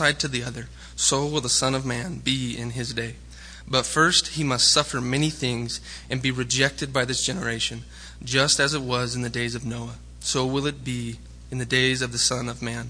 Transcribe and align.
side 0.00 0.18
to 0.18 0.28
the 0.28 0.42
other, 0.42 0.70
so 0.96 1.26
will 1.26 1.42
the 1.42 1.50
Son 1.50 1.74
of 1.74 1.84
Man 1.84 2.22
be 2.24 2.56
in 2.56 2.70
his 2.70 2.94
day. 2.94 3.16
But 3.68 3.84
first 3.84 4.28
he 4.28 4.42
must 4.42 4.72
suffer 4.72 4.98
many 4.98 5.28
things 5.28 5.78
and 6.08 6.22
be 6.22 6.30
rejected 6.30 6.90
by 6.90 7.04
this 7.04 7.22
generation, 7.22 7.82
just 8.24 8.58
as 8.58 8.72
it 8.72 8.80
was 8.80 9.14
in 9.14 9.20
the 9.20 9.28
days 9.28 9.54
of 9.54 9.66
Noah. 9.66 9.96
So 10.20 10.46
will 10.46 10.66
it 10.66 10.84
be 10.84 11.18
in 11.50 11.58
the 11.58 11.66
days 11.66 12.00
of 12.00 12.12
the 12.12 12.18
Son 12.18 12.48
of 12.48 12.62
Man. 12.62 12.88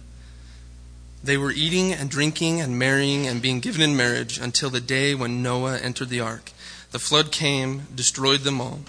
They 1.24 1.36
were 1.36 1.50
eating 1.50 1.92
and 1.92 2.08
drinking 2.08 2.60
and 2.60 2.78
marrying 2.78 3.26
and 3.26 3.42
being 3.42 3.58
given 3.58 3.82
in 3.82 3.96
marriage 3.96 4.38
until 4.38 4.70
the 4.70 4.80
day 4.80 5.12
when 5.16 5.42
Noah 5.42 5.78
entered 5.78 6.10
the 6.10 6.20
ark. 6.20 6.52
The 6.92 7.00
flood 7.00 7.32
came, 7.32 7.88
destroyed 7.92 8.40
them 8.40 8.60
all, 8.60 8.80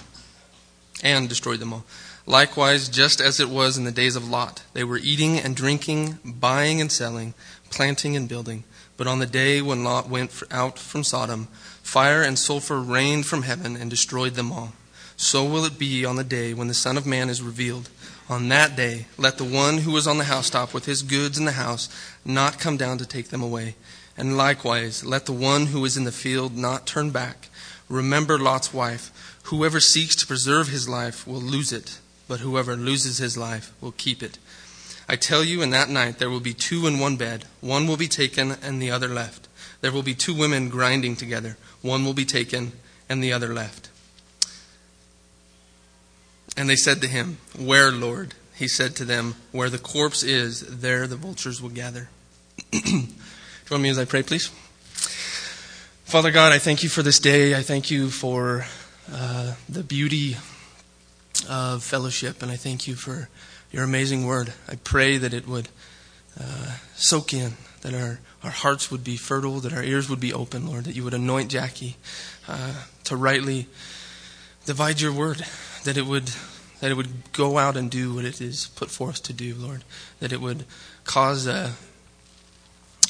and 1.03 1.27
destroyed 1.27 1.59
them 1.59 1.73
all. 1.73 1.85
Likewise, 2.27 2.87
just 2.87 3.19
as 3.19 3.39
it 3.39 3.49
was 3.49 3.77
in 3.77 3.83
the 3.83 3.91
days 3.91 4.15
of 4.15 4.29
Lot, 4.29 4.61
they 4.73 4.83
were 4.83 4.99
eating 4.99 5.39
and 5.39 5.55
drinking, 5.55 6.19
buying 6.23 6.79
and 6.79 6.91
selling, 6.91 7.33
planting 7.71 8.15
and 8.15 8.29
building. 8.29 8.63
But 8.97 9.07
on 9.07 9.19
the 9.19 9.25
day 9.25 9.61
when 9.61 9.83
Lot 9.83 10.09
went 10.09 10.43
out 10.51 10.77
from 10.77 11.03
Sodom, 11.03 11.47
fire 11.81 12.21
and 12.21 12.37
sulfur 12.37 12.79
rained 12.79 13.25
from 13.25 13.41
heaven 13.41 13.75
and 13.75 13.89
destroyed 13.89 14.35
them 14.35 14.51
all. 14.51 14.73
So 15.17 15.43
will 15.45 15.65
it 15.65 15.79
be 15.79 16.05
on 16.05 16.15
the 16.15 16.23
day 16.23 16.53
when 16.53 16.67
the 16.67 16.73
Son 16.73 16.97
of 16.97 17.05
Man 17.05 17.29
is 17.29 17.41
revealed. 17.41 17.89
On 18.29 18.47
that 18.49 18.75
day, 18.75 19.07
let 19.17 19.37
the 19.37 19.43
one 19.43 19.79
who 19.79 19.95
is 19.97 20.07
on 20.07 20.17
the 20.17 20.23
housetop 20.23 20.73
with 20.73 20.85
his 20.85 21.01
goods 21.01 21.37
in 21.37 21.45
the 21.45 21.51
house 21.51 21.89
not 22.23 22.59
come 22.59 22.77
down 22.77 22.97
to 22.97 23.05
take 23.05 23.29
them 23.29 23.43
away. 23.43 23.75
And 24.17 24.37
likewise, 24.37 25.03
let 25.03 25.25
the 25.25 25.33
one 25.33 25.67
who 25.67 25.83
is 25.85 25.97
in 25.97 26.05
the 26.05 26.11
field 26.11 26.57
not 26.57 26.87
turn 26.87 27.11
back. 27.11 27.49
Remember 27.89 28.39
Lot's 28.39 28.73
wife. 28.73 29.39
Whoever 29.43 29.79
seeks 29.79 30.15
to 30.17 30.27
preserve 30.27 30.69
his 30.69 30.87
life 30.87 31.27
will 31.27 31.41
lose 31.41 31.73
it, 31.73 31.99
but 32.27 32.39
whoever 32.39 32.75
loses 32.75 33.17
his 33.17 33.37
life 33.37 33.73
will 33.81 33.91
keep 33.91 34.23
it. 34.23 34.37
I 35.11 35.17
tell 35.17 35.43
you, 35.43 35.61
in 35.61 35.71
that 35.71 35.89
night 35.89 36.19
there 36.19 36.29
will 36.29 36.39
be 36.39 36.53
two 36.53 36.87
in 36.87 36.97
one 36.97 37.17
bed. 37.17 37.43
One 37.59 37.85
will 37.85 37.97
be 37.97 38.07
taken 38.07 38.51
and 38.63 38.81
the 38.81 38.91
other 38.91 39.09
left. 39.09 39.49
There 39.81 39.91
will 39.91 40.03
be 40.03 40.15
two 40.15 40.33
women 40.33 40.69
grinding 40.69 41.17
together. 41.17 41.57
One 41.81 42.05
will 42.05 42.13
be 42.13 42.23
taken 42.23 42.71
and 43.09 43.21
the 43.21 43.33
other 43.33 43.53
left. 43.53 43.89
And 46.55 46.69
they 46.69 46.77
said 46.77 47.01
to 47.01 47.09
him, 47.09 47.39
Where, 47.59 47.91
Lord? 47.91 48.35
He 48.55 48.69
said 48.69 48.95
to 48.95 49.03
them, 49.03 49.35
Where 49.51 49.69
the 49.69 49.77
corpse 49.77 50.23
is, 50.23 50.61
there 50.61 51.07
the 51.07 51.17
vultures 51.17 51.61
will 51.61 51.71
gather. 51.71 52.07
Join 53.65 53.81
me 53.81 53.89
as 53.89 53.99
I 53.99 54.05
pray, 54.05 54.23
please. 54.23 54.47
Father 56.05 56.31
God, 56.31 56.53
I 56.53 56.57
thank 56.57 56.83
you 56.83 56.89
for 56.89 57.03
this 57.03 57.19
day. 57.19 57.53
I 57.53 57.63
thank 57.63 57.91
you 57.91 58.09
for 58.09 58.65
uh, 59.11 59.55
the 59.67 59.83
beauty 59.83 60.37
of 61.49 61.83
fellowship, 61.83 62.41
and 62.41 62.49
I 62.49 62.55
thank 62.55 62.87
you 62.87 62.95
for 62.95 63.27
your 63.71 63.83
amazing 63.83 64.25
word. 64.25 64.53
I 64.67 64.75
pray 64.75 65.17
that 65.17 65.33
it 65.33 65.47
would 65.47 65.69
uh, 66.39 66.77
soak 66.95 67.33
in, 67.33 67.53
that 67.81 67.93
our, 67.93 68.19
our 68.43 68.51
hearts 68.51 68.91
would 68.91 69.03
be 69.03 69.17
fertile, 69.17 69.59
that 69.61 69.73
our 69.73 69.83
ears 69.83 70.09
would 70.09 70.19
be 70.19 70.33
open, 70.33 70.67
Lord, 70.67 70.85
that 70.85 70.95
you 70.95 71.03
would 71.03 71.13
anoint 71.13 71.51
Jackie 71.51 71.97
uh, 72.47 72.83
to 73.05 73.15
rightly 73.15 73.67
divide 74.65 75.01
your 75.01 75.13
word, 75.13 75.45
that 75.83 75.97
it 75.97 76.05
would 76.05 76.31
that 76.81 76.89
it 76.89 76.95
would 76.95 77.31
go 77.31 77.59
out 77.59 77.77
and 77.77 77.91
do 77.91 78.15
what 78.15 78.25
it 78.25 78.41
is 78.41 78.67
put 78.69 78.89
forth 78.89 79.21
to 79.21 79.33
do, 79.33 79.53
Lord, 79.53 79.83
that 80.19 80.33
it 80.33 80.41
would 80.41 80.65
cause 81.03 81.45
a, 81.45 81.73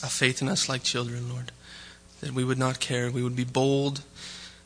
a 0.03 0.07
faith 0.07 0.41
in 0.41 0.49
us 0.49 0.67
like 0.67 0.83
children, 0.83 1.29
Lord, 1.29 1.53
that 2.19 2.33
we 2.33 2.43
would 2.43 2.57
not 2.57 2.81
care, 2.81 3.09
we 3.09 3.23
would 3.23 3.35
be 3.35 3.45
bold, 3.45 4.01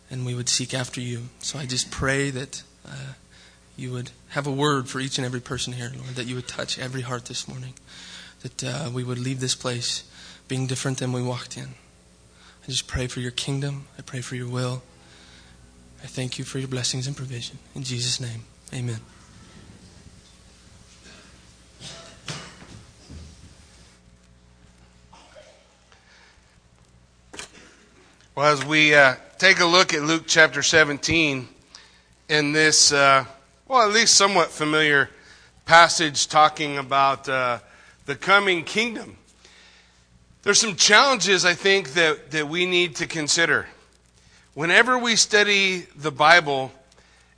and 0.10 0.26
we 0.26 0.34
would 0.34 0.50
seek 0.50 0.74
after 0.74 1.00
you. 1.00 1.30
So 1.40 1.60
I 1.60 1.68
just 1.68 1.92
pray 1.92 2.32
that 2.32 2.64
uh, 2.84 3.14
you 3.78 3.92
would 3.92 4.12
have 4.30 4.48
a 4.48 4.52
word 4.52 4.88
for 4.88 5.00
each 5.00 5.18
and 5.18 5.26
every 5.26 5.42
person 5.42 5.74
here, 5.74 5.92
Lord, 5.96 6.16
that 6.16 6.26
you 6.26 6.36
would 6.36 6.48
touch 6.48 6.80
every 6.80 7.02
heart 7.02 7.26
this 7.26 7.48
morning, 7.48 7.74
that 8.42 8.64
uh, 8.64 8.90
we 8.94 9.04
would 9.04 9.20
leave 9.20 9.40
this 9.40 9.56
place 9.56 10.04
being 10.48 10.68
different 10.68 11.00
than 11.00 11.12
we 11.12 11.22
walked 11.22 11.58
in. 11.58 11.70
I 12.64 12.72
just 12.72 12.88
pray 12.88 13.08
for 13.08 13.20
your 13.20 13.32
kingdom. 13.32 13.88
I 13.98 14.02
pray 14.02 14.22
for 14.22 14.36
your 14.36 14.48
will. 14.48 14.82
I 16.04 16.08
thank 16.08 16.40
you 16.40 16.46
for 16.46 16.60
your 16.60 16.68
blessings 16.68 17.08
and 17.08 17.16
provision. 17.16 17.60
In 17.74 17.84
Jesus' 17.84 18.20
name, 18.20 18.46
amen. 18.74 19.00
Well, 28.36 28.52
as 28.52 28.66
we 28.66 28.94
uh, 28.94 29.16
take 29.38 29.62
a 29.62 29.66
look 29.66 29.94
at 29.94 30.04
Luke 30.04 30.24
chapter 30.28 30.62
17, 30.62 31.48
in 32.28 32.52
this, 32.52 32.92
uh, 32.92 33.26
well, 33.68 33.82
at 33.82 33.94
least 33.94 34.14
somewhat 34.14 34.52
familiar 34.52 35.10
passage 35.66 36.28
talking 36.28 36.78
about 36.78 37.28
uh, 37.28 37.58
the 38.06 38.16
coming 38.16 38.64
kingdom, 38.64 39.18
there's 40.44 40.60
some 40.60 40.76
challenges 40.76 41.46
I 41.46 41.56
think 41.56 41.94
that, 41.94 42.30
that 42.30 42.48
we 42.48 42.68
need 42.68 42.98
to 42.98 43.08
consider. 43.08 43.66
Whenever 44.54 45.00
we 45.00 45.16
study 45.16 45.88
the 45.96 46.12
Bible, 46.12 46.72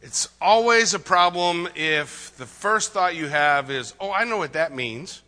it's 0.01 0.27
always 0.41 0.93
a 0.93 0.99
problem 0.99 1.69
if 1.75 2.35
the 2.35 2.45
first 2.45 2.91
thought 2.91 3.15
you 3.15 3.27
have 3.27 3.71
is, 3.71 3.93
oh, 4.01 4.11
I 4.11 4.25
know 4.25 4.37
what 4.37 4.53
that 4.53 4.75
means 4.75 5.21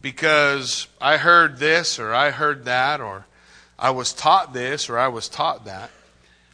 because 0.00 0.88
I 1.00 1.16
heard 1.16 1.58
this 1.58 2.00
or 2.00 2.12
I 2.12 2.30
heard 2.30 2.64
that 2.64 3.00
or 3.00 3.24
I 3.78 3.90
was 3.90 4.12
taught 4.12 4.52
this 4.52 4.90
or 4.90 4.98
I 4.98 5.06
was 5.06 5.28
taught 5.28 5.66
that. 5.66 5.90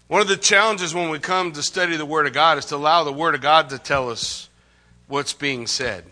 One 0.08 0.22
of 0.22 0.28
the 0.28 0.38
challenges 0.38 0.94
when 0.94 1.10
we 1.10 1.18
come 1.18 1.52
to 1.52 1.62
study 1.62 1.98
the 1.98 2.06
Word 2.06 2.26
of 2.26 2.32
God 2.32 2.56
is 2.56 2.64
to 2.66 2.76
allow 2.76 3.04
the 3.04 3.12
Word 3.12 3.34
of 3.34 3.42
God 3.42 3.68
to 3.68 3.78
tell 3.78 4.08
us 4.08 4.48
what's 5.06 5.34
being 5.34 5.66
said. 5.66 6.02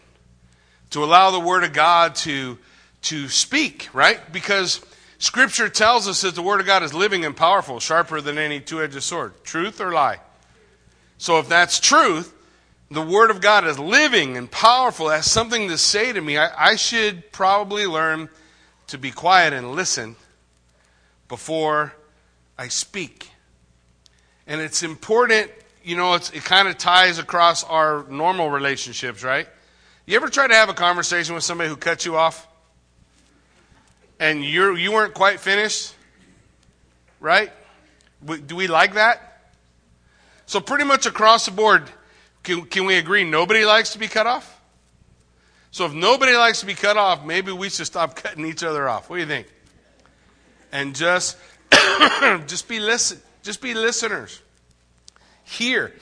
To 0.90 1.02
allow 1.02 1.30
the 1.30 1.40
Word 1.40 1.64
of 1.64 1.72
God 1.72 2.14
to, 2.16 2.58
to 3.02 3.28
speak, 3.30 3.88
right? 3.94 4.20
Because 4.30 4.84
Scripture 5.16 5.70
tells 5.70 6.06
us 6.06 6.20
that 6.20 6.34
the 6.34 6.42
Word 6.42 6.60
of 6.60 6.66
God 6.66 6.82
is 6.82 6.92
living 6.92 7.24
and 7.24 7.34
powerful, 7.34 7.80
sharper 7.80 8.20
than 8.20 8.36
any 8.36 8.60
two 8.60 8.82
edged 8.82 9.02
sword. 9.02 9.32
Truth 9.44 9.80
or 9.80 9.92
lie? 9.92 10.18
So 11.16 11.38
if 11.38 11.48
that's 11.48 11.80
truth, 11.80 12.34
the 12.90 13.00
Word 13.00 13.30
of 13.30 13.40
God 13.40 13.66
is 13.66 13.78
living 13.78 14.36
and 14.36 14.50
powerful, 14.50 15.08
has 15.08 15.30
something 15.30 15.68
to 15.68 15.78
say 15.78 16.12
to 16.12 16.20
me. 16.20 16.36
I, 16.36 16.72
I 16.72 16.76
should 16.76 17.32
probably 17.32 17.86
learn 17.86 18.28
to 18.88 18.98
be 18.98 19.10
quiet 19.10 19.54
and 19.54 19.72
listen 19.72 20.16
before 21.28 21.94
I 22.58 22.68
speak. 22.68 23.30
And 24.46 24.60
it's 24.60 24.82
important, 24.82 25.50
you 25.82 25.96
know, 25.96 26.14
it 26.14 26.44
kind 26.44 26.68
of 26.68 26.78
ties 26.78 27.18
across 27.18 27.64
our 27.64 28.04
normal 28.08 28.50
relationships, 28.50 29.24
right? 29.24 29.48
You 30.06 30.16
ever 30.16 30.28
try 30.28 30.46
to 30.46 30.54
have 30.54 30.68
a 30.68 30.74
conversation 30.74 31.34
with 31.34 31.44
somebody 31.44 31.68
who 31.68 31.76
cut 31.76 32.04
you 32.04 32.16
off? 32.16 32.46
and 34.18 34.44
you're, 34.44 34.76
you 34.76 34.92
weren't 34.92 35.14
quite 35.14 35.40
finished, 35.40 35.94
right? 37.20 37.52
Do 38.24 38.56
we 38.56 38.66
like 38.66 38.94
that? 38.94 39.52
So, 40.46 40.60
pretty 40.60 40.84
much 40.84 41.06
across 41.06 41.46
the 41.46 41.52
board, 41.52 41.90
can, 42.42 42.62
can 42.66 42.86
we 42.86 42.96
agree 42.96 43.24
nobody 43.24 43.64
likes 43.64 43.92
to 43.92 43.98
be 43.98 44.06
cut 44.06 44.26
off? 44.26 44.60
So, 45.70 45.84
if 45.86 45.92
nobody 45.92 46.34
likes 46.34 46.60
to 46.60 46.66
be 46.66 46.74
cut 46.74 46.96
off, 46.96 47.24
maybe 47.24 47.52
we 47.52 47.68
should 47.68 47.86
stop 47.86 48.16
cutting 48.22 48.46
each 48.46 48.62
other 48.62 48.88
off. 48.88 49.10
What 49.10 49.16
do 49.16 49.22
you 49.22 49.28
think? 49.28 49.48
And 50.72 50.94
just, 50.94 51.36
just 52.46 52.68
be 52.68 52.80
listen, 52.80 53.20
just 53.46 53.62
be 53.62 53.74
listeners. 53.74 54.42
Hear. 55.44 55.94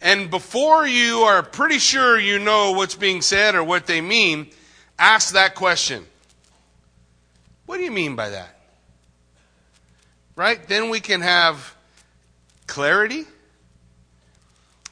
And 0.00 0.30
before 0.30 0.86
you 0.86 1.18
are 1.22 1.42
pretty 1.42 1.80
sure 1.80 2.18
you 2.18 2.38
know 2.38 2.72
what's 2.72 2.94
being 2.94 3.20
said 3.20 3.56
or 3.56 3.64
what 3.64 3.86
they 3.86 4.00
mean, 4.00 4.46
ask 4.96 5.34
that 5.34 5.56
question. 5.56 6.06
What 7.66 7.78
do 7.78 7.82
you 7.82 7.90
mean 7.90 8.14
by 8.14 8.30
that? 8.30 8.60
Right? 10.36 10.66
Then 10.68 10.88
we 10.88 11.00
can 11.00 11.20
have 11.20 11.74
clarity. 12.68 13.24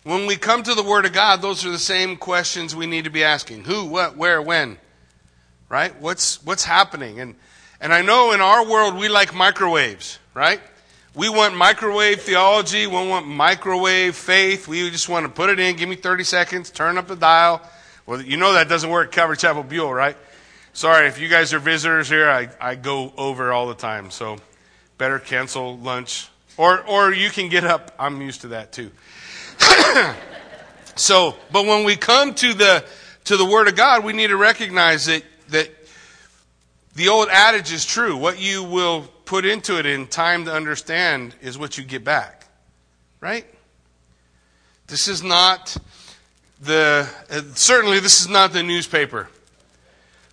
When 0.02 0.26
we 0.26 0.34
come 0.36 0.64
to 0.64 0.74
the 0.74 0.82
Word 0.82 1.06
of 1.06 1.12
God, 1.12 1.40
those 1.40 1.64
are 1.64 1.70
the 1.70 1.78
same 1.78 2.16
questions 2.16 2.74
we 2.74 2.86
need 2.86 3.04
to 3.04 3.10
be 3.10 3.22
asking. 3.22 3.62
Who, 3.64 3.84
what, 3.84 4.16
where, 4.16 4.42
when? 4.42 4.76
Right? 5.68 5.94
What's, 6.00 6.44
what's 6.44 6.64
happening? 6.64 7.20
And, 7.20 7.36
and 7.80 7.92
I 7.92 8.02
know 8.02 8.32
in 8.32 8.40
our 8.40 8.68
world 8.68 8.96
we 8.96 9.08
like 9.08 9.32
microwaves, 9.32 10.18
right? 10.34 10.60
We 11.14 11.28
want 11.28 11.54
microwave 11.54 12.22
theology. 12.22 12.86
We 12.86 12.94
want 12.94 13.26
microwave 13.26 14.16
faith. 14.16 14.66
We 14.66 14.90
just 14.90 15.10
want 15.10 15.26
to 15.26 15.28
put 15.30 15.50
it 15.50 15.60
in, 15.60 15.76
give 15.76 15.86
me 15.86 15.96
30 15.96 16.24
seconds, 16.24 16.70
turn 16.70 16.96
up 16.96 17.06
the 17.06 17.16
dial. 17.16 17.60
Well, 18.06 18.22
you 18.22 18.38
know 18.38 18.54
that 18.54 18.70
doesn't 18.70 18.88
work 18.88 19.08
at 19.08 19.12
Calvary 19.12 19.36
Chapel 19.36 19.62
Buell, 19.62 19.92
right? 19.92 20.16
Sorry, 20.72 21.06
if 21.06 21.20
you 21.20 21.28
guys 21.28 21.52
are 21.52 21.58
visitors 21.58 22.08
here, 22.08 22.30
I, 22.30 22.48
I 22.58 22.76
go 22.76 23.12
over 23.18 23.52
all 23.52 23.68
the 23.68 23.74
time. 23.74 24.10
So 24.10 24.38
better 24.96 25.18
cancel 25.18 25.76
lunch. 25.76 26.28
Or, 26.56 26.82
or 26.82 27.12
you 27.12 27.28
can 27.28 27.50
get 27.50 27.64
up. 27.64 27.94
I'm 27.98 28.22
used 28.22 28.40
to 28.42 28.48
that 28.48 28.72
too. 28.72 28.90
so, 30.96 31.36
but 31.50 31.66
when 31.66 31.84
we 31.84 31.94
come 31.94 32.32
to 32.36 32.54
the, 32.54 32.86
to 33.24 33.36
the 33.36 33.44
Word 33.44 33.68
of 33.68 33.76
God, 33.76 34.02
we 34.02 34.14
need 34.14 34.28
to 34.28 34.36
recognize 34.38 35.04
that, 35.06 35.24
that 35.50 35.70
the 36.94 37.08
old 37.08 37.28
adage 37.28 37.70
is 37.70 37.84
true. 37.84 38.16
What 38.16 38.40
you 38.40 38.64
will 38.64 39.02
put 39.32 39.46
into 39.46 39.78
it 39.78 39.86
in 39.86 40.06
time 40.06 40.44
to 40.44 40.52
understand 40.52 41.34
is 41.40 41.56
what 41.56 41.78
you 41.78 41.84
get 41.84 42.04
back. 42.04 42.44
Right? 43.18 43.46
This 44.88 45.08
is 45.08 45.22
not 45.22 45.74
the, 46.60 47.08
uh, 47.30 47.40
certainly 47.54 47.98
this 47.98 48.20
is 48.20 48.28
not 48.28 48.52
the 48.52 48.62
newspaper 48.62 49.30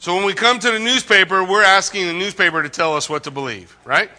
So 0.01 0.15
when 0.17 0.25
we 0.25 0.33
come 0.33 0.59
to 0.59 0.71
the 0.71 0.79
newspaper, 0.79 1.45
we're 1.45 1.63
asking 1.63 2.07
the 2.07 2.13
newspaper 2.13 2.61
to 2.61 2.67
tell 2.67 2.93
us 2.93 3.09
what 3.09 3.23
to 3.23 3.31
believe, 3.31 3.77
right? 3.85 4.11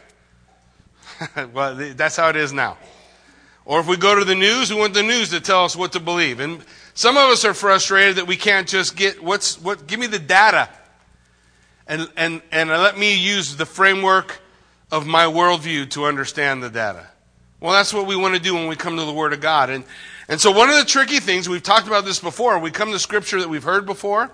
well, 1.52 1.74
that's 1.94 2.16
how 2.16 2.30
it 2.30 2.36
is 2.36 2.50
now. 2.50 2.78
Or 3.66 3.80
if 3.80 3.86
we 3.86 3.98
go 3.98 4.18
to 4.18 4.24
the 4.24 4.34
news, 4.34 4.72
we 4.72 4.80
want 4.80 4.94
the 4.94 5.02
news 5.02 5.28
to 5.28 5.42
tell 5.42 5.66
us 5.66 5.76
what 5.76 5.92
to 5.92 6.00
believe. 6.00 6.40
And 6.40 6.64
some 6.94 7.18
of 7.18 7.28
us 7.28 7.44
are 7.44 7.52
frustrated 7.52 8.16
that 8.16 8.26
we 8.26 8.38
can't 8.38 8.66
just 8.66 8.96
get 8.96 9.22
what's 9.22 9.60
what 9.60 9.86
give 9.86 10.00
me 10.00 10.06
the 10.06 10.18
data. 10.18 10.70
And 11.86 12.08
and 12.16 12.40
and 12.50 12.70
let 12.70 12.96
me 12.96 13.14
use 13.14 13.56
the 13.56 13.66
framework 13.66 14.40
of 14.90 15.06
my 15.06 15.24
worldview 15.24 15.90
to 15.90 16.04
understand 16.04 16.62
the 16.62 16.70
data. 16.70 17.06
Well, 17.60 17.72
that's 17.72 17.92
what 17.92 18.06
we 18.06 18.16
want 18.16 18.34
to 18.34 18.40
do 18.40 18.54
when 18.54 18.68
we 18.68 18.76
come 18.76 18.96
to 18.96 19.04
the 19.04 19.12
Word 19.12 19.32
of 19.32 19.40
God. 19.40 19.70
And 19.70 19.84
and 20.30 20.40
so 20.40 20.52
one 20.52 20.70
of 20.70 20.76
the 20.76 20.84
tricky 20.84 21.18
things, 21.18 21.48
we've 21.48 21.60
talked 21.60 21.88
about 21.88 22.04
this 22.04 22.20
before, 22.20 22.56
we 22.60 22.70
come 22.70 22.92
to 22.92 23.00
scripture 23.00 23.40
that 23.40 23.48
we've 23.48 23.64
heard 23.64 23.84
before, 23.84 24.30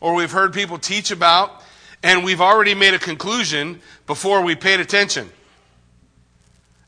or 0.00 0.14
we've 0.14 0.30
heard 0.30 0.54
people 0.54 0.78
teach 0.78 1.10
about, 1.10 1.62
and 2.02 2.24
we've 2.24 2.40
already 2.40 2.74
made 2.74 2.94
a 2.94 2.98
conclusion 2.98 3.82
before 4.06 4.40
we 4.40 4.54
paid 4.54 4.80
attention. 4.80 5.30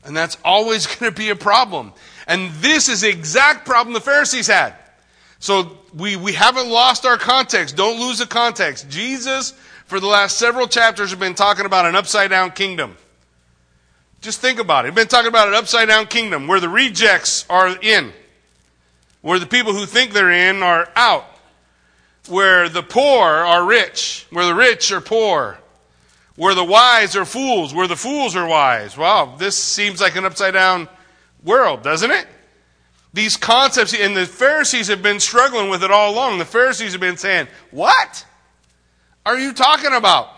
And 0.03 0.17
that's 0.17 0.39
always 0.43 0.87
going 0.95 1.13
to 1.13 1.15
be 1.15 1.29
a 1.29 1.35
problem. 1.35 1.93
And 2.25 2.51
this 2.53 2.89
is 2.89 3.01
the 3.01 3.09
exact 3.09 3.67
problem 3.67 3.93
the 3.93 4.01
Pharisees 4.01 4.47
had. 4.47 4.73
So 5.37 5.77
we, 5.93 6.15
we 6.15 6.33
haven't 6.33 6.67
lost 6.67 7.05
our 7.05 7.17
context. 7.19 7.75
Don't 7.75 7.99
lose 7.99 8.17
the 8.17 8.25
context. 8.25 8.89
Jesus, 8.89 9.51
for 9.85 9.99
the 9.99 10.07
last 10.07 10.39
several 10.39 10.65
chapters, 10.65 11.11
have 11.11 11.19
been 11.19 11.35
talking 11.35 11.67
about 11.67 11.85
an 11.85 11.95
upside 11.95 12.31
down 12.31 12.49
kingdom. 12.49 12.97
Just 14.21 14.41
think 14.41 14.59
about 14.59 14.85
it. 14.85 14.89
He's 14.89 14.95
been 14.95 15.07
talking 15.07 15.29
about 15.29 15.47
an 15.47 15.53
upside 15.53 15.87
down 15.87 16.07
kingdom 16.07 16.47
where 16.47 16.59
the 16.59 16.69
rejects 16.69 17.45
are 17.49 17.77
in, 17.81 18.11
where 19.21 19.39
the 19.39 19.45
people 19.45 19.73
who 19.73 19.85
think 19.85 20.13
they're 20.13 20.31
in 20.31 20.63
are 20.63 20.89
out 20.95 21.37
where 22.29 22.69
the 22.69 22.83
poor 22.83 23.25
are 23.25 23.65
rich, 23.65 24.27
where 24.31 24.45
the 24.45 24.55
rich 24.55 24.91
are 24.91 25.01
poor, 25.01 25.57
where 26.35 26.55
the 26.55 26.63
wise 26.63 27.15
are 27.15 27.25
fools, 27.25 27.73
where 27.73 27.87
the 27.87 27.95
fools 27.95 28.35
are 28.35 28.47
wise. 28.47 28.97
Wow, 28.97 29.35
this 29.37 29.55
seems 29.55 30.01
like 30.01 30.15
an 30.15 30.25
upside 30.25 30.53
down 30.53 30.87
world, 31.43 31.83
doesn't 31.83 32.11
it? 32.11 32.27
These 33.13 33.37
concepts, 33.37 33.93
and 33.93 34.15
the 34.15 34.25
Pharisees 34.25 34.89
have 34.89 35.01
been 35.01 35.19
struggling 35.19 35.69
with 35.69 35.83
it 35.83 35.91
all 35.91 36.13
along. 36.13 36.37
The 36.37 36.45
Pharisees 36.45 36.91
have 36.91 37.01
been 37.01 37.17
saying, 37.17 37.47
What 37.71 38.25
are 39.25 39.39
you 39.39 39.53
talking 39.53 39.93
about? 39.93 40.29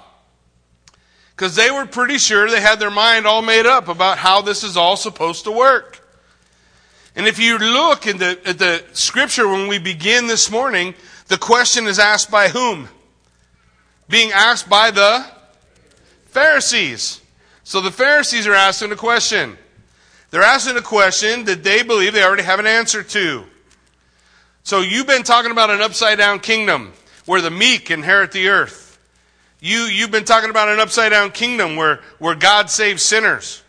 Because 1.39 1.55
they 1.55 1.71
were 1.71 1.85
pretty 1.85 2.17
sure 2.17 2.49
they 2.49 2.59
had 2.59 2.81
their 2.81 2.91
mind 2.91 3.25
all 3.25 3.41
made 3.41 3.65
up 3.65 3.87
about 3.87 4.17
how 4.17 4.41
this 4.41 4.61
is 4.65 4.75
all 4.75 4.97
supposed 4.97 5.45
to 5.45 5.51
work. 5.53 6.05
And 7.15 7.27
if 7.27 7.39
you 7.39 7.57
look 7.57 8.05
in 8.05 8.17
the, 8.17 8.37
at 8.43 8.59
the 8.59 8.83
scripture 8.91 9.47
when 9.47 9.69
we 9.69 9.79
begin 9.79 10.27
this 10.27 10.51
morning, 10.51 10.95
the 11.27 11.37
question 11.37 11.87
is 11.87 11.97
asked 11.97 12.29
by 12.29 12.49
whom? 12.49 12.89
Being 14.09 14.33
asked 14.33 14.67
by 14.67 14.91
the 14.91 15.25
Pharisees. 16.25 17.21
So 17.63 17.79
the 17.79 17.89
Pharisees 17.89 18.45
are 18.45 18.53
asking 18.53 18.91
a 18.91 18.97
question. 18.97 19.57
They're 20.31 20.43
asking 20.43 20.75
a 20.75 20.81
question 20.81 21.45
that 21.45 21.63
they 21.63 21.83
believe 21.83 22.11
they 22.11 22.23
already 22.25 22.43
have 22.43 22.59
an 22.59 22.67
answer 22.67 23.01
to. 23.01 23.45
So 24.63 24.81
you've 24.81 25.07
been 25.07 25.23
talking 25.23 25.51
about 25.51 25.69
an 25.69 25.79
upside 25.79 26.17
down 26.17 26.41
kingdom 26.41 26.91
where 27.25 27.39
the 27.39 27.49
meek 27.49 27.91
inherit 27.91 28.33
the 28.33 28.49
earth. 28.49 28.88
You, 29.61 29.79
you've 29.81 30.11
been 30.11 30.25
talking 30.25 30.49
about 30.49 30.69
an 30.69 30.79
upside 30.79 31.11
down 31.11 31.31
kingdom 31.31 31.75
where, 31.75 31.99
where 32.17 32.35
God 32.35 32.69
saves 32.69 33.03
sinners. 33.03 33.61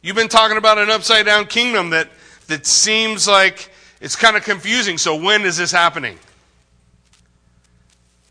You've 0.00 0.16
been 0.16 0.28
talking 0.28 0.56
about 0.56 0.78
an 0.78 0.90
upside 0.90 1.26
down 1.26 1.46
kingdom 1.46 1.90
that, 1.90 2.08
that 2.46 2.66
seems 2.66 3.26
like 3.26 3.70
it's 4.00 4.14
kind 4.14 4.36
of 4.36 4.44
confusing. 4.44 4.96
So 4.96 5.16
when 5.16 5.42
is 5.42 5.56
this 5.56 5.72
happening? 5.72 6.18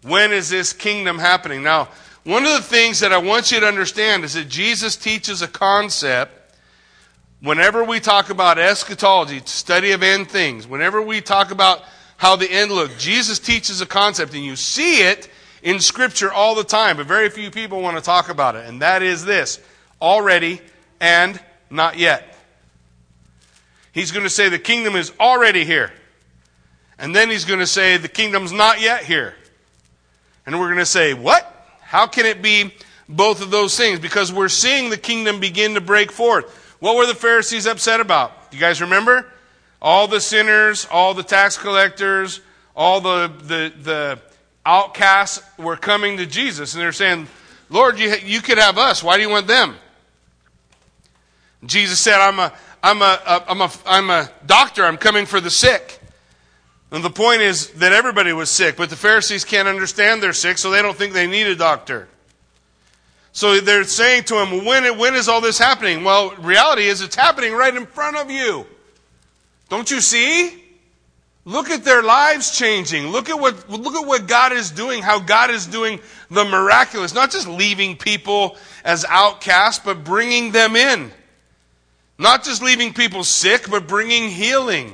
When 0.04 0.31
is 0.31 0.50
this 0.50 0.72
kingdom 0.72 1.19
happening? 1.19 1.62
Now, 1.62 1.89
one 2.24 2.45
of 2.45 2.54
the 2.54 2.62
things 2.62 3.01
that 3.01 3.12
I 3.12 3.18
want 3.18 3.51
you 3.51 3.60
to 3.60 3.66
understand 3.66 4.24
is 4.24 4.34
that 4.36 4.48
Jesus 4.48 4.95
teaches 4.95 5.42
a 5.42 5.48
concept 5.48 6.34
whenever 7.42 7.84
we 7.84 8.00
talk 8.00 8.30
about 8.30 8.57
eschatology, 8.57 9.42
study 9.45 9.92
of 9.92 10.04
end 10.04 10.30
things, 10.30 10.66
whenever 10.66 11.01
we 11.01 11.19
talk 11.19 11.51
about 11.51 11.84
how 12.16 12.36
the 12.36 12.50
end 12.50 12.72
looks, 12.72 13.01
Jesus 13.01 13.39
teaches 13.39 13.81
a 13.81 13.86
concept, 13.86 14.34
and 14.34 14.44
you 14.44 14.56
see 14.56 15.01
it 15.01 15.30
in 15.67 15.81
Scripture 15.81 16.31
all 16.31 16.55
the 16.55 16.63
time, 16.63 16.95
but 16.95 17.07
very 17.07 17.29
few 17.29 17.51
people 17.51 17.81
want 17.81 17.97
to 17.97 18.01
talk 18.01 18.29
about 18.29 18.55
it, 18.55 18.65
and 18.69 18.81
that 18.81 19.03
is 19.03 19.25
this 19.25 19.59
already 20.01 20.61
and 21.01 21.37
not 21.69 21.97
yet. 21.97 22.37
He's 23.91 24.11
going 24.11 24.23
to 24.23 24.29
say 24.29 24.47
the 24.47 24.59
kingdom 24.59 24.95
is 24.95 25.11
already 25.19 25.65
here. 25.65 25.91
And 26.97 27.13
then 27.13 27.29
he's 27.29 27.43
going 27.43 27.59
to 27.59 27.67
say 27.67 27.97
the 27.97 28.07
kingdom's 28.07 28.53
not 28.53 28.79
yet 28.79 29.03
here. 29.03 29.35
And 30.45 30.57
we're 30.57 30.67
going 30.67 30.77
to 30.77 30.85
say, 30.85 31.13
what? 31.13 31.43
How 31.81 32.07
can 32.07 32.25
it 32.25 32.41
be 32.41 32.73
both 33.09 33.41
of 33.41 33.51
those 33.51 33.75
things? 33.75 33.99
Because 33.99 34.31
we're 34.31 34.47
seeing 34.47 34.89
the 34.89 34.97
kingdom 34.97 35.41
begin 35.41 35.73
to 35.73 35.81
break 35.81 36.13
forth. 36.13 36.77
What 36.79 36.95
were 36.95 37.07
the 37.07 37.13
Pharisees 37.13 37.67
upset 37.67 37.99
about? 37.99 38.31
You 38.53 38.59
guys 38.59 38.79
remember? 38.79 39.25
All 39.81 40.07
the 40.07 40.21
sinners, 40.21 40.87
all 40.89 41.13
the 41.13 41.23
tax 41.23 41.57
collectors, 41.57 42.39
all 42.73 43.01
the, 43.01 43.29
the, 43.41 43.73
the 43.83 44.19
outcasts 44.67 45.41
were 45.57 45.77
coming 45.77 46.17
to 46.17 46.25
Jesus. 46.25 46.73
And 46.73 46.81
they're 46.81 46.91
saying, 46.91 47.27
Lord, 47.69 47.97
you, 47.97 48.13
you 48.23 48.41
could 48.41 48.57
have 48.57 48.77
us. 48.77 49.01
Why 49.01 49.15
do 49.15 49.23
you 49.23 49.29
want 49.29 49.47
them? 49.47 49.75
Jesus 51.65 51.99
said, 51.99 52.19
I'm 52.19 52.37
a, 52.39 52.53
I'm 52.83 53.01
a, 53.01 53.43
I'm 53.47 53.61
a, 53.61 53.71
I'm 53.85 54.09
a 54.09 54.29
doctor. 54.45 54.83
I'm 54.83 54.97
coming 54.97 55.25
for 55.25 55.39
the 55.39 55.49
sick. 55.49 55.99
And 56.91 57.03
the 57.03 57.09
point 57.09 57.41
is 57.41 57.71
that 57.73 57.91
everybody 57.91 58.31
was 58.31 58.49
sick, 58.49 58.77
but 58.77 58.89
the 58.89 58.95
Pharisees 58.95 59.43
can't 59.43 59.67
understand 59.67 60.23
they're 60.23 60.31
sick, 60.31 60.57
so 60.57 60.69
they 60.69 60.81
don't 60.81 60.95
think 60.95 61.13
they 61.13 61.27
need 61.27 61.47
a 61.47 61.55
doctor. 61.55 62.07
So 63.33 63.59
they're 63.59 63.83
saying 63.83 64.23
to 64.25 64.41
him, 64.41 64.63
when, 64.63 64.97
when 64.97 65.13
is 65.15 65.27
all 65.27 65.41
this 65.41 65.59
happening? 65.59 66.03
Well, 66.03 66.31
reality 66.37 66.87
is 66.87 67.01
it's 67.01 67.15
happening 67.15 67.53
right 67.53 67.75
in 67.75 67.85
front 67.85 68.15
of 68.15 68.31
you. 68.31 68.65
Don't 69.69 69.91
you 69.91 69.99
see? 69.99 70.63
Look 71.47 71.69
at 71.69 71.85
their 71.85 72.03
lives 72.03 72.57
changing. 72.57 73.07
Look 73.07 73.29
at 73.29 73.39
what, 73.39 73.69
look 73.69 73.95
at 73.95 74.05
what 74.05 74.27
God 74.27 74.51
is 74.51 74.69
doing, 74.69 75.01
how 75.01 75.19
God 75.19 75.49
is 75.49 75.65
doing 75.65 76.01
the 76.29 76.44
miraculous. 76.44 77.13
Not 77.13 77.31
just 77.31 77.47
leaving 77.47 77.95
people 77.95 78.57
as 78.83 79.05
outcasts, 79.05 79.81
but 79.81 80.03
bringing 80.03 80.51
them 80.51 80.75
in. 80.75 81.09
Not 82.19 82.44
just 82.44 82.61
leaving 82.61 82.94
people 82.94 83.23
sick, 83.23 83.69
but 83.69 83.88
bringing 83.88 84.29
healing. 84.29 84.94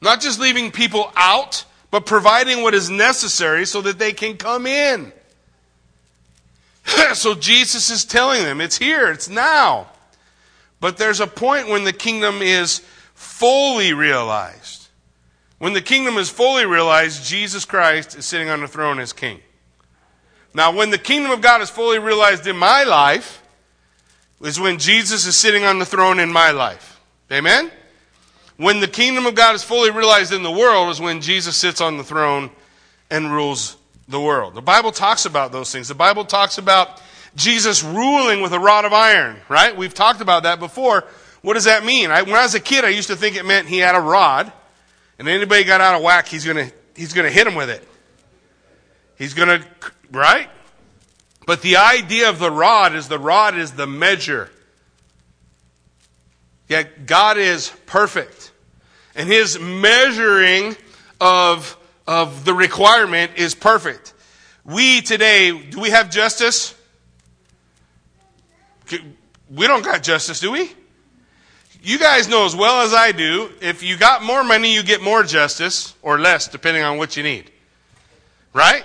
Not 0.00 0.20
just 0.20 0.40
leaving 0.40 0.72
people 0.72 1.12
out, 1.14 1.64
but 1.92 2.04
providing 2.04 2.64
what 2.64 2.74
is 2.74 2.90
necessary 2.90 3.64
so 3.64 3.80
that 3.82 4.00
they 4.00 4.12
can 4.12 4.36
come 4.36 4.66
in. 4.66 5.12
so 7.14 7.36
Jesus 7.36 7.90
is 7.90 8.04
telling 8.04 8.42
them, 8.42 8.60
it's 8.60 8.76
here, 8.76 9.12
it's 9.12 9.28
now. 9.28 9.86
But 10.80 10.96
there's 10.96 11.20
a 11.20 11.28
point 11.28 11.68
when 11.68 11.84
the 11.84 11.92
kingdom 11.92 12.42
is 12.42 12.80
fully 13.14 13.92
realized. 13.92 14.81
When 15.62 15.74
the 15.74 15.80
kingdom 15.80 16.18
is 16.18 16.28
fully 16.28 16.66
realized, 16.66 17.24
Jesus 17.24 17.64
Christ 17.64 18.18
is 18.18 18.26
sitting 18.26 18.48
on 18.48 18.62
the 18.62 18.66
throne 18.66 18.98
as 18.98 19.12
king. 19.12 19.38
Now, 20.52 20.72
when 20.72 20.90
the 20.90 20.98
kingdom 20.98 21.30
of 21.30 21.40
God 21.40 21.60
is 21.60 21.70
fully 21.70 22.00
realized 22.00 22.48
in 22.48 22.56
my 22.56 22.82
life, 22.82 23.40
is 24.42 24.58
when 24.58 24.80
Jesus 24.80 25.24
is 25.24 25.38
sitting 25.38 25.62
on 25.62 25.78
the 25.78 25.84
throne 25.84 26.18
in 26.18 26.32
my 26.32 26.50
life. 26.50 27.00
Amen? 27.30 27.70
When 28.56 28.80
the 28.80 28.88
kingdom 28.88 29.24
of 29.24 29.36
God 29.36 29.54
is 29.54 29.62
fully 29.62 29.92
realized 29.92 30.32
in 30.32 30.42
the 30.42 30.50
world 30.50 30.90
is 30.90 31.00
when 31.00 31.20
Jesus 31.20 31.56
sits 31.56 31.80
on 31.80 31.96
the 31.96 32.02
throne 32.02 32.50
and 33.08 33.32
rules 33.32 33.76
the 34.08 34.20
world. 34.20 34.56
The 34.56 34.62
Bible 34.62 34.90
talks 34.90 35.26
about 35.26 35.52
those 35.52 35.70
things. 35.70 35.86
The 35.86 35.94
Bible 35.94 36.24
talks 36.24 36.58
about 36.58 37.00
Jesus 37.36 37.84
ruling 37.84 38.42
with 38.42 38.52
a 38.52 38.58
rod 38.58 38.84
of 38.84 38.92
iron, 38.92 39.36
right? 39.48 39.76
We've 39.76 39.94
talked 39.94 40.20
about 40.20 40.42
that 40.42 40.58
before. 40.58 41.04
What 41.42 41.54
does 41.54 41.66
that 41.66 41.84
mean? 41.84 42.10
I, 42.10 42.22
when 42.22 42.34
I 42.34 42.42
was 42.42 42.56
a 42.56 42.60
kid, 42.60 42.84
I 42.84 42.88
used 42.88 43.10
to 43.10 43.16
think 43.16 43.36
it 43.36 43.44
meant 43.44 43.68
he 43.68 43.78
had 43.78 43.94
a 43.94 44.00
rod, 44.00 44.52
and 45.22 45.28
anybody 45.28 45.62
got 45.62 45.80
out 45.80 45.94
of 45.94 46.02
whack, 46.02 46.26
he's 46.26 46.44
gonna 46.44 46.68
he's 46.96 47.12
gonna 47.12 47.30
hit 47.30 47.46
him 47.46 47.54
with 47.54 47.70
it. 47.70 47.86
He's 49.16 49.34
gonna 49.34 49.64
right. 50.10 50.50
But 51.46 51.62
the 51.62 51.76
idea 51.76 52.28
of 52.28 52.40
the 52.40 52.50
rod 52.50 52.94
is 52.94 53.06
the 53.06 53.18
rod 53.18 53.56
is 53.56 53.70
the 53.70 53.86
measure. 53.86 54.50
Yet 56.68 57.06
God 57.06 57.38
is 57.38 57.72
perfect 57.86 58.52
and 59.14 59.28
his 59.28 59.58
measuring 59.58 60.76
of, 61.20 61.76
of 62.06 62.44
the 62.44 62.54
requirement 62.54 63.32
is 63.36 63.54
perfect. 63.54 64.14
We 64.64 65.02
today, 65.02 65.56
do 65.56 65.80
we 65.80 65.90
have 65.90 66.10
justice? 66.10 66.74
We 69.50 69.66
don't 69.66 69.84
got 69.84 70.02
justice, 70.02 70.40
do 70.40 70.52
we? 70.52 70.72
You 71.82 71.98
guys 71.98 72.28
know 72.28 72.44
as 72.44 72.54
well 72.54 72.82
as 72.82 72.94
I 72.94 73.10
do, 73.12 73.50
if 73.60 73.82
you 73.82 73.96
got 73.96 74.22
more 74.22 74.44
money, 74.44 74.72
you 74.72 74.82
get 74.82 75.02
more 75.02 75.24
justice, 75.24 75.94
or 76.00 76.18
less, 76.18 76.46
depending 76.46 76.84
on 76.84 76.96
what 76.96 77.16
you 77.16 77.22
need. 77.22 77.50
Right? 78.52 78.84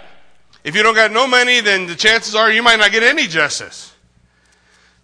If 0.64 0.76
you 0.76 0.82
don't 0.82 0.96
got 0.96 1.12
no 1.12 1.28
money, 1.28 1.62
then 1.62 1.86
the 1.86 1.96
chances 1.96 2.34
are 2.34 2.52
you 2.52 2.64
might 2.64 2.80
not 2.80 2.92
get 2.92 3.04
any 3.04 3.28
justice. 3.28 3.94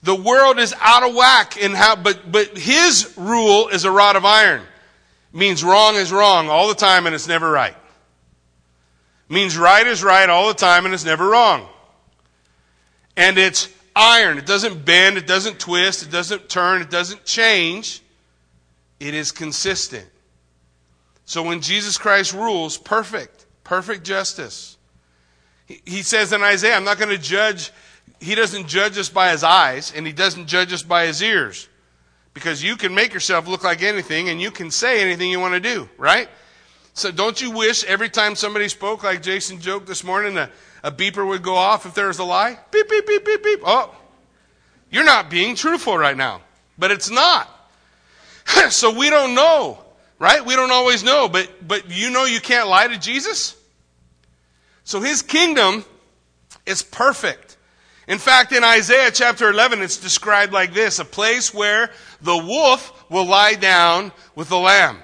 The 0.02 0.16
world 0.16 0.60
is 0.60 0.74
out 0.82 1.08
of 1.08 1.16
whack 1.16 1.56
in 1.56 1.74
how, 1.74 1.96
but, 1.96 2.32
but 2.32 2.58
his 2.58 3.14
rule 3.16 3.70
is 3.70 3.86
a 3.86 3.92
rod 3.92 4.16
of 4.16 4.26
iron 4.26 4.64
means 5.34 5.64
wrong 5.64 5.96
is 5.96 6.12
wrong 6.12 6.48
all 6.48 6.68
the 6.68 6.76
time 6.76 7.06
and 7.08 7.16
it's 7.16 7.28
never 7.28 7.50
right. 7.50 7.76
means 9.28 9.58
right 9.58 9.86
is 9.88 10.04
right 10.04 10.30
all 10.30 10.48
the 10.48 10.54
time 10.54 10.86
and 10.86 10.94
it's 10.94 11.06
never 11.06 11.28
wrong. 11.28 11.68
And 13.18 13.38
it's 13.38 13.68
iron. 13.96 14.38
It 14.38 14.46
doesn't 14.46 14.86
bend, 14.86 15.18
it 15.18 15.28
doesn't 15.28 15.60
twist, 15.60 16.04
it 16.04 16.12
doesn't 16.12 16.50
turn, 16.50 16.82
it 16.82 16.90
doesn't 16.90 17.26
change. 17.26 18.02
It 19.00 19.14
is 19.14 19.32
consistent. 19.32 20.08
So 21.26 21.44
when 21.44 21.62
Jesus 21.62 21.98
Christ 21.98 22.34
rules, 22.34 22.78
perfect, 22.78 23.46
perfect 23.64 24.04
justice. 24.04 24.78
He, 25.68 26.04
says 26.04 26.34
in 26.34 26.42
Isaiah, 26.42 26.76
I'm 26.76 26.84
not 26.84 26.98
going 26.98 27.10
to 27.10 27.18
judge, 27.18 27.72
he 28.20 28.36
doesn't 28.36 28.68
judge 28.68 28.98
us 28.98 29.10
by 29.10 29.32
his 29.32 29.44
eyes, 29.44 29.94
and 29.96 30.06
he 30.06 30.14
doesn't 30.14 30.48
judge 30.48 30.74
us 30.74 30.84
by 30.84 31.06
his 31.06 31.22
ears. 31.22 31.70
Because 32.34 32.64
you 32.64 32.76
can 32.76 32.94
make 32.94 33.14
yourself 33.14 33.48
look 33.48 33.64
like 33.64 33.82
anything, 33.82 34.30
and 34.30 34.42
you 34.42 34.52
can 34.52 34.72
say 34.72 35.02
anything 35.02 35.30
you 35.30 35.40
want 35.40 35.54
to 35.54 35.60
do, 35.60 35.90
right? 35.98 36.28
So 36.94 37.12
don't 37.12 37.42
you 37.42 37.52
wish 37.52 37.84
every 37.86 38.10
time 38.10 38.36
somebody 38.36 38.68
spoke, 38.70 39.04
like 39.04 39.22
Jason 39.22 39.60
joked 39.60 39.88
this 39.88 40.04
morning, 40.04 40.38
a, 40.38 40.50
a 40.84 40.92
beeper 40.92 41.26
would 41.26 41.42
go 41.42 41.56
off 41.56 41.86
if 41.86 41.94
there 41.94 42.08
was 42.08 42.20
a 42.20 42.24
lie? 42.24 42.60
Beep, 42.72 42.90
beep, 42.90 43.08
beep, 43.08 43.26
beep, 43.26 43.44
beep. 43.44 43.60
Oh, 43.64 43.96
you're 44.92 45.06
not 45.06 45.30
being 45.30 45.56
truthful 45.56 45.98
right 45.98 46.16
now. 46.16 46.42
But 46.78 46.92
it's 46.92 47.10
not. 47.10 47.50
so 48.70 48.98
we 48.98 49.10
don't 49.10 49.36
know, 49.36 49.84
right? 50.20 50.46
We 50.46 50.56
don't 50.56 50.72
always 50.72 51.04
know, 51.04 51.30
but, 51.30 51.50
but 51.66 51.90
you 51.90 52.10
know 52.10 52.26
you 52.26 52.40
can't 52.40 52.68
lie 52.68 52.88
to 52.88 52.98
Jesus? 52.98 53.56
So 54.84 55.02
his 55.02 55.22
kingdom 55.22 55.86
is 56.66 56.82
perfect. 56.82 57.58
In 58.08 58.20
fact, 58.20 58.52
in 58.52 58.64
Isaiah 58.64 59.12
chapter 59.12 59.50
11, 59.50 59.82
it's 59.82 59.98
described 59.98 60.52
like 60.52 60.74
this 60.74 61.00
a 61.00 61.06
place 61.06 61.54
where 61.54 61.90
the 62.22 62.36
wolf 62.36 63.10
will 63.10 63.26
lie 63.26 63.54
down 63.54 64.12
with 64.36 64.50
the 64.50 64.58
lamb. 64.58 65.00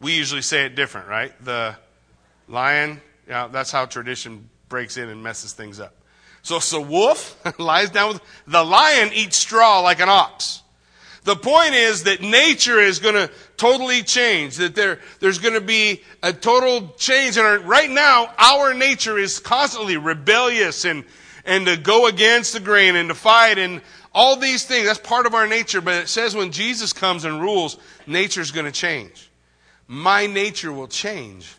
We 0.00 0.16
usually 0.16 0.42
say 0.42 0.66
it 0.66 0.74
different, 0.74 1.08
right? 1.08 1.32
The 1.44 1.76
lion, 2.48 3.00
yeah, 3.28 3.46
that's 3.46 3.70
how 3.70 3.86
tradition 3.86 4.48
breaks 4.68 4.96
in 4.96 5.08
and 5.08 5.22
messes 5.22 5.52
things 5.52 5.80
up. 5.80 5.94
So, 6.42 6.58
so 6.58 6.80
wolf 6.80 7.36
lies 7.58 7.90
down 7.90 8.14
with 8.14 8.22
the 8.46 8.64
lion 8.64 9.10
eats 9.12 9.36
straw 9.36 9.80
like 9.80 10.00
an 10.00 10.08
ox. 10.08 10.62
The 11.24 11.36
point 11.36 11.74
is 11.74 12.04
that 12.04 12.22
nature 12.22 12.80
is 12.80 13.00
going 13.00 13.14
to 13.14 13.30
totally 13.58 14.02
change, 14.02 14.56
that 14.56 14.74
there, 14.74 14.98
there's 15.20 15.38
going 15.38 15.52
to 15.52 15.60
be 15.60 16.02
a 16.22 16.32
total 16.32 16.94
change. 16.96 17.36
And 17.36 17.68
right 17.68 17.90
now, 17.90 18.32
our 18.38 18.72
nature 18.72 19.18
is 19.18 19.38
constantly 19.38 19.98
rebellious 19.98 20.86
and, 20.86 21.04
and 21.44 21.66
to 21.66 21.76
go 21.76 22.06
against 22.06 22.54
the 22.54 22.60
grain 22.60 22.96
and 22.96 23.10
to 23.10 23.14
fight 23.14 23.58
and 23.58 23.82
all 24.14 24.36
these 24.36 24.64
things. 24.64 24.86
That's 24.86 24.98
part 25.00 25.26
of 25.26 25.34
our 25.34 25.46
nature. 25.46 25.82
But 25.82 26.04
it 26.04 26.08
says 26.08 26.34
when 26.34 26.50
Jesus 26.50 26.94
comes 26.94 27.26
and 27.26 27.42
rules, 27.42 27.76
nature's 28.06 28.50
going 28.50 28.64
to 28.64 28.72
change. 28.72 29.28
My 29.86 30.26
nature 30.26 30.72
will 30.72 30.88
change. 30.88 31.57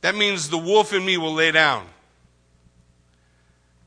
That 0.00 0.14
means 0.14 0.48
the 0.48 0.58
wolf 0.58 0.92
in 0.92 1.04
me 1.04 1.16
will 1.16 1.34
lay 1.34 1.50
down. 1.50 1.86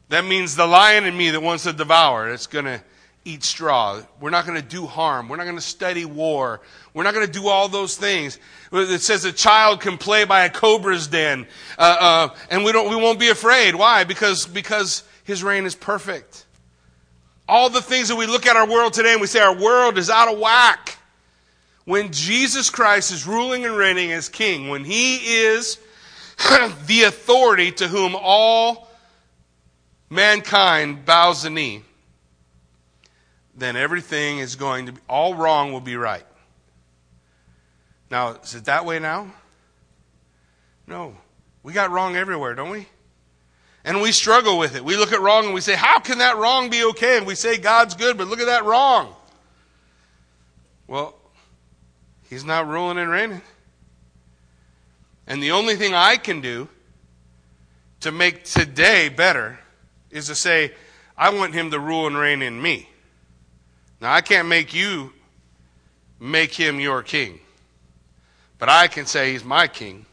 That 0.10 0.26
means 0.26 0.56
the 0.56 0.68
lion 0.68 1.06
in 1.06 1.16
me 1.16 1.30
that 1.32 1.42
wants 1.42 1.64
to 1.64 1.74
devour, 1.74 2.30
it's 2.30 2.48
going 2.48 2.66
to 2.66 2.82
eat 3.24 3.44
straw. 3.44 4.02
We're 4.20 4.30
not 4.30 4.46
going 4.46 4.62
to 4.62 4.68
do 4.68 4.86
harm. 4.86 5.30
We're 5.30 5.38
not 5.38 5.44
going 5.44 5.56
to 5.56 5.62
study 5.62 6.06
war. 6.06 6.60
We're 6.94 7.04
not 7.04 7.14
going 7.14 7.26
to 7.26 7.32
do 7.32 7.48
all 7.48 7.70
those 7.70 7.96
things. 7.96 8.40
It 8.72 9.02
says 9.02 9.26
a 9.26 9.32
child 9.32 9.82
can 9.82 9.98
play 9.98 10.26
by 10.26 10.46
a 10.46 10.50
cobra's 10.50 11.08
den, 11.08 11.48
uh, 11.78 11.98
uh, 12.00 12.36
and 12.50 12.64
we 12.64 12.72
don't. 12.72 12.90
We 12.90 12.96
won't 12.96 13.20
be 13.20 13.30
afraid. 13.30 13.76
Why? 13.76 14.04
Because 14.04 14.46
because 14.46 15.04
His 15.24 15.44
reign 15.44 15.66
is 15.66 15.76
perfect. 15.76 16.46
All 17.48 17.70
the 17.70 17.82
things 17.82 18.08
that 18.08 18.16
we 18.16 18.28
look 18.28 18.46
at 18.46 18.56
our 18.56 18.68
world 18.68 18.94
today 18.94 19.12
and 19.12 19.22
we 19.22 19.28
say 19.28 19.40
our 19.40 19.56
world 19.56 19.98
is 19.98 20.10
out 20.10 20.32
of 20.32 20.40
whack. 20.40 20.98
When 21.84 22.12
Jesus 22.12 22.70
Christ 22.70 23.12
is 23.12 23.28
ruling 23.28 23.66
and 23.66 23.76
reigning 23.76 24.12
as 24.12 24.30
King, 24.30 24.70
when 24.70 24.86
He 24.86 25.18
is 25.18 25.78
the 26.88 27.04
authority 27.04 27.72
to 27.74 27.88
whom 27.88 28.16
all 28.16 28.90
mankind 30.10 31.06
bows 31.06 31.44
the 31.44 31.50
knee, 31.50 31.84
then 33.56 33.76
everything 33.76 34.40
is 34.40 34.56
going 34.56 34.88
to 34.88 34.92
be, 34.94 35.02
all 35.08 35.36
wrong 35.36 35.72
will 35.72 35.82
be 35.82 35.96
right. 35.96 36.26
Now, 38.10 38.36
is 38.44 38.56
it 38.56 38.66
that 38.66 38.86
way 38.86 39.00
now? 39.00 39.32
No. 40.88 41.16
We 41.64 41.74
got 41.74 41.92
wrong 41.92 42.16
everywhere, 42.16 42.56
don't 42.56 42.70
we? 42.70 42.88
And 43.84 44.02
we 44.02 44.12
struggle 44.12 44.58
with 44.58 44.76
it. 44.76 44.84
We 44.84 44.98
look 44.98 45.12
at 45.12 45.22
wrong 45.22 45.46
and 45.46 45.54
we 45.54 45.62
say, 45.62 45.76
How 45.76 46.00
can 46.00 46.20
that 46.20 46.38
wrong 46.38 46.70
be 46.70 46.84
okay? 46.86 47.18
And 47.18 47.26
we 47.26 47.36
say, 47.36 47.58
God's 47.58 47.96
good, 47.96 48.18
but 48.18 48.28
look 48.28 48.40
at 48.40 48.46
that 48.48 48.66
wrong. 48.66 49.16
Well, 50.88 51.16
He's 52.30 52.46
not 52.46 52.68
ruling 52.68 52.98
and 52.98 53.10
reigning. 53.10 53.42
And 55.32 55.42
the 55.42 55.52
only 55.52 55.78
thing 55.78 55.94
I 55.94 56.18
can 56.18 56.42
do 56.42 56.68
to 58.02 58.12
make 58.12 58.44
today 58.44 59.08
better 59.08 59.62
is 60.10 60.28
to 60.28 60.36
say, 60.36 60.74
I 61.18 61.30
want 61.30 61.54
him 61.54 61.72
to 61.72 61.80
rule 61.80 62.06
and 62.06 62.18
reign 62.18 62.42
in 62.42 62.62
me. 62.62 62.90
Now, 64.02 64.12
I 64.12 64.20
can't 64.20 64.50
make 64.50 64.74
you 64.74 65.14
make 66.20 66.54
him 66.54 66.82
your 66.82 67.02
king, 67.02 67.40
but 68.60 68.68
I 68.68 68.90
can 68.90 69.06
say 69.06 69.32
he's 69.32 69.46
my 69.46 69.68
king, 69.68 70.06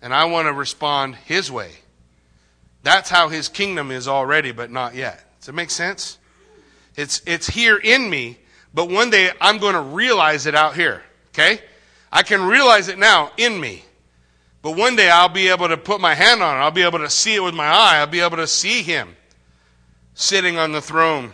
and 0.00 0.14
I 0.14 0.26
want 0.26 0.46
to 0.46 0.52
respond 0.52 1.16
his 1.16 1.50
way. 1.50 1.72
That's 2.84 3.10
how 3.10 3.30
his 3.30 3.48
kingdom 3.48 3.90
is 3.90 4.06
already, 4.06 4.52
but 4.52 4.70
not 4.70 4.94
yet. 4.94 5.20
Does 5.40 5.48
it 5.48 5.56
make 5.56 5.72
sense? 5.72 6.16
It's, 6.94 7.22
it's 7.26 7.48
here 7.48 7.76
in 7.76 8.08
me, 8.08 8.38
but 8.72 8.88
one 8.88 9.10
day 9.10 9.32
I'm 9.40 9.58
going 9.58 9.74
to 9.74 9.80
realize 9.80 10.46
it 10.46 10.54
out 10.54 10.76
here. 10.76 11.02
Okay? 11.30 11.60
I 12.12 12.22
can 12.22 12.46
realize 12.46 12.86
it 12.86 13.00
now 13.00 13.32
in 13.36 13.60
me. 13.60 13.82
But 14.68 14.76
one 14.76 14.96
day 14.96 15.08
I'll 15.08 15.30
be 15.30 15.48
able 15.48 15.68
to 15.68 15.78
put 15.78 15.98
my 15.98 16.14
hand 16.14 16.42
on 16.42 16.54
it. 16.54 16.60
I'll 16.60 16.70
be 16.70 16.82
able 16.82 16.98
to 16.98 17.08
see 17.08 17.34
it 17.34 17.42
with 17.42 17.54
my 17.54 17.64
eye. 17.64 18.00
I'll 18.00 18.06
be 18.06 18.20
able 18.20 18.36
to 18.36 18.46
see 18.46 18.82
him 18.82 19.16
sitting 20.12 20.58
on 20.58 20.72
the 20.72 20.82
throne, 20.82 21.32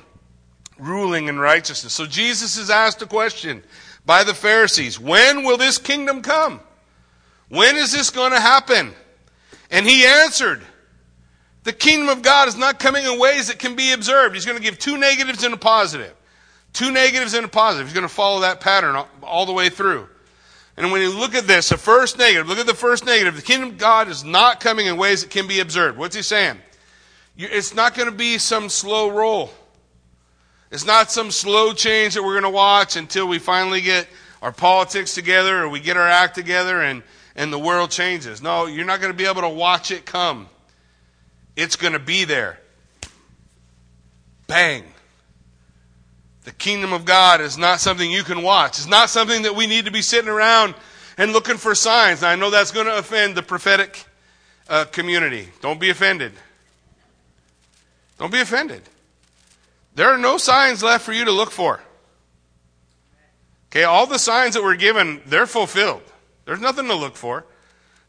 ruling 0.79 1.27
in 1.27 1.41
righteousness. 1.41 1.93
So 1.93 2.07
Jesus 2.07 2.57
is 2.57 2.71
asked 2.71 3.03
a 3.03 3.07
question 3.07 3.65
by 4.07 4.23
the 4.23 4.35
Pharisees 4.35 5.01
When 5.01 5.43
will 5.43 5.57
this 5.57 5.79
kingdom 5.79 6.23
come? 6.23 6.61
When 7.49 7.75
is 7.75 7.91
this 7.91 8.11
going 8.11 8.31
to 8.31 8.39
happen? 8.39 8.95
And 9.69 9.85
he 9.85 10.07
answered, 10.07 10.63
The 11.65 11.73
kingdom 11.73 12.11
of 12.11 12.23
God 12.23 12.47
is 12.47 12.57
not 12.57 12.79
coming 12.79 13.05
in 13.05 13.19
ways 13.19 13.49
that 13.49 13.59
can 13.59 13.75
be 13.75 13.91
observed. 13.91 14.37
He's 14.37 14.47
going 14.47 14.59
to 14.59 14.63
give 14.63 14.79
two 14.79 14.97
negatives 14.97 15.43
and 15.43 15.55
a 15.55 15.57
positive. 15.57 16.15
Two 16.73 16.93
negatives 16.93 17.35
and 17.35 17.47
a 17.47 17.49
positive. 17.49 17.89
He's 17.89 17.95
going 17.95 18.07
to 18.07 18.15
follow 18.15 18.43
that 18.43 18.61
pattern 18.61 18.95
all 19.25 19.45
the 19.45 19.53
way 19.53 19.71
through. 19.71 20.09
And 20.77 20.91
when 20.91 21.01
you 21.03 21.17
look 21.17 21.35
at 21.35 21.47
this, 21.47 21.69
the 21.69 21.77
first 21.77 22.19
negative, 22.19 22.49
look 22.49 22.59
at 22.59 22.67
the 22.67 22.75
first 22.75 23.07
negative. 23.07 23.37
The 23.37 23.43
kingdom 23.43 23.71
of 23.71 23.79
God 23.79 24.09
is 24.09 24.25
not 24.25 24.61
coming 24.61 24.87
in 24.87 24.97
ways 24.97 25.23
that 25.23 25.31
can 25.31 25.47
be 25.47 25.61
observed. 25.61 25.99
What's 25.99 26.17
he 26.17 26.23
saying? 26.23 26.59
It's 27.37 27.75
not 27.75 27.95
going 27.95 28.11
to 28.11 28.15
be 28.17 28.39
some 28.39 28.69
slow 28.69 29.09
roll. 29.09 29.51
It's 30.71 30.85
not 30.85 31.11
some 31.11 31.31
slow 31.31 31.73
change 31.73 32.15
that 32.15 32.23
we're 32.23 32.41
going 32.41 32.43
to 32.43 32.57
watch 32.57 32.97
until 32.97 33.29
we 33.29 33.39
finally 33.39 33.81
get 33.81 34.09
our 34.43 34.53
politics 34.53 35.15
together 35.15 35.63
or 35.63 35.69
we 35.69 35.79
get 35.81 35.97
our 35.97 36.09
act 36.09 36.35
together 36.35 36.83
and, 36.83 37.03
and 37.37 37.53
the 37.53 37.59
world 37.59 37.91
changes. 37.91 38.43
No, 38.43 38.67
you're 38.67 38.85
not 38.85 39.01
going 39.01 39.13
to 39.13 39.17
be 39.17 39.27
able 39.27 39.43
to 39.43 39.49
watch 39.49 39.93
it 39.93 40.05
come. 40.05 40.49
It's 41.55 41.77
going 41.77 41.93
to 41.93 42.01
be 42.01 42.25
there. 42.25 42.59
Bang. 44.49 44.85
The 46.45 46.53
kingdom 46.53 46.93
of 46.93 47.05
God 47.05 47.41
is 47.41 47.57
not 47.57 47.81
something 47.81 48.11
you 48.11 48.23
can 48.23 48.43
watch. 48.43 48.79
It's 48.79 48.87
not 48.87 49.11
something 49.11 49.43
that 49.43 49.57
we 49.57 49.67
need 49.67 49.87
to 49.87 49.91
be 49.91 50.03
sitting 50.03 50.29
around 50.29 50.75
and 51.17 51.33
looking 51.33 51.57
for 51.57 51.75
signs. 51.75 52.23
Now, 52.23 52.29
I 52.29 52.37
know 52.37 52.51
that's 52.51 52.71
going 52.71 52.87
to 52.87 52.99
offend 52.99 53.35
the 53.35 53.43
prophetic 53.43 54.05
uh, 54.69 54.85
community. 54.87 55.49
Don't 55.63 55.81
be 55.81 55.91
offended. 55.91 56.33
Don't 58.19 58.31
be 58.33 58.41
offended. 58.41 58.83
There 59.95 60.09
are 60.09 60.19
no 60.19 60.37
signs 60.37 60.83
left 60.83 61.05
for 61.05 61.13
you 61.13 61.25
to 61.25 61.33
look 61.33 61.51
for. 61.51 61.81
Okay, 63.71 63.85
all 63.85 64.07
the 64.07 64.19
signs 64.19 64.55
that 64.55 64.63
were 64.63 64.77
given, 64.77 65.21
they're 65.27 65.47
fulfilled. 65.47 66.03
There's 66.45 66.61
nothing 66.61 66.87
to 66.89 66.95
look 66.95 67.17
for. 67.17 67.45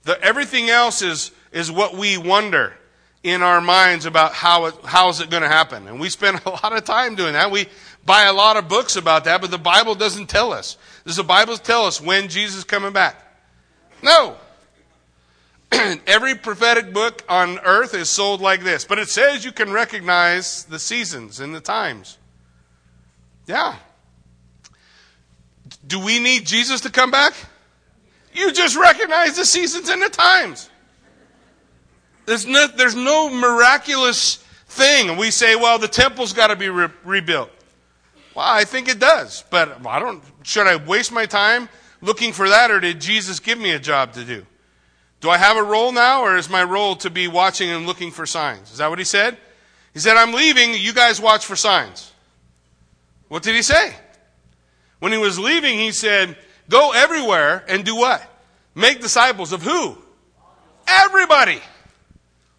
The, 0.03 0.21
everything 0.21 0.69
else 0.69 1.01
is, 1.01 1.31
is 1.51 1.71
what 1.71 1.95
we 1.95 2.17
wonder 2.17 2.73
in 3.23 3.41
our 3.41 3.59
minds 3.59 4.05
about 4.05 4.33
how 4.33 4.65
it, 4.65 4.75
how 4.83 5.09
is 5.09 5.19
it 5.19 5.31
going 5.31 5.41
to 5.41 5.49
happen. 5.49 5.87
And 5.87 5.99
we 5.99 6.09
spend 6.09 6.39
a 6.45 6.49
lot 6.49 6.75
of 6.75 6.85
time 6.85 7.15
doing 7.15 7.33
that. 7.33 7.49
We 7.49 7.67
buy 8.05 8.23
a 8.23 8.33
lot 8.33 8.57
of 8.57 8.67
books 8.67 8.95
about 8.95 9.25
that, 9.25 9.41
but 9.41 9.51
the 9.51 9.57
Bible 9.57 9.95
doesn't 9.95 10.27
tell 10.27 10.53
us. 10.53 10.77
Does 11.05 11.15
the 11.15 11.23
Bible 11.23 11.57
tell 11.57 11.85
us 11.85 11.99
when 11.99 12.29
Jesus 12.29 12.59
is 12.59 12.63
coming 12.63 12.93
back? 12.93 13.21
No. 14.01 14.37
Every 16.07 16.35
prophetic 16.35 16.93
book 16.93 17.23
on 17.27 17.59
earth 17.59 17.93
is 17.93 18.09
sold 18.09 18.41
like 18.41 18.63
this, 18.63 18.85
but 18.85 18.99
it 18.99 19.09
says 19.09 19.43
you 19.43 19.51
can 19.51 19.71
recognize 19.71 20.65
the 20.65 20.79
seasons 20.79 21.39
and 21.39 21.53
the 21.53 21.61
times. 21.61 22.17
Yeah. 23.47 23.75
Do 25.85 25.99
we 25.99 26.19
need 26.19 26.45
Jesus 26.45 26.81
to 26.81 26.91
come 26.91 27.11
back? 27.11 27.33
You 28.33 28.51
just 28.51 28.75
recognize 28.75 29.35
the 29.35 29.45
seasons 29.45 29.89
and 29.89 30.01
the 30.01 30.09
times. 30.09 30.69
There's 32.25 32.45
no, 32.45 32.67
there's 32.67 32.95
no 32.95 33.29
miraculous 33.29 34.37
thing. 34.67 35.17
We 35.17 35.31
say, 35.31 35.55
well, 35.55 35.79
the 35.79 35.87
temple's 35.87 36.33
got 36.33 36.47
to 36.47 36.55
be 36.55 36.69
re- 36.69 36.89
rebuilt. 37.03 37.49
Well, 38.35 38.45
I 38.45 38.65
think 38.65 38.89
it 38.89 38.99
does. 38.99 39.43
But 39.49 39.85
I 39.85 39.99
don't, 39.99 40.21
should 40.43 40.67
I 40.67 40.75
waste 40.75 41.11
my 41.11 41.25
time 41.25 41.69
looking 42.01 42.33
for 42.33 42.49
that 42.49 42.69
or 42.69 42.79
did 42.79 43.01
Jesus 43.01 43.39
give 43.39 43.57
me 43.57 43.71
a 43.71 43.79
job 43.79 44.13
to 44.13 44.23
do? 44.23 44.45
Do 45.21 45.29
I 45.29 45.37
have 45.37 45.57
a 45.57 45.63
role 45.63 45.91
now, 45.91 46.21
or 46.21 46.37
is 46.37 46.49
my 46.49 46.63
role 46.63 46.95
to 46.97 47.09
be 47.09 47.27
watching 47.27 47.71
and 47.71 47.87
looking 47.87 48.11
for 48.11 48.27
signs? 48.27 48.71
Is 48.71 48.77
that 48.77 48.89
what 48.89 48.99
he 48.99 49.05
said? 49.05 49.37
He 49.93 49.99
said, 49.99 50.17
I'm 50.17 50.33
leaving, 50.33 50.73
you 50.75 50.93
guys 50.93 51.19
watch 51.19 51.45
for 51.45 51.55
signs. 51.55 52.11
What 53.29 53.41
did 53.41 53.55
he 53.55 53.63
say? 53.63 53.95
When 54.99 55.11
he 55.11 55.17
was 55.17 55.39
leaving, 55.39 55.79
he 55.79 55.91
said, 55.93 56.37
Go 56.69 56.91
everywhere 56.93 57.63
and 57.67 57.83
do 57.83 57.95
what? 57.95 58.21
Make 58.75 59.01
disciples 59.01 59.51
of 59.51 59.63
who? 59.63 59.97
Everybody. 60.87 61.59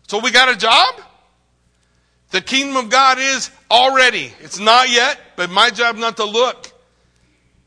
So 0.08 0.18
we 0.18 0.30
got 0.30 0.48
a 0.48 0.56
job? 0.56 1.00
The 2.30 2.40
kingdom 2.40 2.76
of 2.76 2.90
God 2.90 3.18
is 3.18 3.50
already. 3.70 4.32
It's 4.40 4.58
not 4.58 4.90
yet, 4.90 5.18
but 5.36 5.50
my 5.50 5.70
job 5.70 5.96
not 5.96 6.16
to 6.16 6.24
look. 6.24 6.72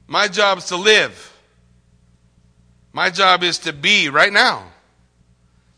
My 0.08 0.28
job 0.28 0.58
is 0.58 0.66
to 0.66 0.76
live. 0.76 1.38
My 2.92 3.10
job 3.10 3.44
is 3.44 3.60
to 3.60 3.74
be 3.74 4.10
right 4.10 4.34
now. 4.34 4.66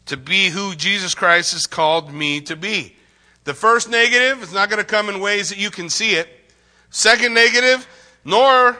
To 0.07 0.17
be 0.17 0.49
who 0.49 0.75
Jesus 0.75 1.13
Christ 1.13 1.53
has 1.53 1.67
called 1.67 2.11
me 2.11 2.41
to 2.41 2.55
be. 2.55 2.95
The 3.43 3.53
first 3.53 3.89
negative 3.89 4.41
is 4.43 4.53
not 4.53 4.69
going 4.69 4.79
to 4.79 4.85
come 4.85 5.09
in 5.09 5.19
ways 5.19 5.49
that 5.49 5.57
you 5.57 5.69
can 5.69 5.89
see 5.89 6.11
it. 6.11 6.27
Second 6.89 7.33
negative, 7.33 7.87
nor 8.25 8.77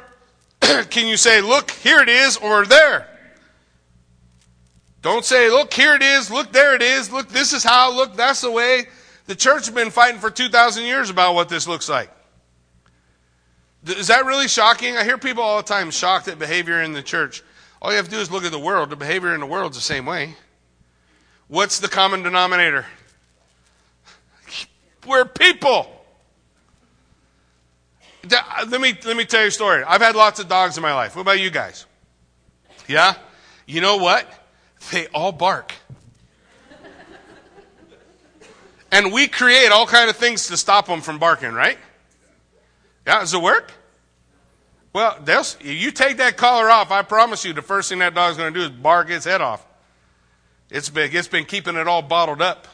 can 0.62 1.08
you 1.08 1.18
say, 1.18 1.42
look, 1.42 1.72
here 1.72 2.00
it 2.02 2.10
is, 2.10 2.38
or 2.38 2.66
there. 2.66 3.08
Don't 5.02 5.26
say, 5.26 5.50
look, 5.50 5.74
here 5.74 5.96
it 5.96 6.04
is, 6.04 6.30
look, 6.30 6.52
there 6.52 6.76
it 6.76 6.82
is, 6.82 7.12
look, 7.12 7.30
this 7.30 7.54
is 7.54 7.64
how, 7.64 7.94
look, 7.94 8.16
that's 8.16 8.42
the 8.42 8.52
way. 8.52 8.86
The 9.32 9.38
church 9.38 9.68
has 9.68 9.74
been 9.74 9.92
fighting 9.92 10.20
for 10.20 10.30
2,000 10.30 10.84
years 10.84 11.10
about 11.10 11.36
what 11.36 11.48
this 11.48 11.66
looks 11.66 11.88
like. 11.88 12.12
Is 13.86 14.08
that 14.08 14.26
really 14.26 14.50
shocking? 14.50 14.98
I 14.98 15.06
hear 15.06 15.18
people 15.18 15.42
all 15.42 15.56
the 15.56 15.64
time 15.64 15.90
shocked 15.90 16.28
at 16.28 16.38
behavior 16.38 16.82
in 16.82 16.92
the 16.92 17.02
church. 17.02 17.42
All 17.82 17.92
you 17.92 17.96
have 17.96 18.08
to 18.08 18.12
do 18.12 18.18
is 18.18 18.30
look 18.30 18.44
at 18.44 18.52
the 18.52 18.60
world. 18.60 18.90
The 18.90 18.98
behavior 18.98 19.34
in 19.34 19.40
the 19.40 19.46
world 19.46 19.72
is 19.72 19.78
the 19.78 19.84
same 19.84 20.06
way. 20.06 20.36
What's 21.48 21.80
the 21.80 21.88
common 21.88 22.24
denominator? 22.24 22.86
We're 25.08 25.24
people. 25.24 25.88
Uh, 28.30 28.66
let 28.68 28.82
me, 28.82 28.94
let 29.06 29.16
me 29.16 29.24
tell 29.24 29.44
you 29.44 29.48
a 29.48 29.52
story. 29.52 29.82
I've 29.86 30.02
had 30.02 30.18
lots 30.18 30.42
of 30.42 30.50
dogs 30.50 30.76
in 30.76 30.84
my 30.84 30.94
life. 30.94 31.16
What 31.16 31.22
about 31.22 31.40
you 31.40 31.52
guys? 31.52 31.86
Yeah? 32.86 33.14
You 33.66 33.80
know 33.80 33.96
what? 33.96 34.28
They 34.92 35.08
all 35.08 35.32
bark. 35.32 35.74
And 38.92 39.12
we 39.14 39.28
create 39.28 39.72
all 39.72 39.86
kind 39.86 40.10
of 40.10 40.16
things 40.18 40.48
to 40.48 40.58
stop 40.58 40.88
them 40.88 41.02
from 41.02 41.18
barking, 41.18 41.54
right? 41.54 41.78
Yeah, 43.08 43.20
does 43.20 43.34
it 43.34 43.42
work? 43.42 43.72
Well, 44.94 45.18
you 45.62 45.92
take 45.92 46.18
that 46.18 46.36
collar 46.36 46.70
off, 46.70 46.92
I 46.92 47.02
promise 47.02 47.46
you, 47.46 47.54
the 47.54 47.62
first 47.62 47.90
thing 47.90 48.00
that 48.00 48.14
dog's 48.14 48.38
going 48.38 48.54
to 48.54 48.60
do 48.60 48.66
is 48.66 48.72
bark 48.72 49.10
its 49.10 49.26
head 49.26 49.40
off. 49.40 49.66
It's 50.70 50.90
been, 50.90 51.10
it's 51.14 51.30
been 51.30 51.46
keeping 51.46 51.76
it 51.76 51.88
all 51.88 52.02
bottled 52.02 52.42
up. 52.42 52.68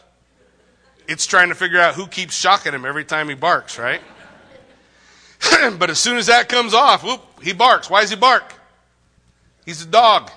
It's 1.08 1.26
trying 1.26 1.50
to 1.50 1.56
figure 1.56 1.80
out 1.80 1.94
who 1.94 2.08
keeps 2.08 2.36
shocking 2.36 2.74
him 2.74 2.86
every 2.86 3.06
time 3.06 3.30
he 3.30 3.36
barks, 3.36 3.78
right? 3.78 4.02
but 5.78 5.90
as 5.90 6.00
soon 6.00 6.18
as 6.18 6.26
that 6.26 6.50
comes 6.50 6.74
off, 6.74 7.04
whoop, 7.04 7.22
he 7.42 7.54
barks. 7.54 7.90
Why 7.90 8.02
does 8.02 8.10
he 8.10 8.16
bark? 8.16 8.54
He's 9.66 9.84
a 9.84 9.88
dog. 9.88 10.32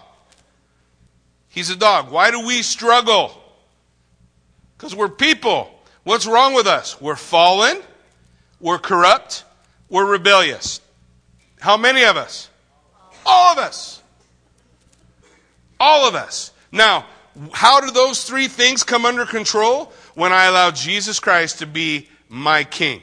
He's 1.49 1.71
a 1.71 1.77
dog. 1.77 2.11
Why 2.11 2.31
do 2.31 2.47
we 2.47 2.63
struggle? 2.63 3.40
Because 4.81 4.97
we're 4.97 5.11
people. 5.11 5.71
What's 6.05 6.27
wrong 6.27 6.55
with 6.55 6.67
us? 6.67 6.99
We're 7.03 7.15
fallen, 7.15 7.83
we're 8.61 8.79
corrupt, 8.79 9.45
we're 9.91 10.11
rebellious. 10.11 10.81
How 11.61 11.77
many 11.77 12.03
of 12.05 12.17
us? 12.17 12.49
All 13.27 13.53
of 13.53 13.59
us. 13.59 14.03
All 15.79 16.09
of 16.09 16.15
us. 16.15 16.53
Now, 16.73 17.05
how 17.53 17.83
do 17.83 17.91
those 17.91 18.25
three 18.25 18.49
things 18.49 18.83
come 18.83 19.05
under 19.05 19.27
control? 19.27 19.93
When 20.15 20.33
I 20.33 20.47
allow 20.47 20.71
Jesus 20.71 21.21
Christ 21.21 21.59
to 21.59 21.67
be 21.67 22.09
my 22.31 22.65
king. 22.65 23.03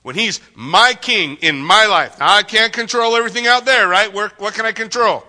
When 0.00 0.14
he's 0.14 0.40
my 0.54 0.94
king 0.98 1.36
in 1.42 1.60
my 1.60 1.84
life. 1.84 2.18
Now, 2.18 2.34
I 2.34 2.42
can't 2.42 2.72
control 2.72 3.14
everything 3.14 3.46
out 3.46 3.66
there, 3.66 3.86
right? 3.86 4.10
Where, 4.10 4.32
what 4.38 4.54
can 4.54 4.64
I 4.64 4.72
control? 4.72 5.22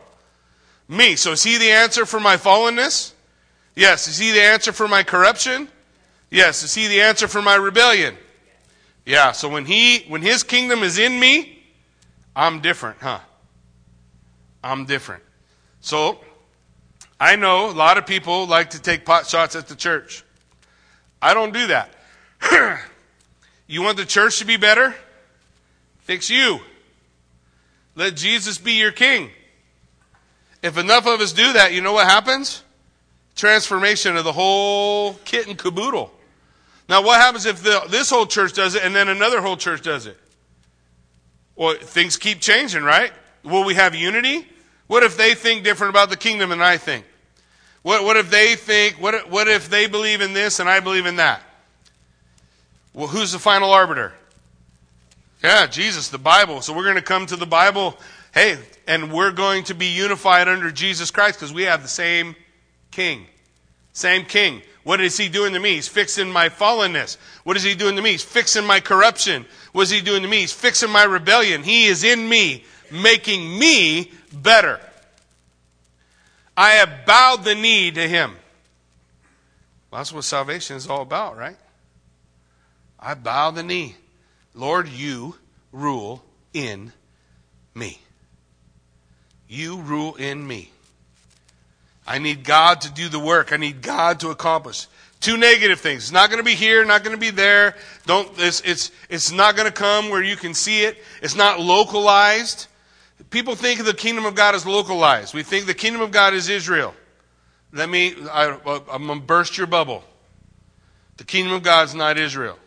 Me. 0.87 1.17
So 1.17 1.33
is 1.33 1.43
he 1.43 1.57
the 1.57 1.71
answer 1.71 2.05
for 2.05 2.21
my 2.21 2.37
fallenness? 2.37 3.11
Yes. 3.77 4.07
Is 4.07 4.17
he 4.17 4.31
the 4.31 4.41
answer 4.41 4.73
for 4.73 4.87
my 4.87 5.03
corruption? 5.03 5.69
Yes. 6.31 6.63
Is 6.63 6.73
he 6.73 6.87
the 6.87 7.01
answer 7.01 7.27
for 7.27 7.43
my 7.43 7.53
rebellion? 7.53 8.17
Yeah. 9.05 9.33
So 9.33 9.47
when 9.47 9.65
he, 9.65 9.99
when 10.07 10.23
his 10.23 10.41
kingdom 10.41 10.81
is 10.81 10.97
in 10.97 11.19
me, 11.19 11.63
I'm 12.35 12.59
different, 12.59 12.97
huh? 12.99 13.19
I'm 14.63 14.85
different. 14.85 15.21
So, 15.79 16.19
I 17.19 17.35
know 17.35 17.69
a 17.69 17.71
lot 17.71 17.99
of 17.99 18.07
people 18.07 18.47
like 18.47 18.71
to 18.71 18.81
take 18.81 19.05
pot 19.05 19.27
shots 19.27 19.55
at 19.55 19.67
the 19.67 19.75
church. 19.75 20.23
I 21.21 21.35
don't 21.35 21.53
do 21.53 21.67
that. 21.67 21.93
you 23.67 23.83
want 23.83 23.97
the 23.97 24.05
church 24.05 24.39
to 24.39 24.45
be 24.45 24.57
better? 24.57 24.95
Fix 25.99 26.31
you. 26.31 26.59
Let 27.95 28.15
Jesus 28.15 28.57
be 28.57 28.73
your 28.73 28.91
king. 28.91 29.29
If 30.63 30.79
enough 30.79 31.05
of 31.05 31.21
us 31.21 31.31
do 31.31 31.53
that, 31.53 31.73
you 31.73 31.81
know 31.81 31.93
what 31.93 32.07
happens? 32.07 32.63
Transformation 33.37 34.17
of 34.17 34.25
the 34.25 34.33
whole 34.33 35.13
kit 35.23 35.47
and 35.47 35.57
caboodle. 35.57 36.11
Now, 36.89 37.03
what 37.03 37.21
happens 37.21 37.45
if 37.45 37.61
the, 37.63 37.85
this 37.89 38.09
whole 38.09 38.25
church 38.25 38.53
does 38.53 38.75
it 38.75 38.83
and 38.83 38.95
then 38.95 39.07
another 39.07 39.41
whole 39.41 39.55
church 39.55 39.83
does 39.83 40.07
it? 40.07 40.17
Well, 41.55 41.75
things 41.75 42.17
keep 42.17 42.39
changing, 42.39 42.83
right? 42.83 43.11
Will 43.43 43.63
we 43.63 43.75
have 43.75 43.93
unity? 43.93 44.47
What 44.87 45.03
if 45.03 45.17
they 45.17 45.35
think 45.35 45.63
different 45.63 45.91
about 45.91 46.09
the 46.09 46.17
kingdom 46.17 46.49
than 46.49 46.61
I 46.61 46.77
think? 46.77 47.05
What, 47.83 48.03
what 48.03 48.17
if 48.17 48.29
they 48.31 48.55
think, 48.55 48.95
what, 48.95 49.29
what 49.29 49.47
if 49.47 49.69
they 49.69 49.87
believe 49.87 50.21
in 50.21 50.33
this 50.33 50.59
and 50.59 50.67
I 50.67 50.79
believe 50.79 51.05
in 51.05 51.17
that? 51.17 51.41
Well, 52.93 53.07
who's 53.07 53.31
the 53.31 53.39
final 53.39 53.71
arbiter? 53.71 54.13
Yeah, 55.43 55.67
Jesus, 55.67 56.09
the 56.09 56.17
Bible. 56.17 56.61
So 56.61 56.75
we're 56.75 56.83
going 56.83 56.95
to 56.95 57.01
come 57.03 57.27
to 57.27 57.35
the 57.35 57.45
Bible, 57.45 57.97
hey, 58.33 58.57
and 58.87 59.13
we're 59.13 59.31
going 59.31 59.63
to 59.65 59.75
be 59.75 59.85
unified 59.85 60.47
under 60.47 60.71
Jesus 60.71 61.11
Christ 61.11 61.39
because 61.39 61.53
we 61.53 61.63
have 61.63 61.83
the 61.83 61.87
same 61.87 62.35
king. 62.97 63.27
Same 63.93 64.25
king. 64.25 64.63
What 64.83 65.01
is 65.01 65.17
he 65.17 65.29
doing 65.29 65.53
to 65.53 65.59
me? 65.59 65.75
He's 65.75 65.87
fixing 65.87 66.31
my 66.31 66.49
fallenness. 66.49 67.17
What 67.43 67.55
is 67.55 67.61
he 67.61 67.75
doing 67.75 67.95
to 67.95 68.01
me? 68.01 68.11
He's 68.11 68.23
fixing 68.23 68.65
my 68.65 68.79
corruption. 68.79 69.45
What 69.71 69.83
is 69.83 69.91
he 69.91 70.01
doing 70.01 70.23
to 70.23 70.27
me? 70.27 70.39
He's 70.39 70.51
fixing 70.51 70.89
my 70.89 71.03
rebellion. 71.03 71.61
He 71.61 71.85
is 71.85 72.03
in 72.03 72.27
me, 72.27 72.63
making 72.91 73.59
me 73.59 74.11
better. 74.33 74.79
I 76.55 76.71
have 76.71 77.05
bowed 77.05 77.43
the 77.43 77.53
knee 77.53 77.91
to 77.91 78.07
him. 78.07 78.31
Well, 79.91 79.99
that's 79.99 80.11
what 80.11 80.23
salvation 80.23 80.75
is 80.75 80.87
all 80.87 81.03
about, 81.03 81.37
right? 81.37 81.57
I 82.99 83.13
bow 83.13 83.51
the 83.51 83.61
knee. 83.61 83.95
Lord, 84.55 84.87
you 84.87 85.35
rule 85.71 86.23
in 86.51 86.93
me. 87.75 87.99
You 89.47 89.77
rule 89.77 90.15
in 90.15 90.47
me. 90.47 90.71
I 92.07 92.19
need 92.19 92.45
God 92.45 92.81
to 92.81 92.91
do 92.91 93.09
the 93.09 93.19
work. 93.19 93.51
I 93.51 93.57
need 93.57 93.81
God 93.81 94.21
to 94.21 94.29
accomplish. 94.29 94.87
Two 95.19 95.35
negative 95.35 95.79
things. 95.79 96.03
It's 96.03 96.11
not 96.11 96.29
going 96.29 96.39
to 96.39 96.43
be 96.43 96.55
here, 96.55 96.85
not 96.85 97.03
going 97.03 97.15
to 97.15 97.19
be 97.19 97.31
there. 97.31 97.75
Don't, 98.05 98.31
it's, 98.37 98.61
it's, 98.61 98.91
it's 99.09 99.31
not 99.31 99.55
going 99.55 99.67
to 99.67 99.73
come 99.73 100.09
where 100.09 100.23
you 100.23 100.37
can 100.37 100.53
see 100.53 100.83
it. 100.83 100.97
It's 101.21 101.35
not 101.35 101.59
localized. 101.59 102.67
People 103.29 103.55
think 103.55 103.83
the 103.83 103.93
kingdom 103.93 104.25
of 104.25 104.35
God 104.35 104.55
is 104.55 104.65
localized. 104.65 105.33
We 105.33 105.43
think 105.43 105.65
the 105.65 105.73
kingdom 105.73 106.01
of 106.01 106.11
God 106.11 106.33
is 106.33 106.49
Israel. 106.49 106.93
Let 107.73 107.89
me, 107.89 108.15
I, 108.31 108.57
I'm 108.89 109.07
going 109.07 109.19
to 109.19 109.25
burst 109.25 109.57
your 109.57 109.67
bubble. 109.67 110.03
The 111.17 111.25
kingdom 111.25 111.53
of 111.53 111.63
God 111.63 111.87
is 111.87 111.95
not 111.95 112.17
Israel. 112.17 112.57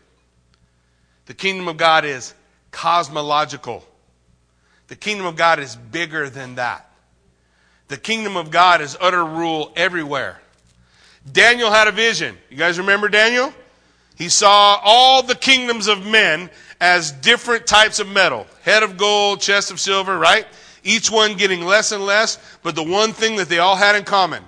The 1.25 1.33
kingdom 1.33 1.67
of 1.67 1.77
God 1.77 2.05
is 2.05 2.33
cosmological. 2.69 3.85
The 4.87 4.95
kingdom 4.97 5.25
of 5.25 5.37
God 5.37 5.59
is 5.59 5.75
bigger 5.75 6.29
than 6.29 6.55
that. 6.55 6.90
The 7.91 7.97
kingdom 7.97 8.37
of 8.37 8.51
God 8.51 8.79
is 8.79 8.95
utter 9.01 9.25
rule 9.25 9.73
everywhere. 9.75 10.39
Daniel 11.29 11.69
had 11.69 11.89
a 11.89 11.91
vision. 11.91 12.37
You 12.49 12.55
guys 12.55 12.77
remember 12.77 13.09
Daniel? 13.09 13.53
He 14.15 14.29
saw 14.29 14.79
all 14.81 15.23
the 15.23 15.35
kingdoms 15.35 15.87
of 15.87 16.07
men 16.07 16.49
as 16.79 17.11
different 17.11 17.67
types 17.67 17.99
of 17.99 18.07
metal 18.07 18.47
head 18.61 18.83
of 18.83 18.95
gold, 18.95 19.41
chest 19.41 19.71
of 19.71 19.79
silver, 19.81 20.17
right? 20.17 20.47
Each 20.85 21.11
one 21.11 21.35
getting 21.35 21.65
less 21.65 21.91
and 21.91 22.05
less, 22.05 22.39
but 22.63 22.75
the 22.75 22.83
one 22.83 23.11
thing 23.11 23.35
that 23.35 23.49
they 23.49 23.59
all 23.59 23.75
had 23.75 23.97
in 23.97 24.05
common 24.05 24.45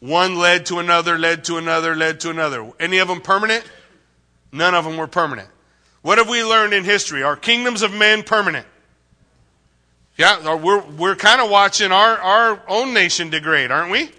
one 0.00 0.36
led 0.36 0.66
to 0.66 0.78
another, 0.78 1.16
led 1.16 1.44
to 1.44 1.56
another, 1.56 1.96
led 1.96 2.20
to 2.20 2.28
another. 2.28 2.70
Any 2.78 2.98
of 2.98 3.08
them 3.08 3.22
permanent? 3.22 3.64
None 4.52 4.74
of 4.74 4.84
them 4.84 4.98
were 4.98 5.06
permanent. 5.06 5.48
What 6.02 6.18
have 6.18 6.28
we 6.28 6.44
learned 6.44 6.74
in 6.74 6.84
history? 6.84 7.22
Are 7.22 7.34
kingdoms 7.34 7.80
of 7.80 7.94
men 7.94 8.24
permanent? 8.24 8.66
Yeah, 10.18 10.56
we're, 10.56 10.80
we're 10.80 11.14
kind 11.14 11.40
of 11.40 11.48
watching 11.48 11.92
our, 11.92 12.18
our 12.18 12.60
own 12.66 12.92
nation 12.92 13.30
degrade, 13.30 13.70
aren't 13.70 13.92
we? 13.92 14.10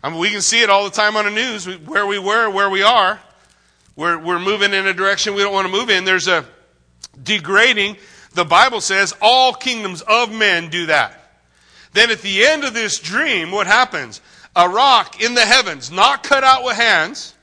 I 0.00 0.08
mean, 0.08 0.20
we 0.20 0.30
can 0.30 0.40
see 0.40 0.62
it 0.62 0.70
all 0.70 0.84
the 0.84 0.90
time 0.90 1.16
on 1.16 1.24
the 1.24 1.32
news, 1.32 1.66
where 1.80 2.06
we 2.06 2.20
were, 2.20 2.48
where 2.50 2.70
we 2.70 2.82
are. 2.82 3.18
We're, 3.96 4.16
we're 4.16 4.38
moving 4.38 4.72
in 4.72 4.86
a 4.86 4.92
direction 4.94 5.34
we 5.34 5.42
don't 5.42 5.52
want 5.52 5.66
to 5.66 5.72
move 5.72 5.90
in. 5.90 6.04
There's 6.04 6.28
a 6.28 6.44
degrading. 7.20 7.96
The 8.34 8.44
Bible 8.44 8.80
says 8.80 9.12
all 9.20 9.52
kingdoms 9.52 10.02
of 10.02 10.32
men 10.32 10.70
do 10.70 10.86
that. 10.86 11.20
Then 11.94 12.12
at 12.12 12.22
the 12.22 12.44
end 12.44 12.62
of 12.62 12.72
this 12.72 13.00
dream, 13.00 13.50
what 13.50 13.66
happens? 13.66 14.20
A 14.54 14.68
rock 14.68 15.20
in 15.20 15.34
the 15.34 15.44
heavens, 15.44 15.90
not 15.90 16.22
cut 16.22 16.44
out 16.44 16.64
with 16.64 16.76
hands. 16.76 17.34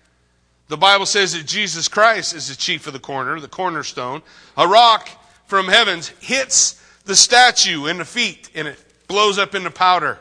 The 0.70 0.78
Bible 0.78 1.06
says 1.06 1.34
that 1.34 1.46
Jesus 1.46 1.90
Christ 1.90 2.34
is 2.34 2.48
the 2.48 2.56
chief 2.56 2.88
of 2.88 2.94
the 2.94 3.00
corner, 3.00 3.38
the 3.42 3.50
cornerstone. 3.50 4.22
A 4.56 4.66
rock 4.66 5.10
from 5.46 5.68
heavens 5.68 6.08
hits 6.22 6.81
the 7.06 7.16
statue 7.16 7.86
and 7.86 8.00
the 8.00 8.06
feet 8.06 8.50
and 8.56 8.68
it 8.68 8.78
blows 9.08 9.38
up 9.38 9.56
into 9.56 9.72
powder 9.72 10.18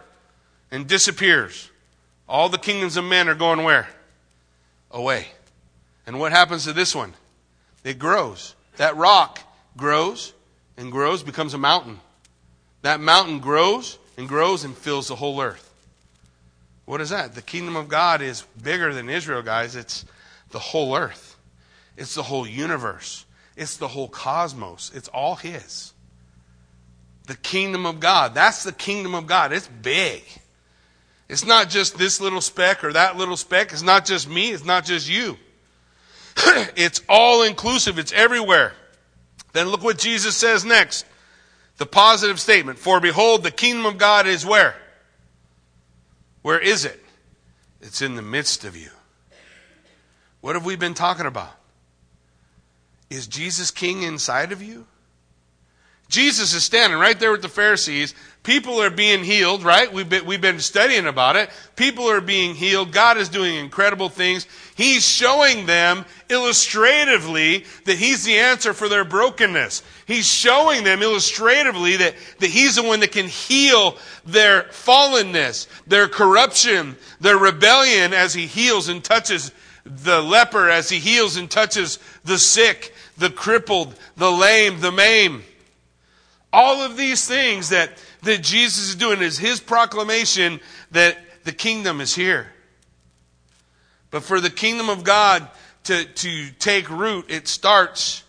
and 0.71 0.87
disappears. 0.87 1.71
All 2.29 2.49
the 2.49 2.59
kingdoms 2.59 2.97
of 2.97 3.05
men 3.05 3.29
are 3.29 3.35
going 3.35 3.65
where? 3.65 3.89
Away. 4.91 5.29
And 6.07 6.19
what 6.19 6.33
happens 6.33 6.65
to 6.65 6.73
this 6.73 6.95
one? 6.95 7.15
It 7.85 7.99
grows. 7.99 8.55
That 8.77 8.97
rock 8.97 9.41
grows 9.77 10.33
and 10.77 10.91
grows, 10.91 11.23
becomes 11.23 11.55
a 11.55 11.59
mountain. 11.59 12.01
That 12.83 13.01
mountain 13.01 13.41
grows 13.41 13.99
and 14.17 14.29
grows 14.29 14.65
and 14.65 14.77
fills 14.77 15.09
the 15.09 15.17
whole 15.17 15.41
earth. 15.41 15.67
What 16.85 17.01
is 17.01 17.11
that? 17.11 17.35
The 17.35 17.43
kingdom 17.43 17.77
of 17.77 17.89
God 17.89 18.23
is 18.23 18.43
bigger 18.61 18.93
than 18.93 19.09
Israel, 19.09 19.43
guys. 19.43 19.77
It's 19.77 20.05
the 20.51 20.59
whole 20.59 20.97
earth, 20.97 21.37
it's 21.97 22.15
the 22.15 22.23
whole 22.25 22.47
universe, 22.47 23.25
it's 23.57 23.77
the 23.77 23.89
whole 23.89 24.09
cosmos. 24.09 24.91
It's 24.95 25.09
all 25.09 25.37
His. 25.37 25.93
The 27.31 27.37
kingdom 27.37 27.87
of 27.87 28.01
God. 28.01 28.35
That's 28.35 28.65
the 28.65 28.73
kingdom 28.73 29.15
of 29.15 29.29
God. 29.29 29.53
It's 29.53 29.69
big. 29.69 30.25
It's 31.29 31.47
not 31.47 31.71
just 31.71 31.97
this 31.97 32.21
little 32.21 32.41
speck 32.41 32.83
or 32.83 32.93
that 32.93 33.17
little 33.17 33.37
speck. 33.37 33.73
It's 33.73 33.83
not 33.83 34.05
just 34.05 34.29
me. 34.29 34.51
It's 34.51 34.65
not 34.65 34.85
just 34.85 35.09
you. 35.09 35.39
it's 36.75 37.03
all 37.09 37.45
inclusive. 37.45 38.01
It's 38.01 38.11
everywhere. 38.11 38.73
Then 39.53 39.69
look 39.69 39.85
what 39.85 39.97
Jesus 39.97 40.37
says 40.37 40.65
next. 40.65 41.07
The 41.77 41.87
positive 41.87 42.41
statement. 42.41 42.81
For 42.81 42.99
behold, 42.99 43.45
the 43.45 43.53
kingdom 43.53 43.87
of 43.87 43.97
God 43.97 44.27
is 44.27 44.45
where? 44.45 44.75
Where 46.43 46.59
is 46.59 46.85
it? 46.85 47.01
It's 47.81 48.03
in 48.03 48.17
the 48.17 48.23
midst 48.23 48.65
of 48.65 48.77
you. 48.77 48.91
What 50.41 50.57
have 50.57 50.65
we 50.65 50.75
been 50.75 50.95
talking 50.95 51.27
about? 51.27 51.53
Is 53.09 53.29
Jesus 53.29 53.71
king 53.71 54.03
inside 54.03 54.51
of 54.51 54.61
you? 54.61 54.89
Jesus 56.11 56.55
is 56.55 56.65
standing 56.65 56.99
right 56.99 57.19
there 57.21 57.31
with 57.31 57.41
the 57.41 57.49
Pharisees. 57.49 58.17
People 58.43 58.83
are 58.83 58.91
being 58.91 59.23
healed, 59.23 59.63
right? 59.63 59.93
We've 59.93 60.09
been, 60.09 60.27
we've 60.27 60.41
been 60.41 60.59
studying 60.59 61.07
about 61.07 61.37
it. 61.37 61.51
People 61.77 62.11
are 62.11 62.21
being 62.21 62.57
healed. 62.57 62.91
God 62.91 63.17
is 63.17 63.29
doing 63.29 63.55
incredible 63.55 64.09
things. 64.09 64.49
He's 64.75 65.07
showing 65.07 65.67
them 65.67 66.05
illustratively 66.29 67.65
that 67.85 67.97
He's 67.97 68.25
the 68.25 68.39
answer 68.39 68.73
for 68.73 68.89
their 68.89 69.05
brokenness. 69.05 69.85
He's 70.05 70.27
showing 70.27 70.83
them 70.83 71.01
illustratively 71.01 71.99
that, 71.99 72.17
that 72.41 72.51
He's 72.51 72.75
the 72.75 72.83
one 72.83 73.01
that 73.01 73.13
can 73.13 73.29
heal 73.29 73.97
their 74.27 74.63
fallenness, 74.65 75.69
their 75.87 76.09
corruption, 76.09 76.97
their 77.21 77.39
rebellion 77.39 78.13
as 78.13 78.35
He 78.35 78.47
heals 78.47 78.89
and 78.89 79.05
touches 79.05 79.53
the 79.85 80.21
leper, 80.21 80.69
as 80.69 80.89
He 80.89 80.99
heals 80.99 81.37
and 81.37 81.49
touches 81.49 82.01
the 82.25 82.39
sick, 82.39 82.95
the 83.17 83.31
crippled, 83.31 83.95
the 84.17 84.33
lame, 84.33 84.81
the 84.81 84.91
maimed. 84.91 85.45
All 86.53 86.83
of 86.83 86.97
these 86.97 87.27
things 87.27 87.69
that, 87.69 88.03
that 88.23 88.43
Jesus 88.43 88.89
is 88.91 88.95
doing 88.97 89.23
is 89.23 89.39
his 89.39 89.61
proclamation 89.61 90.61
that 90.91 91.17
the 91.45 91.53
kingdom 91.53 92.01
is 92.01 92.15
here. 92.15 92.49
But 94.11 94.25
for 94.25 94.41
the 94.41 94.51
kingdom 94.51 94.89
of 94.89 95.05
God 95.05 95.49
to, 95.85 96.05
to 96.05 96.51
take 96.59 96.91
root, 96.91 97.27
it 97.29 97.47
starts 97.47 98.25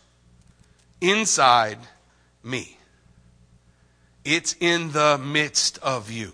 inside 0.99 1.79
me. 2.43 2.77
It's 4.23 4.55
in 4.59 4.91
the 4.91 5.17
midst 5.17 5.79
of 5.79 6.11
you. 6.11 6.33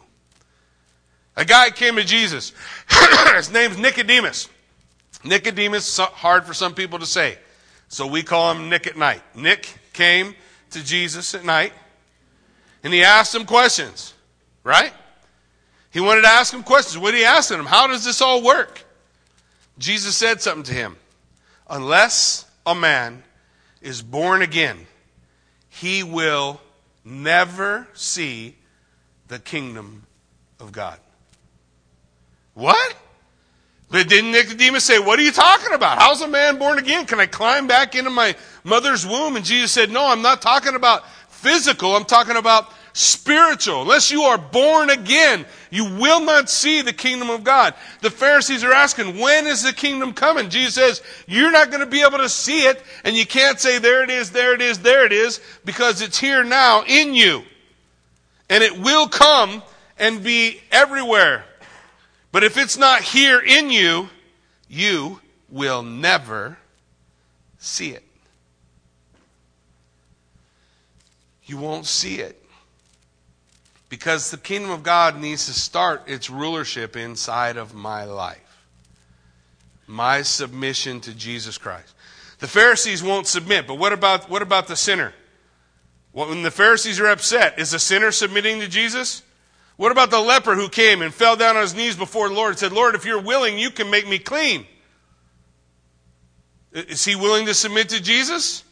A 1.37 1.45
guy 1.45 1.69
came 1.69 1.95
to 1.95 2.03
Jesus. 2.03 2.51
His 3.35 3.51
name's 3.51 3.77
Nicodemus. 3.77 4.49
Nicodemus, 5.23 5.97
hard 5.97 6.45
for 6.45 6.53
some 6.53 6.73
people 6.73 6.99
to 6.99 7.05
say. 7.05 7.37
So 7.87 8.07
we 8.07 8.23
call 8.23 8.51
him 8.51 8.69
Nick 8.69 8.87
at 8.87 8.97
night. 8.97 9.21
Nick 9.35 9.73
came 9.93 10.35
to 10.71 10.83
Jesus 10.83 11.33
at 11.35 11.45
night 11.45 11.73
and 12.83 12.93
he 12.93 13.03
asked 13.03 13.33
him 13.33 13.45
questions, 13.45 14.13
right? 14.63 14.93
He 15.91 15.99
wanted 15.99 16.21
to 16.21 16.27
ask 16.27 16.53
him 16.53 16.63
questions. 16.63 16.97
What 16.97 17.13
he 17.13 17.23
ask 17.23 17.51
him? 17.51 17.65
How 17.65 17.87
does 17.87 18.05
this 18.05 18.21
all 18.21 18.43
work? 18.43 18.85
Jesus 19.77 20.15
said 20.15 20.41
something 20.41 20.63
to 20.63 20.73
him. 20.73 20.95
Unless 21.69 22.45
a 22.65 22.75
man 22.75 23.23
is 23.81 24.01
born 24.01 24.41
again, 24.41 24.87
he 25.69 26.03
will 26.03 26.61
never 27.03 27.87
see 27.93 28.55
the 29.27 29.39
kingdom 29.39 30.03
of 30.59 30.71
God. 30.71 30.99
What? 32.53 32.95
But 33.89 34.09
didn't 34.09 34.31
Nicodemus 34.31 34.83
say, 34.83 34.99
What 34.99 35.19
are 35.19 35.23
you 35.23 35.31
talking 35.31 35.73
about? 35.73 35.99
How's 35.99 36.21
a 36.21 36.27
man 36.27 36.57
born 36.57 36.77
again? 36.77 37.05
Can 37.05 37.19
I 37.19 37.25
climb 37.25 37.67
back 37.67 37.95
into 37.95 38.09
my 38.09 38.35
mother's 38.63 39.05
womb? 39.05 39.35
And 39.35 39.45
Jesus 39.45 39.71
said, 39.71 39.89
No, 39.89 40.05
I'm 40.05 40.21
not 40.21 40.41
talking 40.41 40.75
about 40.75 41.03
physical, 41.29 41.95
I'm 41.95 42.05
talking 42.05 42.35
about 42.35 42.73
spiritual. 42.97 43.83
Unless 43.83 44.11
you 44.11 44.23
are 44.23 44.39
born 44.39 44.89
again, 44.89 45.45
you 45.69 45.85
will 45.85 46.19
not 46.19 46.49
see 46.49 46.81
the 46.81 46.91
kingdom 46.91 47.29
of 47.29 47.43
God. 47.43 47.75
The 48.01 48.09
Pharisees 48.09 48.63
are 48.63 48.73
asking, 48.73 49.19
when 49.19 49.45
is 49.45 49.61
the 49.61 49.71
kingdom 49.71 50.13
coming? 50.13 50.49
Jesus 50.49 50.73
says, 50.73 51.03
you're 51.27 51.51
not 51.51 51.69
going 51.69 51.81
to 51.81 51.85
be 51.85 52.01
able 52.01 52.17
to 52.17 52.29
see 52.29 52.61
it, 52.61 52.81
and 53.03 53.15
you 53.15 53.25
can't 53.25 53.59
say, 53.59 53.77
there 53.77 54.03
it 54.03 54.09
is, 54.09 54.31
there 54.31 54.55
it 54.55 54.61
is, 54.61 54.79
there 54.79 55.05
it 55.05 55.11
is, 55.11 55.39
because 55.63 56.01
it's 56.01 56.17
here 56.17 56.43
now 56.43 56.83
in 56.87 57.13
you. 57.13 57.43
And 58.49 58.63
it 58.63 58.79
will 58.79 59.07
come 59.07 59.61
and 59.99 60.23
be 60.23 60.59
everywhere. 60.71 61.45
But 62.31 62.43
if 62.43 62.57
it's 62.57 62.77
not 62.77 63.01
here 63.01 63.39
in 63.39 63.69
you, 63.69 64.09
you 64.69 65.21
will 65.49 65.81
never 65.81 66.57
see 67.57 67.91
it. 67.91 68.03
You 71.45 71.57
won't 71.57 71.85
see 71.85 72.19
it. 72.19 72.41
Because 73.89 74.31
the 74.31 74.37
kingdom 74.37 74.71
of 74.71 74.83
God 74.83 75.19
needs 75.19 75.45
to 75.45 75.53
start 75.53 76.03
its 76.07 76.29
rulership 76.29 76.97
inside 76.97 77.55
of 77.55 77.73
my 77.73 78.03
life. 78.03 78.65
My 79.87 80.21
submission 80.21 80.99
to 81.01 81.13
Jesus 81.13 81.57
Christ. 81.57 81.93
The 82.39 82.47
Pharisees 82.47 83.01
won't 83.01 83.27
submit, 83.27 83.65
but 83.65 83.75
what 83.75 83.93
about, 83.93 84.29
what 84.29 84.41
about 84.41 84.67
the 84.67 84.75
sinner? 84.75 85.13
When 86.11 86.43
the 86.43 86.51
Pharisees 86.51 86.99
are 86.99 87.07
upset, 87.07 87.57
is 87.57 87.71
the 87.71 87.79
sinner 87.79 88.11
submitting 88.11 88.59
to 88.59 88.67
Jesus? 88.67 89.23
What 89.77 89.91
about 89.91 90.09
the 90.09 90.19
leper 90.19 90.55
who 90.55 90.69
came 90.69 91.01
and 91.01 91.13
fell 91.13 91.35
down 91.35 91.55
on 91.55 91.61
his 91.61 91.75
knees 91.75 91.95
before 91.95 92.29
the 92.29 92.35
Lord 92.35 92.49
and 92.49 92.59
said, 92.59 92.71
Lord, 92.71 92.95
if 92.95 93.05
you're 93.05 93.21
willing, 93.21 93.59
you 93.59 93.69
can 93.69 93.89
make 93.89 94.07
me 94.07 94.17
clean? 94.17 94.65
Is 96.73 97.05
he 97.05 97.15
willing 97.15 97.45
to 97.45 97.53
submit 97.53 97.89
to 97.89 98.01
Jesus? 98.01 98.63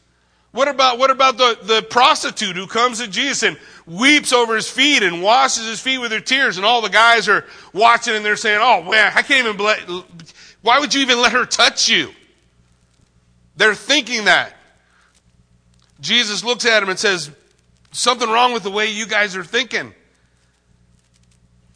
What 0.52 0.68
about, 0.68 0.98
what 0.98 1.12
about 1.12 1.38
the, 1.38 1.58
the 1.62 1.82
prostitute 1.82 2.56
who 2.56 2.66
comes 2.66 3.00
to 3.00 3.08
Jesus 3.08 3.44
and 3.44 3.58
weeps 3.86 4.34
over 4.34 4.56
his 4.56 4.70
feet 4.70 5.04
and 5.04 5.22
washes 5.22 5.66
his 5.66 5.80
feet 5.80 6.00
with 6.00 6.12
her 6.12 6.20
tears 6.20 6.58
and 6.58 6.66
all 6.66 6.82
the 6.82 6.90
guys 6.90 7.28
are 7.28 7.46
watching 7.74 8.16
and 8.16 8.26
they're 8.26 8.36
saying, 8.36 8.60
oh 8.62 8.82
man, 8.84 9.12
I 9.14 9.22
can't 9.22 9.46
even, 9.48 9.64
let, 9.64 9.80
why 10.62 10.80
would 10.80 10.94
you 10.94 11.02
even 11.02 11.22
let 11.22 11.34
her 11.34 11.46
touch 11.46 11.90
you? 11.90 12.10
They're 13.58 13.76
thinking 13.76 14.26
that. 14.26 14.54
Jesus 16.00 16.44
looks 16.44 16.66
at 16.66 16.82
him 16.82 16.90
and 16.90 16.98
says, 16.98 17.32
something 17.92 18.30
wrong 18.30 18.54
with 18.54 18.64
the 18.64 18.72
way 18.72 18.90
you 18.92 19.06
guys 19.06 19.36
are 19.36 19.44
thinking. 19.44 19.94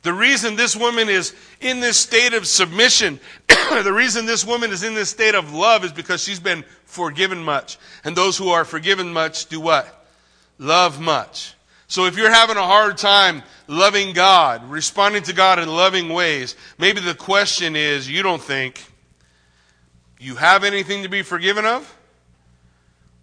The 0.09 0.15
reason 0.15 0.55
this 0.55 0.75
woman 0.75 1.07
is 1.07 1.35
in 1.61 1.81
this 1.81 1.99
state 1.99 2.33
of 2.33 2.47
submission, 2.47 3.19
the 3.47 3.93
reason 3.93 4.25
this 4.25 4.43
woman 4.43 4.71
is 4.71 4.81
in 4.81 4.95
this 4.95 5.11
state 5.11 5.35
of 5.35 5.53
love 5.53 5.85
is 5.85 5.91
because 5.91 6.23
she's 6.23 6.39
been 6.39 6.65
forgiven 6.85 7.43
much. 7.43 7.77
And 8.03 8.15
those 8.15 8.35
who 8.35 8.49
are 8.49 8.65
forgiven 8.65 9.13
much 9.13 9.45
do 9.45 9.59
what? 9.61 10.07
Love 10.57 10.99
much. 10.99 11.53
So 11.87 12.05
if 12.05 12.17
you're 12.17 12.31
having 12.31 12.57
a 12.57 12.63
hard 12.63 12.97
time 12.97 13.43
loving 13.67 14.13
God, 14.13 14.67
responding 14.71 15.21
to 15.21 15.33
God 15.33 15.59
in 15.59 15.69
loving 15.69 16.09
ways, 16.09 16.55
maybe 16.79 17.01
the 17.01 17.13
question 17.13 17.75
is 17.75 18.09
you 18.09 18.23
don't 18.23 18.41
think 18.41 18.83
you 20.19 20.37
have 20.37 20.63
anything 20.63 21.03
to 21.03 21.09
be 21.09 21.21
forgiven 21.21 21.65
of, 21.65 21.95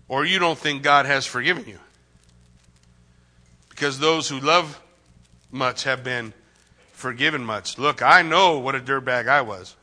or 0.06 0.24
you 0.24 0.38
don't 0.38 0.56
think 0.56 0.84
God 0.84 1.04
has 1.04 1.26
forgiven 1.26 1.64
you. 1.66 1.80
Because 3.70 3.98
those 3.98 4.28
who 4.28 4.38
love 4.38 4.80
much 5.50 5.82
have 5.82 6.04
been 6.04 6.32
forgiven 6.96 7.44
much. 7.44 7.76
Look, 7.76 8.00
I 8.00 8.22
know 8.22 8.58
what 8.58 8.74
a 8.74 8.80
dirtbag 8.80 9.28
I 9.28 9.42
was. 9.42 9.76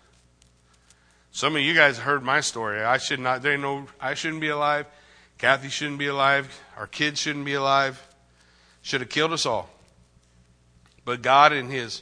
Some 1.32 1.56
of 1.56 1.62
you 1.62 1.76
guys 1.76 2.00
heard 2.00 2.24
my 2.24 2.42
story. 2.42 2.82
I 2.82 2.98
should 2.98 3.20
not. 3.20 3.44
They 3.44 3.56
know 3.56 3.86
I 4.02 4.16
shouldn't 4.16 4.42
be 4.42 4.50
alive. 4.50 4.88
Kathy 5.38 5.70
shouldn't 5.70 6.00
be 6.00 6.08
alive. 6.08 6.60
Our 6.76 6.88
kids 6.88 7.20
shouldn't 7.20 7.46
be 7.46 7.54
alive. 7.54 8.02
Should 8.82 9.02
have 9.02 9.12
killed 9.12 9.32
us 9.32 9.46
all. 9.46 9.70
But 11.06 11.22
God, 11.22 11.54
in 11.54 11.70
His, 11.70 12.02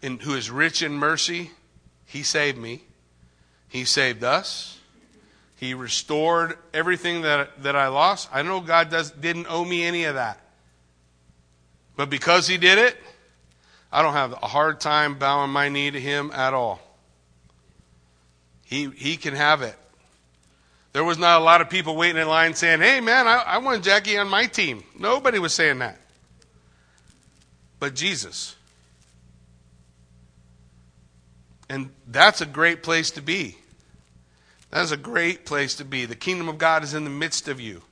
in, 0.00 0.20
who 0.20 0.34
is 0.34 0.50
rich 0.50 0.82
in 0.82 0.92
mercy, 0.94 1.50
He 2.06 2.22
saved 2.22 2.56
me. 2.56 2.82
He 3.68 3.84
saved 3.84 4.24
us. 4.24 4.78
He 5.56 5.74
restored 5.74 6.56
everything 6.72 7.22
that, 7.22 7.62
that 7.62 7.76
I 7.76 7.88
lost. 7.88 8.30
I 8.32 8.40
know 8.40 8.60
God 8.60 8.90
does, 8.90 9.10
didn't 9.10 9.48
owe 9.50 9.64
me 9.66 9.84
any 9.84 10.04
of 10.04 10.14
that. 10.14 10.40
But 11.94 12.08
because 12.08 12.48
He 12.48 12.56
did 12.56 12.78
it, 12.78 12.96
I 13.92 14.02
don't 14.02 14.14
have 14.14 14.32
a 14.32 14.46
hard 14.46 14.80
time 14.80 15.18
bowing 15.18 15.50
my 15.50 15.68
knee 15.68 15.90
to 15.90 16.00
him 16.00 16.30
at 16.34 16.54
all. 16.54 16.80
He, 18.64 18.90
he 18.90 19.16
can 19.16 19.34
have 19.34 19.62
it. 19.62 19.76
There 20.92 21.04
was 21.04 21.18
not 21.18 21.40
a 21.40 21.44
lot 21.44 21.60
of 21.60 21.70
people 21.70 21.94
waiting 21.94 22.20
in 22.20 22.26
line 22.26 22.54
saying, 22.54 22.80
hey, 22.80 23.00
man, 23.00 23.28
I, 23.28 23.42
I 23.46 23.58
want 23.58 23.84
Jackie 23.84 24.16
on 24.16 24.28
my 24.28 24.46
team. 24.46 24.82
Nobody 24.98 25.38
was 25.38 25.52
saying 25.52 25.78
that. 25.80 26.00
But 27.78 27.94
Jesus. 27.94 28.56
And 31.68 31.90
that's 32.06 32.40
a 32.40 32.46
great 32.46 32.82
place 32.82 33.10
to 33.12 33.20
be. 33.20 33.56
That 34.70 34.82
is 34.82 34.92
a 34.92 34.96
great 34.96 35.44
place 35.44 35.74
to 35.76 35.84
be. 35.84 36.06
The 36.06 36.16
kingdom 36.16 36.48
of 36.48 36.58
God 36.58 36.82
is 36.82 36.94
in 36.94 37.04
the 37.04 37.10
midst 37.10 37.48
of 37.48 37.60
you. 37.60 37.82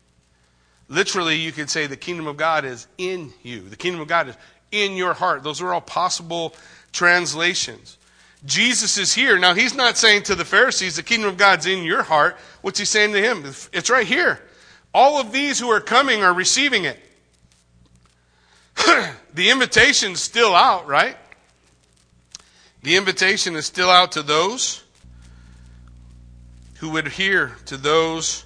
Literally, 0.88 1.36
you 1.36 1.52
could 1.52 1.70
say 1.70 1.86
the 1.86 1.96
kingdom 1.96 2.26
of 2.26 2.36
God 2.36 2.64
is 2.64 2.86
in 2.98 3.32
you. 3.42 3.60
The 3.60 3.76
kingdom 3.76 4.00
of 4.00 4.08
God 4.08 4.28
is 4.28 4.36
in 4.82 4.96
your 4.96 5.14
heart. 5.14 5.42
Those 5.42 5.60
are 5.60 5.72
all 5.72 5.80
possible 5.80 6.54
translations. 6.92 7.98
Jesus 8.44 8.98
is 8.98 9.14
here. 9.14 9.38
Now, 9.38 9.54
he's 9.54 9.74
not 9.74 9.96
saying 9.96 10.24
to 10.24 10.34
the 10.34 10.44
Pharisees, 10.44 10.96
the 10.96 11.02
kingdom 11.02 11.30
of 11.30 11.36
God's 11.36 11.66
in 11.66 11.84
your 11.84 12.02
heart. 12.02 12.36
What's 12.60 12.78
he 12.78 12.84
saying 12.84 13.12
to 13.12 13.22
him? 13.22 13.44
It's 13.72 13.88
right 13.88 14.06
here. 14.06 14.42
All 14.92 15.18
of 15.18 15.32
these 15.32 15.58
who 15.58 15.70
are 15.70 15.80
coming 15.80 16.22
are 16.22 16.34
receiving 16.34 16.84
it. 16.84 16.98
the 19.34 19.50
invitation's 19.50 20.20
still 20.20 20.54
out, 20.54 20.86
right? 20.86 21.16
The 22.82 22.96
invitation 22.96 23.56
is 23.56 23.64
still 23.64 23.88
out 23.88 24.12
to 24.12 24.22
those 24.22 24.82
who 26.80 26.90
would 26.90 27.08
hear, 27.08 27.56
to 27.66 27.78
those 27.78 28.44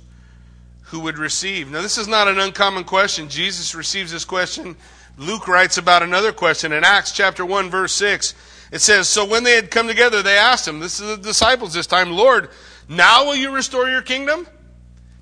who 0.82 1.00
would 1.00 1.18
receive. 1.18 1.70
Now, 1.70 1.82
this 1.82 1.98
is 1.98 2.06
not 2.06 2.28
an 2.28 2.38
uncommon 2.38 2.84
question. 2.84 3.28
Jesus 3.28 3.74
receives 3.74 4.12
this 4.12 4.24
question. 4.24 4.76
Luke 5.18 5.48
writes 5.48 5.78
about 5.78 6.04
another 6.04 6.32
question 6.32 6.72
in 6.72 6.84
Acts 6.84 7.10
chapter 7.10 7.44
1, 7.44 7.70
verse 7.70 7.92
6. 7.94 8.34
It 8.70 8.78
says, 8.80 9.08
So 9.08 9.24
when 9.24 9.42
they 9.42 9.56
had 9.56 9.70
come 9.70 9.88
together, 9.88 10.22
they 10.22 10.38
asked 10.38 10.66
him, 10.66 10.78
this 10.78 11.00
is 11.00 11.08
the 11.08 11.16
disciples 11.16 11.74
this 11.74 11.88
time, 11.88 12.12
Lord, 12.12 12.50
now 12.88 13.26
will 13.26 13.34
you 13.34 13.50
restore 13.50 13.90
your 13.90 14.02
kingdom? 14.02 14.46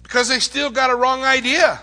Because 0.02 0.28
they 0.28 0.38
still 0.38 0.70
got 0.70 0.90
a 0.90 0.94
wrong 0.94 1.24
idea. 1.24 1.80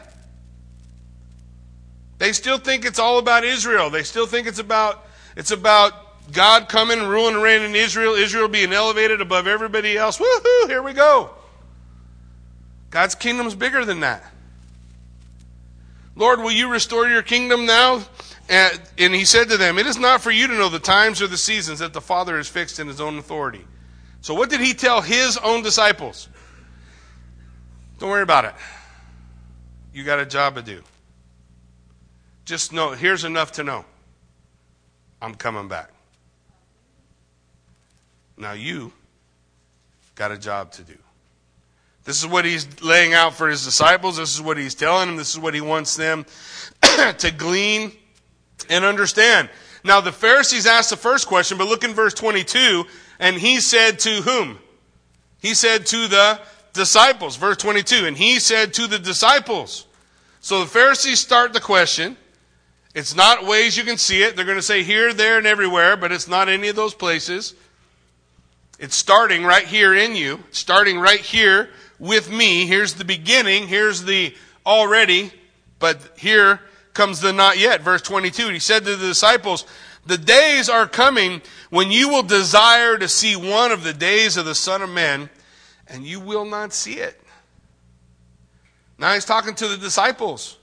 They 2.20 2.32
still 2.34 2.60
think 2.60 2.86
it's 2.86 3.00
all 3.00 3.18
about 3.18 3.44
Israel. 3.44 3.90
They 3.90 4.04
still 4.04 4.28
think 4.28 4.48
it's 4.48 4.60
about 4.60 5.06
it's 5.36 5.52
about 5.52 5.94
God 6.32 6.70
coming 6.70 7.00
and 7.00 7.10
ruling 7.10 7.34
and 7.34 7.44
reigning 7.44 7.72
in 7.72 7.76
Israel, 7.76 8.14
Israel 8.14 8.48
being 8.48 8.72
elevated 8.72 9.20
above 9.20 9.48
everybody 9.48 9.98
else. 9.98 10.20
Woohoo, 10.20 10.68
here 10.68 10.82
we 10.82 10.94
go. 10.94 11.32
God's 12.92 13.16
kingdom 13.16 13.48
is 13.48 13.56
bigger 13.56 13.84
than 13.84 14.02
that. 14.02 14.24
Lord, 16.16 16.40
will 16.40 16.52
you 16.52 16.70
restore 16.70 17.08
your 17.08 17.24
kingdom 17.24 17.66
now? 17.66 18.04
And, 18.50 18.82
and 18.98 19.14
he 19.14 19.26
said 19.26 19.50
to 19.50 19.58
them, 19.58 19.78
It 19.78 19.88
is 19.88 19.98
not 19.98 20.22
for 20.22 20.32
you 20.32 20.48
to 20.48 20.54
know 20.54 20.70
the 20.70 20.80
times 20.80 21.22
or 21.22 21.28
the 21.28 21.38
seasons 21.38 21.80
that 21.80 21.94
the 21.94 22.02
Father 22.02 22.38
has 22.38 22.48
fixed 22.48 22.80
in 22.80 22.88
his 22.88 23.02
own 23.02 23.18
authority. 23.18 23.66
So, 24.22 24.34
what 24.34 24.50
did 24.50 24.62
he 24.62 24.74
tell 24.74 25.02
his 25.02 25.38
own 25.38 25.64
disciples? 25.64 26.30
Don't 28.00 28.10
worry 28.10 28.22
about 28.22 28.46
it. 28.46 28.54
You 29.94 30.04
got 30.04 30.20
a 30.20 30.26
job 30.26 30.56
to 30.56 30.62
do. 30.62 30.82
Just 32.46 32.74
know, 32.74 32.92
here's 32.92 33.24
enough 33.24 33.54
to 33.54 33.64
know 33.64 33.86
I'm 35.22 35.36
coming 35.36 35.68
back. 35.68 35.90
Now 38.38 38.54
you 38.54 38.92
got 40.16 40.32
a 40.32 40.38
job 40.38 40.72
to 40.74 40.84
do. 40.84 40.98
This 42.04 42.20
is 42.20 42.28
what 42.28 42.46
he's 42.46 42.82
laying 42.82 43.14
out 43.14 43.34
for 43.34 43.48
his 43.48 43.64
disciples. 43.64 44.18
This 44.18 44.34
is 44.34 44.42
what 44.42 44.58
he's 44.58 44.76
telling 44.76 45.08
them. 45.08 45.16
This 45.18 45.32
is 45.32 45.40
what 45.40 45.54
he 45.54 45.62
wants 45.62 45.96
them 45.96 46.26
to 47.18 47.32
glean 47.32 47.94
and 48.70 48.84
understand. 48.84 49.50
Now, 49.84 50.02
the 50.02 50.12
Pharisees 50.12 50.66
asked 50.66 50.90
the 50.90 50.98
first 50.98 51.28
question, 51.28 51.58
but 51.58 51.68
look 51.68 51.84
in 51.84 51.94
verse 51.94 52.14
22, 52.14 52.86
and 53.20 53.38
he 53.38 53.60
said 53.60 54.00
to 54.00 54.22
whom? 54.22 54.60
He 55.40 55.54
said 55.54 55.86
to 55.88 56.08
the 56.08 56.40
disciples. 56.74 57.36
Verse 57.36 57.58
22, 57.58 58.06
and 58.06 58.18
he 58.18 58.40
said 58.40 58.74
to 58.76 58.88
the 58.88 59.00
disciples. 59.00 59.86
So 60.40 60.62
the 60.62 60.66
Pharisees 60.66 61.20
start 61.20 61.54
the 61.54 61.60
question. 61.60 62.18
It's 62.94 63.16
not 63.16 63.46
ways 63.46 63.78
you 63.78 63.84
can 63.84 63.98
see 63.98 64.24
it. 64.24 64.36
They're 64.36 64.46
going 64.46 64.58
to 64.58 64.62
say 64.62 64.84
here, 64.84 65.14
there, 65.14 65.38
and 65.38 65.48
everywhere, 65.48 65.98
but 65.98 66.12
it's 66.12 66.28
not 66.28 66.48
any 66.50 66.68
of 66.68 66.76
those 66.76 66.94
places. 66.94 67.56
It's 68.80 68.96
starting 68.96 69.44
right 69.44 69.66
here 69.66 69.94
in 69.94 70.16
you, 70.16 70.44
starting 70.52 71.00
right 71.00 71.20
here 71.20 71.70
with 72.00 72.32
me. 72.32 72.66
Here's 72.66 72.96
the 72.96 73.06
beginning. 73.06 73.68
Here's 73.68 74.04
the 74.04 74.36
already, 74.66 75.32
but 75.80 75.98
here 76.18 76.60
comes 76.94 77.20
the 77.20 77.34
not 77.34 77.58
yet. 77.58 77.82
Verse 77.82 78.02
22. 78.02 78.50
He 78.50 78.60
said 78.60 78.86
to 78.86 78.96
the 78.96 79.08
disciples, 79.08 79.66
The 80.06 80.18
days 80.18 80.70
are 80.70 80.88
coming 80.88 81.42
when 81.70 81.92
you 81.92 82.10
will 82.10 82.24
desire 82.24 82.98
to 82.98 83.08
see 83.08 83.36
one 83.36 83.72
of 83.72 83.84
the 83.84 83.94
days 83.94 84.38
of 84.38 84.46
the 84.46 84.56
Son 84.56 84.82
of 84.82 84.90
Man, 84.90 85.30
and 85.88 86.06
you 86.06 86.20
will 86.20 86.46
not 86.46 86.74
see 86.74 86.96
it. 86.96 87.20
Now 88.98 89.14
he's 89.14 89.26
talking 89.26 89.56
to 89.56 89.68
the 89.68 89.78
disciples. 89.78 90.58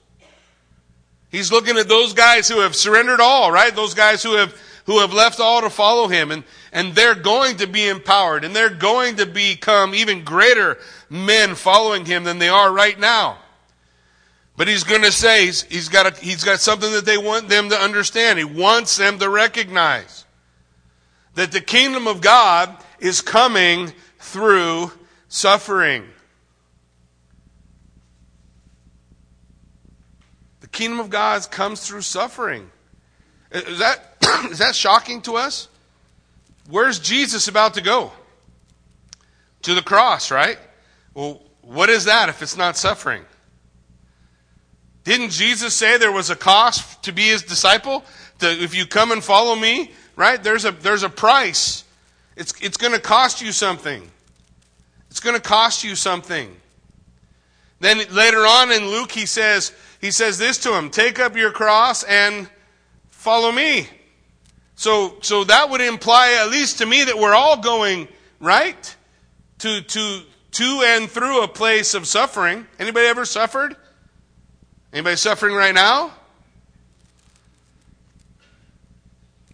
He's 1.29 1.51
looking 1.51 1.77
at 1.77 1.87
those 1.87 2.13
guys 2.13 2.47
who 2.47 2.59
have 2.59 2.75
surrendered 2.75 3.21
all, 3.21 3.51
right? 3.51 3.73
Those 3.73 3.93
guys 3.93 4.21
who 4.23 4.33
have 4.33 4.55
who 4.85 4.99
have 4.99 5.13
left 5.13 5.39
all 5.39 5.61
to 5.61 5.69
follow 5.69 6.07
him 6.07 6.31
and, 6.31 6.43
and 6.71 6.95
they're 6.95 7.15
going 7.15 7.57
to 7.57 7.67
be 7.67 7.87
empowered 7.87 8.43
and 8.43 8.55
they're 8.55 8.69
going 8.69 9.17
to 9.17 9.25
become 9.25 9.93
even 9.93 10.23
greater 10.23 10.77
men 11.09 11.55
following 11.55 12.05
him 12.05 12.23
than 12.23 12.39
they 12.39 12.49
are 12.49 12.71
right 12.71 12.99
now. 12.99 13.37
But 14.55 14.67
he's 14.67 14.83
going 14.83 15.01
to 15.01 15.11
say 15.11 15.45
he's, 15.45 15.63
he's 15.63 15.89
got 15.89 16.05
a, 16.05 16.23
he's 16.23 16.43
got 16.43 16.59
something 16.59 16.91
that 16.91 17.05
they 17.05 17.17
want 17.17 17.49
them 17.49 17.69
to 17.69 17.75
understand. 17.75 18.37
He 18.37 18.45
wants 18.45 18.97
them 18.97 19.19
to 19.19 19.29
recognize 19.29 20.25
that 21.35 21.51
the 21.51 21.61
kingdom 21.61 22.07
of 22.07 22.21
God 22.21 22.75
is 22.99 23.21
coming 23.21 23.91
through 24.19 24.91
suffering. 25.29 26.05
The 30.59 30.67
kingdom 30.67 30.99
of 30.99 31.09
God 31.09 31.49
comes 31.49 31.85
through 31.87 32.01
suffering. 32.01 32.69
Is 33.51 33.79
that, 33.79 34.17
is 34.51 34.59
that 34.59 34.75
shocking 34.75 35.21
to 35.23 35.37
us? 35.37 35.69
Where's 36.69 36.99
Jesus 36.99 37.47
about 37.47 37.73
to 37.75 37.81
go? 37.81 38.11
To 39.63 39.73
the 39.73 39.81
cross, 39.81 40.31
right? 40.31 40.57
Well, 41.13 41.41
what 41.61 41.89
is 41.89 42.05
that 42.05 42.29
if 42.29 42.41
it's 42.41 42.57
not 42.57 42.77
suffering? 42.77 43.23
Didn't 45.03 45.29
Jesus 45.31 45.73
say 45.73 45.97
there 45.97 46.11
was 46.11 46.29
a 46.29 46.35
cost 46.35 47.03
to 47.03 47.11
be 47.11 47.27
his 47.27 47.43
disciple? 47.43 48.03
To, 48.39 48.49
if 48.49 48.75
you 48.75 48.85
come 48.85 49.11
and 49.11 49.23
follow 49.23 49.55
me, 49.55 49.91
right? 50.15 50.41
There's 50.41 50.65
a, 50.65 50.71
there's 50.71 51.03
a 51.03 51.09
price. 51.09 51.83
It's, 52.35 52.53
it's 52.61 52.77
going 52.77 52.93
to 52.93 52.99
cost 52.99 53.41
you 53.41 53.51
something. 53.51 54.09
It's 55.09 55.19
going 55.19 55.35
to 55.35 55.41
cost 55.41 55.83
you 55.83 55.95
something. 55.95 56.55
Then 57.79 57.97
later 58.11 58.45
on 58.45 58.71
in 58.71 58.87
Luke, 58.87 59.11
he 59.11 59.25
says, 59.25 59.73
he 59.99 60.11
says 60.11 60.37
this 60.37 60.59
to 60.59 60.77
him 60.77 60.89
Take 60.89 61.19
up 61.19 61.35
your 61.35 61.51
cross 61.51 62.03
and 62.03 62.47
follow 63.09 63.51
me. 63.51 63.87
So, 64.81 65.17
so 65.21 65.43
that 65.43 65.69
would 65.69 65.79
imply, 65.79 66.39
at 66.41 66.49
least 66.49 66.79
to 66.79 66.87
me, 66.87 67.03
that 67.03 67.15
we're 67.15 67.35
all 67.35 67.55
going, 67.55 68.07
right? 68.39 68.95
To, 69.59 69.79
to, 69.79 70.21
to 70.53 70.83
and 70.83 71.07
through 71.07 71.43
a 71.43 71.47
place 71.47 71.93
of 71.93 72.07
suffering. 72.07 72.65
Anybody 72.79 73.05
ever 73.05 73.23
suffered? 73.23 73.75
Anybody 74.91 75.17
suffering 75.17 75.53
right 75.53 75.75
now? 75.75 76.11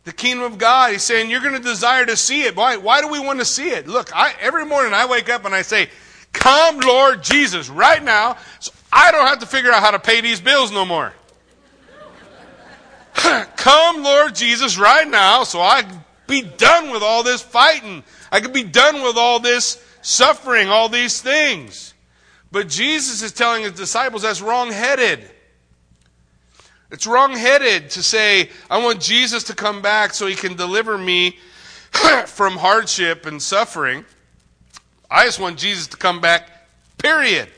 The 0.05 0.13
kingdom 0.13 0.45
of 0.45 0.57
God, 0.57 0.93
he's 0.93 1.03
saying 1.03 1.29
you're 1.29 1.41
going 1.41 1.57
to 1.57 1.59
desire 1.59 2.05
to 2.05 2.15
see 2.15 2.43
it. 2.43 2.55
Why, 2.55 2.77
why 2.77 3.01
do 3.01 3.09
we 3.09 3.19
want 3.19 3.39
to 3.39 3.45
see 3.45 3.71
it? 3.71 3.85
Look, 3.85 4.15
I, 4.15 4.33
every 4.39 4.65
morning 4.65 4.93
I 4.93 5.07
wake 5.07 5.27
up 5.27 5.43
and 5.43 5.53
I 5.53 5.61
say, 5.61 5.89
Come, 6.31 6.79
Lord 6.79 7.21
Jesus, 7.21 7.67
right 7.67 8.01
now, 8.01 8.37
so 8.59 8.71
I 8.93 9.11
don't 9.11 9.27
have 9.27 9.39
to 9.39 9.45
figure 9.45 9.73
out 9.73 9.83
how 9.83 9.91
to 9.91 9.99
pay 9.99 10.21
these 10.21 10.39
bills 10.39 10.71
no 10.71 10.85
more. 10.85 11.11
Come, 13.57 14.03
Lord 14.03 14.35
Jesus, 14.35 14.77
right 14.77 15.07
now, 15.07 15.43
so 15.43 15.61
I 15.61 15.81
can 15.81 16.03
be 16.27 16.41
done 16.41 16.91
with 16.91 17.01
all 17.01 17.23
this 17.23 17.41
fighting. 17.41 18.03
I 18.31 18.39
can 18.39 18.51
be 18.51 18.63
done 18.63 19.01
with 19.01 19.17
all 19.17 19.39
this 19.39 19.83
suffering, 20.01 20.69
all 20.69 20.89
these 20.89 21.21
things. 21.21 21.93
But 22.51 22.69
Jesus 22.69 23.21
is 23.21 23.31
telling 23.31 23.63
his 23.63 23.73
disciples 23.73 24.21
that's 24.21 24.41
wrong 24.41 24.71
headed. 24.71 25.29
It's 26.91 27.07
wrong 27.07 27.33
headed 27.33 27.89
to 27.91 28.03
say, 28.03 28.49
I 28.69 28.81
want 28.81 29.01
Jesus 29.01 29.43
to 29.45 29.55
come 29.55 29.81
back 29.81 30.13
so 30.13 30.27
he 30.27 30.35
can 30.35 30.55
deliver 30.55 30.97
me 30.97 31.37
from 32.27 32.57
hardship 32.57 33.25
and 33.25 33.41
suffering. 33.41 34.05
I 35.09 35.25
just 35.25 35.39
want 35.39 35.57
Jesus 35.57 35.87
to 35.87 35.97
come 35.97 36.21
back, 36.21 36.49
period. 36.97 37.49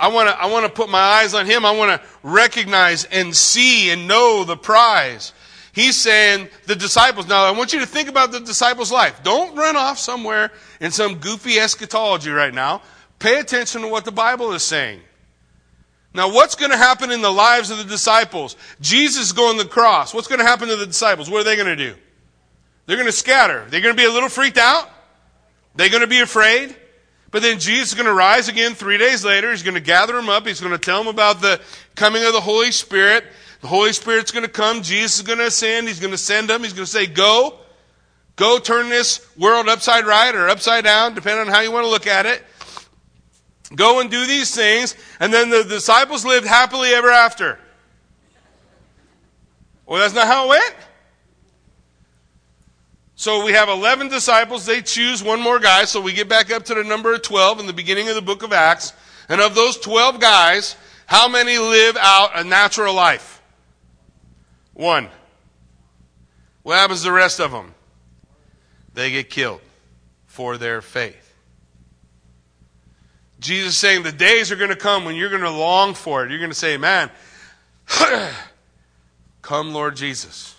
I 0.00 0.08
want 0.08 0.28
to 0.28 0.40
I 0.40 0.46
want 0.46 0.64
to 0.66 0.72
put 0.72 0.88
my 0.88 0.98
eyes 0.98 1.34
on 1.34 1.46
him. 1.46 1.64
I 1.64 1.72
want 1.72 2.00
to 2.00 2.08
recognize 2.22 3.04
and 3.04 3.34
see 3.34 3.90
and 3.90 4.06
know 4.06 4.44
the 4.44 4.56
prize. 4.56 5.32
He's 5.72 5.96
saying 5.96 6.48
the 6.66 6.74
disciples. 6.74 7.28
Now, 7.28 7.44
I 7.44 7.52
want 7.52 7.72
you 7.72 7.80
to 7.80 7.86
think 7.86 8.08
about 8.08 8.32
the 8.32 8.40
disciples' 8.40 8.90
life. 8.90 9.22
Don't 9.22 9.56
run 9.56 9.76
off 9.76 9.98
somewhere 9.98 10.50
in 10.80 10.90
some 10.90 11.16
goofy 11.18 11.58
eschatology 11.58 12.30
right 12.30 12.52
now. 12.52 12.82
Pay 13.18 13.38
attention 13.38 13.82
to 13.82 13.88
what 13.88 14.04
the 14.04 14.12
Bible 14.12 14.52
is 14.52 14.62
saying. 14.62 15.00
Now, 16.14 16.32
what's 16.32 16.54
going 16.54 16.70
to 16.70 16.76
happen 16.76 17.10
in 17.10 17.20
the 17.20 17.30
lives 17.30 17.70
of 17.70 17.78
the 17.78 17.84
disciples? 17.84 18.56
Jesus 18.80 19.32
going 19.32 19.58
to 19.58 19.64
the 19.64 19.68
cross. 19.68 20.14
What's 20.14 20.26
going 20.26 20.40
to 20.40 20.44
happen 20.44 20.68
to 20.68 20.76
the 20.76 20.86
disciples? 20.86 21.30
What 21.30 21.42
are 21.42 21.44
they 21.44 21.54
going 21.54 21.68
to 21.68 21.76
do? 21.76 21.94
They're 22.86 22.96
going 22.96 23.06
to 23.06 23.12
scatter. 23.12 23.66
They're 23.68 23.80
going 23.80 23.94
to 23.94 24.00
be 24.00 24.06
a 24.06 24.10
little 24.10 24.28
freaked 24.28 24.58
out. 24.58 24.90
They're 25.74 25.90
going 25.90 26.00
to 26.00 26.08
be 26.08 26.20
afraid. 26.20 26.74
But 27.30 27.42
then 27.42 27.58
Jesus 27.58 27.88
is 27.88 27.94
going 27.94 28.06
to 28.06 28.14
rise 28.14 28.48
again 28.48 28.74
three 28.74 28.96
days 28.96 29.24
later. 29.24 29.50
He's 29.50 29.62
going 29.62 29.74
to 29.74 29.80
gather 29.80 30.14
them 30.14 30.28
up. 30.28 30.46
He's 30.46 30.60
going 30.60 30.72
to 30.72 30.78
tell 30.78 30.98
them 30.98 31.08
about 31.08 31.40
the 31.40 31.60
coming 31.94 32.24
of 32.24 32.32
the 32.32 32.40
Holy 32.40 32.72
Spirit. 32.72 33.24
The 33.60 33.66
Holy 33.68 33.92
Spirit's 33.92 34.30
going 34.30 34.46
to 34.46 34.50
come. 34.50 34.82
Jesus 34.82 35.16
is 35.16 35.22
going 35.22 35.38
to 35.38 35.46
ascend. 35.46 35.88
He's 35.88 36.00
going 36.00 36.12
to 36.12 36.18
send 36.18 36.48
them. 36.48 36.62
He's 36.62 36.72
going 36.72 36.86
to 36.86 36.90
say, 36.90 37.06
Go. 37.06 37.58
Go 38.36 38.60
turn 38.60 38.88
this 38.88 39.26
world 39.36 39.68
upside 39.68 40.06
right 40.06 40.32
or 40.32 40.48
upside 40.48 40.84
down, 40.84 41.14
depending 41.14 41.48
on 41.48 41.52
how 41.52 41.60
you 41.60 41.72
want 41.72 41.84
to 41.84 41.90
look 41.90 42.06
at 42.06 42.24
it. 42.24 42.42
Go 43.74 44.00
and 44.00 44.10
do 44.10 44.26
these 44.26 44.54
things. 44.54 44.94
And 45.18 45.34
then 45.34 45.50
the 45.50 45.64
disciples 45.64 46.24
lived 46.24 46.46
happily 46.46 46.90
ever 46.90 47.10
after. 47.10 47.58
Well, 49.86 50.00
that's 50.00 50.14
not 50.14 50.28
how 50.28 50.46
it 50.46 50.48
went. 50.50 50.74
So 53.18 53.44
we 53.44 53.50
have 53.50 53.68
11 53.68 54.10
disciples. 54.10 54.64
They 54.64 54.80
choose 54.80 55.24
one 55.24 55.40
more 55.40 55.58
guy. 55.58 55.86
So 55.86 56.00
we 56.00 56.12
get 56.12 56.28
back 56.28 56.52
up 56.52 56.64
to 56.66 56.74
the 56.74 56.84
number 56.84 57.12
of 57.12 57.22
12 57.22 57.58
in 57.58 57.66
the 57.66 57.72
beginning 57.72 58.08
of 58.08 58.14
the 58.14 58.22
book 58.22 58.44
of 58.44 58.52
Acts. 58.52 58.92
And 59.28 59.40
of 59.40 59.56
those 59.56 59.76
12 59.76 60.20
guys, 60.20 60.76
how 61.04 61.26
many 61.26 61.58
live 61.58 61.96
out 61.98 62.38
a 62.38 62.44
natural 62.44 62.94
life? 62.94 63.42
One. 64.72 65.08
What 66.62 66.76
happens 66.76 67.00
to 67.00 67.06
the 67.06 67.12
rest 67.12 67.40
of 67.40 67.50
them? 67.50 67.74
They 68.94 69.10
get 69.10 69.30
killed 69.30 69.62
for 70.26 70.56
their 70.56 70.80
faith. 70.80 71.34
Jesus 73.40 73.72
is 73.72 73.78
saying 73.80 74.04
the 74.04 74.12
days 74.12 74.52
are 74.52 74.56
going 74.56 74.70
to 74.70 74.76
come 74.76 75.04
when 75.04 75.16
you're 75.16 75.28
going 75.28 75.42
to 75.42 75.50
long 75.50 75.94
for 75.94 76.24
it. 76.24 76.30
You're 76.30 76.38
going 76.38 76.52
to 76.52 76.54
say, 76.54 76.76
man, 76.76 77.10
come 79.42 79.74
Lord 79.74 79.96
Jesus. 79.96 80.54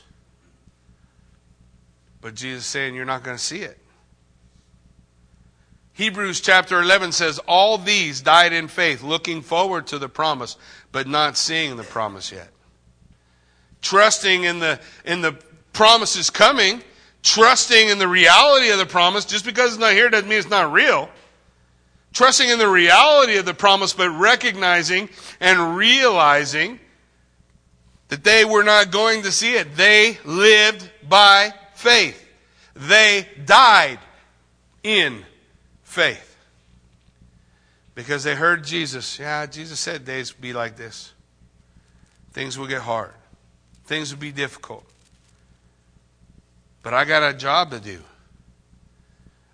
But 2.22 2.36
Jesus 2.36 2.66
saying 2.66 2.96
you're 2.96 3.06
not 3.06 3.24
going 3.24 3.38
to 3.38 3.44
see 3.44 3.60
it. 3.60 3.78
Hebrews 5.94 6.40
chapter 6.40 6.80
11 6.80 7.12
says, 7.12 7.40
All 7.40 7.78
these 7.78 8.22
died 8.22 8.54
in 8.54 8.70
faith, 8.70 9.04
looking 9.04 9.42
forward 9.42 9.88
to 9.88 10.00
the 10.00 10.08
promise, 10.08 10.56
but 10.92 11.08
not 11.08 11.36
seeing 11.36 11.76
the 11.76 11.84
promise 11.84 12.32
yet. 12.32 12.50
Trusting 13.82 14.44
in 14.44 14.60
the, 14.60 14.80
in 15.04 15.22
the 15.22 15.34
promises 15.74 16.30
coming, 16.30 16.82
trusting 17.22 17.90
in 17.90 18.00
the 18.00 18.08
reality 18.08 18.70
of 18.70 18.78
the 18.78 18.86
promise, 18.86 19.26
just 19.26 19.44
because 19.44 19.72
it's 19.72 19.80
not 19.80 19.92
here 19.92 20.10
doesn't 20.10 20.30
mean 20.30 20.40
it's 20.40 20.50
not 20.50 20.72
real. 20.72 21.10
Trusting 22.14 22.50
in 22.50 22.60
the 22.60 22.70
reality 22.70 23.38
of 23.38 23.46
the 23.46 23.54
promise, 23.54 23.94
but 23.94 24.10
recognizing 24.10 25.10
and 25.40 25.76
realizing 25.76 26.80
that 28.08 28.24
they 28.24 28.46
were 28.46 28.64
not 28.64 28.90
going 28.92 29.24
to 29.24 29.32
see 29.32 29.56
it. 29.56 29.76
They 29.76 30.18
lived 30.24 30.90
by 31.08 31.54
faith. 31.80 32.28
They 32.76 33.26
died 33.46 34.00
in 34.84 35.26
faith. 35.84 36.38
Because 37.96 38.24
they 38.24 38.36
heard 38.36 38.64
Jesus. 38.64 39.18
Yeah, 39.18 39.46
Jesus 39.46 39.80
said 39.80 40.06
days 40.06 40.34
would 40.34 40.42
be 40.42 40.54
like 40.54 40.76
this. 40.76 41.14
Things 42.34 42.58
will 42.58 42.68
get 42.68 42.82
hard. 42.82 43.14
Things 43.86 44.14
will 44.14 44.22
be 44.22 44.32
difficult. 44.32 44.86
But 46.84 46.94
I 46.94 47.06
got 47.06 47.24
a 47.24 47.36
job 47.36 47.72
to 47.72 47.80
do. 47.80 48.00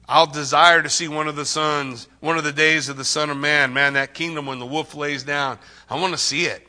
I'll 0.08 0.28
desire 0.28 0.84
to 0.84 0.90
see 0.90 1.08
one 1.08 1.28
of 1.28 1.36
the 1.36 1.46
sons, 1.46 2.08
one 2.20 2.38
of 2.38 2.44
the 2.44 2.52
days 2.52 2.90
of 2.90 2.98
the 2.98 3.06
Son 3.06 3.30
of 3.30 3.38
Man, 3.38 3.74
man, 3.74 3.94
that 3.94 4.14
kingdom 4.14 4.46
when 4.46 4.60
the 4.60 4.66
wolf 4.66 4.94
lays 4.94 5.24
down. 5.24 5.58
I 5.90 6.00
want 6.00 6.14
to 6.14 6.20
see 6.20 6.46
it. 6.46 6.68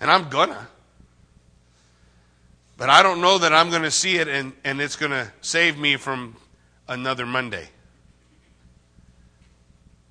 And 0.00 0.10
I'm 0.10 0.28
gonna. 0.28 0.68
But 2.76 2.90
I 2.90 3.02
don't 3.02 3.20
know 3.20 3.38
that 3.38 3.52
I'm 3.52 3.70
going 3.70 3.82
to 3.82 3.90
see 3.90 4.16
it 4.16 4.28
and, 4.28 4.52
and 4.64 4.80
it's 4.80 4.96
going 4.96 5.12
to 5.12 5.32
save 5.40 5.78
me 5.78 5.96
from 5.96 6.36
another 6.88 7.24
Monday 7.24 7.68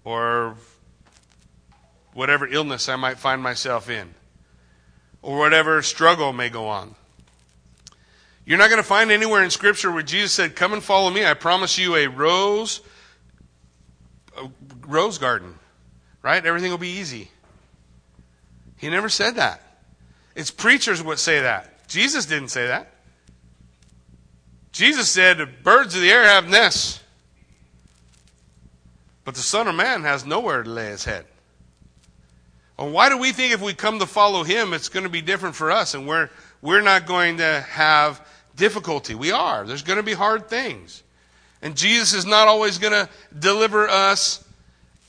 or 0.03 0.55
whatever 2.13 2.47
illness 2.47 2.89
I 2.89 2.95
might 2.95 3.17
find 3.17 3.41
myself 3.41 3.89
in 3.89 4.13
or 5.21 5.37
whatever 5.37 5.81
struggle 5.81 6.33
may 6.33 6.49
go 6.49 6.67
on. 6.67 6.95
You're 8.45 8.59
not 8.59 8.69
going 8.69 8.81
to 8.81 8.87
find 8.87 9.11
anywhere 9.11 9.43
in 9.43 9.49
Scripture 9.49 9.91
where 9.91 10.03
Jesus 10.03 10.31
said, 10.31 10.55
Come 10.55 10.73
and 10.73 10.83
follow 10.83 11.09
me. 11.09 11.25
I 11.25 11.33
promise 11.33 11.79
you 11.79 11.95
a 11.95 12.07
rose, 12.07 12.81
a 14.37 14.47
rose 14.87 15.17
garden, 15.17 15.55
right? 16.21 16.45
Everything 16.45 16.69
will 16.69 16.77
be 16.77 16.99
easy. 16.99 17.29
He 18.77 18.89
never 18.89 19.09
said 19.09 19.35
that. 19.35 19.61
It's 20.35 20.51
preachers 20.51 21.01
would 21.01 21.17
say 21.17 21.41
that. 21.41 21.74
Jesus 21.95 22.25
didn't 22.25 22.49
say 22.49 22.67
that. 22.67 22.91
Jesus 24.73 25.07
said, 25.07 25.63
Birds 25.63 25.95
of 25.95 26.01
the 26.01 26.11
air 26.11 26.25
have 26.25 26.45
nests, 26.49 26.99
but 29.23 29.33
the 29.33 29.39
Son 29.39 29.69
of 29.69 29.75
Man 29.75 30.03
has 30.03 30.25
nowhere 30.25 30.61
to 30.61 30.69
lay 30.69 30.87
his 30.87 31.05
head. 31.05 31.23
Well, 32.77 32.89
why 32.89 33.07
do 33.07 33.17
we 33.17 33.31
think 33.31 33.53
if 33.53 33.61
we 33.61 33.73
come 33.73 33.99
to 33.99 34.05
follow 34.05 34.43
him, 34.43 34.73
it's 34.73 34.89
going 34.89 35.05
to 35.05 35.09
be 35.09 35.21
different 35.21 35.55
for 35.55 35.71
us 35.71 35.93
and 35.93 36.05
we're, 36.05 36.29
we're 36.61 36.81
not 36.81 37.05
going 37.05 37.37
to 37.37 37.65
have 37.69 38.27
difficulty? 38.57 39.15
We 39.15 39.31
are. 39.31 39.65
There's 39.65 39.81
going 39.81 39.95
to 39.95 40.03
be 40.03 40.11
hard 40.11 40.49
things. 40.49 41.01
And 41.61 41.77
Jesus 41.77 42.13
is 42.13 42.25
not 42.25 42.49
always 42.49 42.77
going 42.77 42.91
to 42.91 43.07
deliver 43.39 43.87
us 43.87 44.43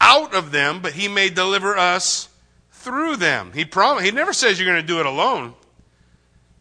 out 0.01 0.37
of 0.37 0.53
them, 0.53 0.83
but 0.83 0.93
he 0.93 1.09
may 1.09 1.31
deliver 1.31 1.77
us 1.77 2.29
through 2.71 3.17
them. 3.17 3.51
He, 3.53 3.65
prom- 3.65 4.05
he 4.05 4.13
never 4.13 4.33
says 4.33 4.61
you're 4.61 4.73
going 4.73 4.81
to 4.81 4.87
do 4.87 5.01
it 5.01 5.07
alone. 5.07 5.55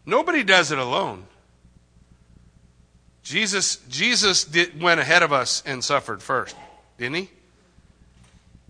Nobody 0.06 0.44
does 0.44 0.72
it 0.72 0.78
alone. 0.78 1.26
Jesus, 3.24 3.78
Jesus 3.90 4.46
did, 4.46 4.80
went 4.80 5.00
ahead 5.00 5.24
of 5.24 5.34
us 5.34 5.64
and 5.66 5.84
suffered 5.84 6.22
first, 6.22 6.56
didn't 7.00 7.16
he? 7.16 7.30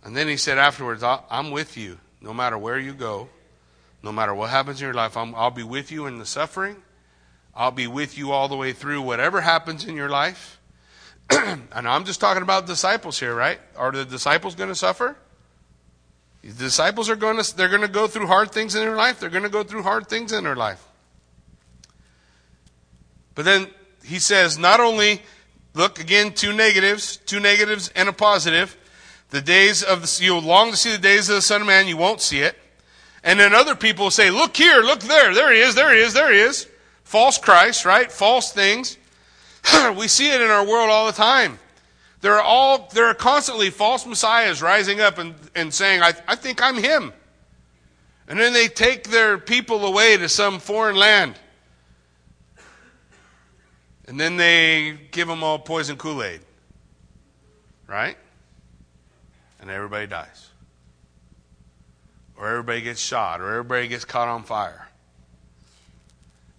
And 0.04 0.16
then 0.16 0.28
he 0.28 0.38
said 0.38 0.58
afterwards, 0.58 1.04
I'm 1.04 1.52
with 1.52 1.76
you 1.76 2.00
no 2.22 2.34
matter 2.34 2.58
where 2.58 2.80
you 2.80 2.94
go, 2.94 3.28
no 4.02 4.12
matter 4.12 4.34
what 4.34 4.50
happens 4.50 4.82
in 4.82 4.86
your 4.86 4.94
life. 4.94 5.18
i 5.18 5.24
will 5.24 5.52
be 5.52 5.64
with 5.64 5.92
you 5.92 6.06
in 6.06 6.20
the 6.20 6.26
suffering. 6.26 6.78
I'll 7.56 7.72
be 7.72 7.88
with 7.88 8.18
you 8.18 8.32
all 8.32 8.48
the 8.48 8.56
way 8.56 8.72
through 8.72 9.02
whatever 9.02 9.42
happens 9.42 9.86
in 9.86 9.96
your 9.96 10.10
life. 10.10 10.60
and 11.32 11.68
I'm 11.74 12.06
just 12.06 12.20
talking 12.20 12.44
about 12.44 12.68
disciples 12.68 13.20
here, 13.20 13.34
right? 13.34 13.60
Are 13.76 13.92
the 13.92 14.06
disciples 14.06 14.56
going 14.56 14.70
to 14.70 14.76
suffer? 14.76 15.18
The 16.44 16.54
disciples 16.54 17.10
are 17.10 17.16
going 17.16 17.42
to, 17.42 17.58
they're 17.58 17.70
going 17.70 17.82
to 17.82 17.88
go 17.88 18.08
through 18.08 18.28
hard 18.28 18.52
things 18.52 18.76
in 18.76 18.82
their 18.82 18.96
life. 18.96 19.20
They're 19.20 19.30
going 19.30 19.44
to 19.44 19.50
go 19.50 19.64
through 19.64 19.82
hard 19.82 20.08
things 20.08 20.32
in 20.32 20.44
their 20.44 20.56
life. 20.56 20.85
But 23.36 23.46
then 23.46 23.68
he 24.04 24.20
says, 24.20 24.58
not 24.58 24.80
only, 24.80 25.22
look 25.74 26.00
again, 26.00 26.34
two 26.34 26.54
negatives, 26.54 27.18
two 27.18 27.40
negatives 27.40 27.90
and 27.96 28.10
a 28.10 28.14
positive. 28.14 28.78
The 29.30 29.42
days 29.42 29.84
of 29.84 30.02
the, 30.02 30.24
you'll 30.24 30.42
long 30.42 30.72
to 30.72 30.78
see 30.78 30.92
the 30.92 30.98
days 30.98 31.30
of 31.30 31.36
the 31.36 31.42
Son 31.42 31.62
of 31.62 31.68
Man, 31.68 31.88
you 31.88 31.98
won't 31.98 32.22
see 32.22 32.40
it. 32.40 32.56
And 33.24 33.40
then 33.40 33.54
other 33.54 33.76
people 33.76 34.12
say, 34.12 34.30
look 34.30 34.56
here, 34.56 34.82
look 34.82 35.02
there, 35.02 35.34
there 35.34 35.52
he 35.52 35.60
is, 35.60 35.76
there 35.76 35.94
he 35.94 36.00
is, 36.00 36.14
there 36.14 36.32
he 36.32 36.40
is. 36.40 36.68
False 37.04 37.38
Christ, 37.38 37.84
right? 37.84 38.12
False 38.12 38.52
things. 38.52 38.98
we 39.98 40.08
see 40.08 40.32
it 40.32 40.42
in 40.42 40.48
our 40.48 40.66
world 40.66 40.90
all 40.90 41.08
the 41.08 41.12
time. 41.12 41.60
There 42.22 42.36
are 42.36 42.42
all, 42.42 42.90
there 42.94 43.06
are 43.06 43.14
constantly 43.14 43.70
false 43.70 44.06
messiahs 44.06 44.62
rising 44.62 45.02
up 45.02 45.18
and, 45.18 45.36
and 45.54 45.74
saying, 45.74 46.02
I, 46.02 46.14
I 46.28 46.36
think 46.36 46.62
I'm 46.62 46.78
him. 46.78 47.14
And 48.28 48.40
then 48.40 48.54
they 48.54 48.68
take 48.68 49.10
their 49.10 49.38
people 49.38 49.86
away 49.86 50.18
to 50.18 50.30
some 50.30 50.60
foreign 50.60 50.96
land. 50.96 51.36
And 54.08 54.20
then 54.20 54.38
they 54.38 54.98
give 55.12 55.28
them 55.28 55.44
all 55.44 55.60
poison 55.60 55.98
Kool 55.98 56.24
Aid. 56.24 56.42
Right? 57.88 58.18
And 59.60 59.70
everybody 59.70 60.08
dies. 60.08 60.50
Or 62.38 62.48
everybody 62.48 62.82
gets 62.82 63.00
shot. 63.00 63.42
Or 63.42 63.50
everybody 63.50 63.88
gets 63.88 64.06
caught 64.06 64.28
on 64.28 64.44
fire. 64.44 64.88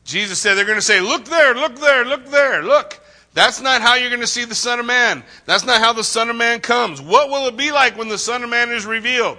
Jesus 0.04 0.38
said 0.40 0.54
they're 0.54 0.64
going 0.64 0.78
to 0.78 0.82
say, 0.82 1.00
Look 1.00 1.24
there, 1.26 1.54
look 1.54 1.76
there, 1.76 2.04
look 2.04 2.26
there, 2.26 2.62
look. 2.62 3.00
That's 3.34 3.60
not 3.60 3.82
how 3.82 3.96
you're 3.96 4.08
going 4.08 4.22
to 4.22 4.26
see 4.26 4.44
the 4.44 4.54
Son 4.54 4.80
of 4.80 4.86
Man. 4.86 5.22
That's 5.44 5.66
not 5.66 5.80
how 5.80 5.92
the 5.92 6.04
Son 6.04 6.30
of 6.30 6.36
Man 6.36 6.60
comes. 6.60 7.02
What 7.02 7.28
will 7.28 7.48
it 7.48 7.56
be 7.56 7.70
like 7.70 7.98
when 7.98 8.08
the 8.08 8.16
Son 8.16 8.42
of 8.42 8.48
Man 8.48 8.70
is 8.70 8.86
revealed? 8.86 9.36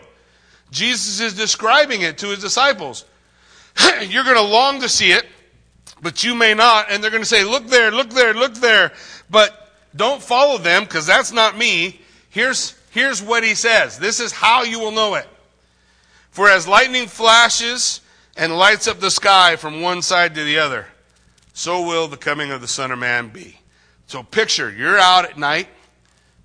Jesus 0.70 1.20
is 1.20 1.34
describing 1.34 2.02
it 2.02 2.20
to 2.20 2.28
his 2.28 2.40
disciples. 2.40 3.06
you're 4.08 4.24
going 4.24 4.36
to 4.36 4.42
long 4.42 4.82
to 4.82 4.90
see 4.90 5.12
it 5.12 5.26
but 6.02 6.24
you 6.24 6.36
may 6.36 6.54
not. 6.54 6.88
And 6.90 7.04
they're 7.04 7.12
going 7.12 7.24
to 7.24 7.30
say, 7.30 7.44
look 7.44 7.68
there, 7.68 7.92
look 7.92 8.10
there, 8.10 8.34
look 8.34 8.56
there. 8.56 8.92
But 9.30 9.72
don't 9.96 10.22
follow 10.22 10.58
them 10.58 10.84
because 10.84 11.06
that's 11.06 11.32
not 11.32 11.58
me. 11.58 12.00
Here's, 12.30 12.76
here's 12.92 13.22
what 13.22 13.44
he 13.44 13.56
says. 13.56 13.98
This 13.98 14.20
is 14.20 14.32
how 14.32 14.64
you 14.64 14.80
will 14.80 14.92
know 14.92 15.16
it. 15.16 15.28
For 16.30 16.50
as 16.50 16.68
lightning 16.68 17.08
flashes 17.08 18.02
and 18.36 18.56
lights 18.56 18.88
up 18.88 19.00
the 19.00 19.10
sky 19.10 19.56
from 19.56 19.82
one 19.82 20.02
side 20.02 20.36
to 20.36 20.44
the 20.44 20.60
other, 20.60 20.86
so 21.54 21.88
will 21.88 22.08
the 22.08 22.18
coming 22.18 22.52
of 22.52 22.62
the 22.62 22.68
Son 22.68 22.92
of 22.92 23.00
Man 23.00 23.30
be. 23.30 23.60
So 24.06 24.22
picture, 24.22 24.72
you're 24.72 25.00
out 25.00 25.26
at 25.26 25.38
night, 25.38 25.68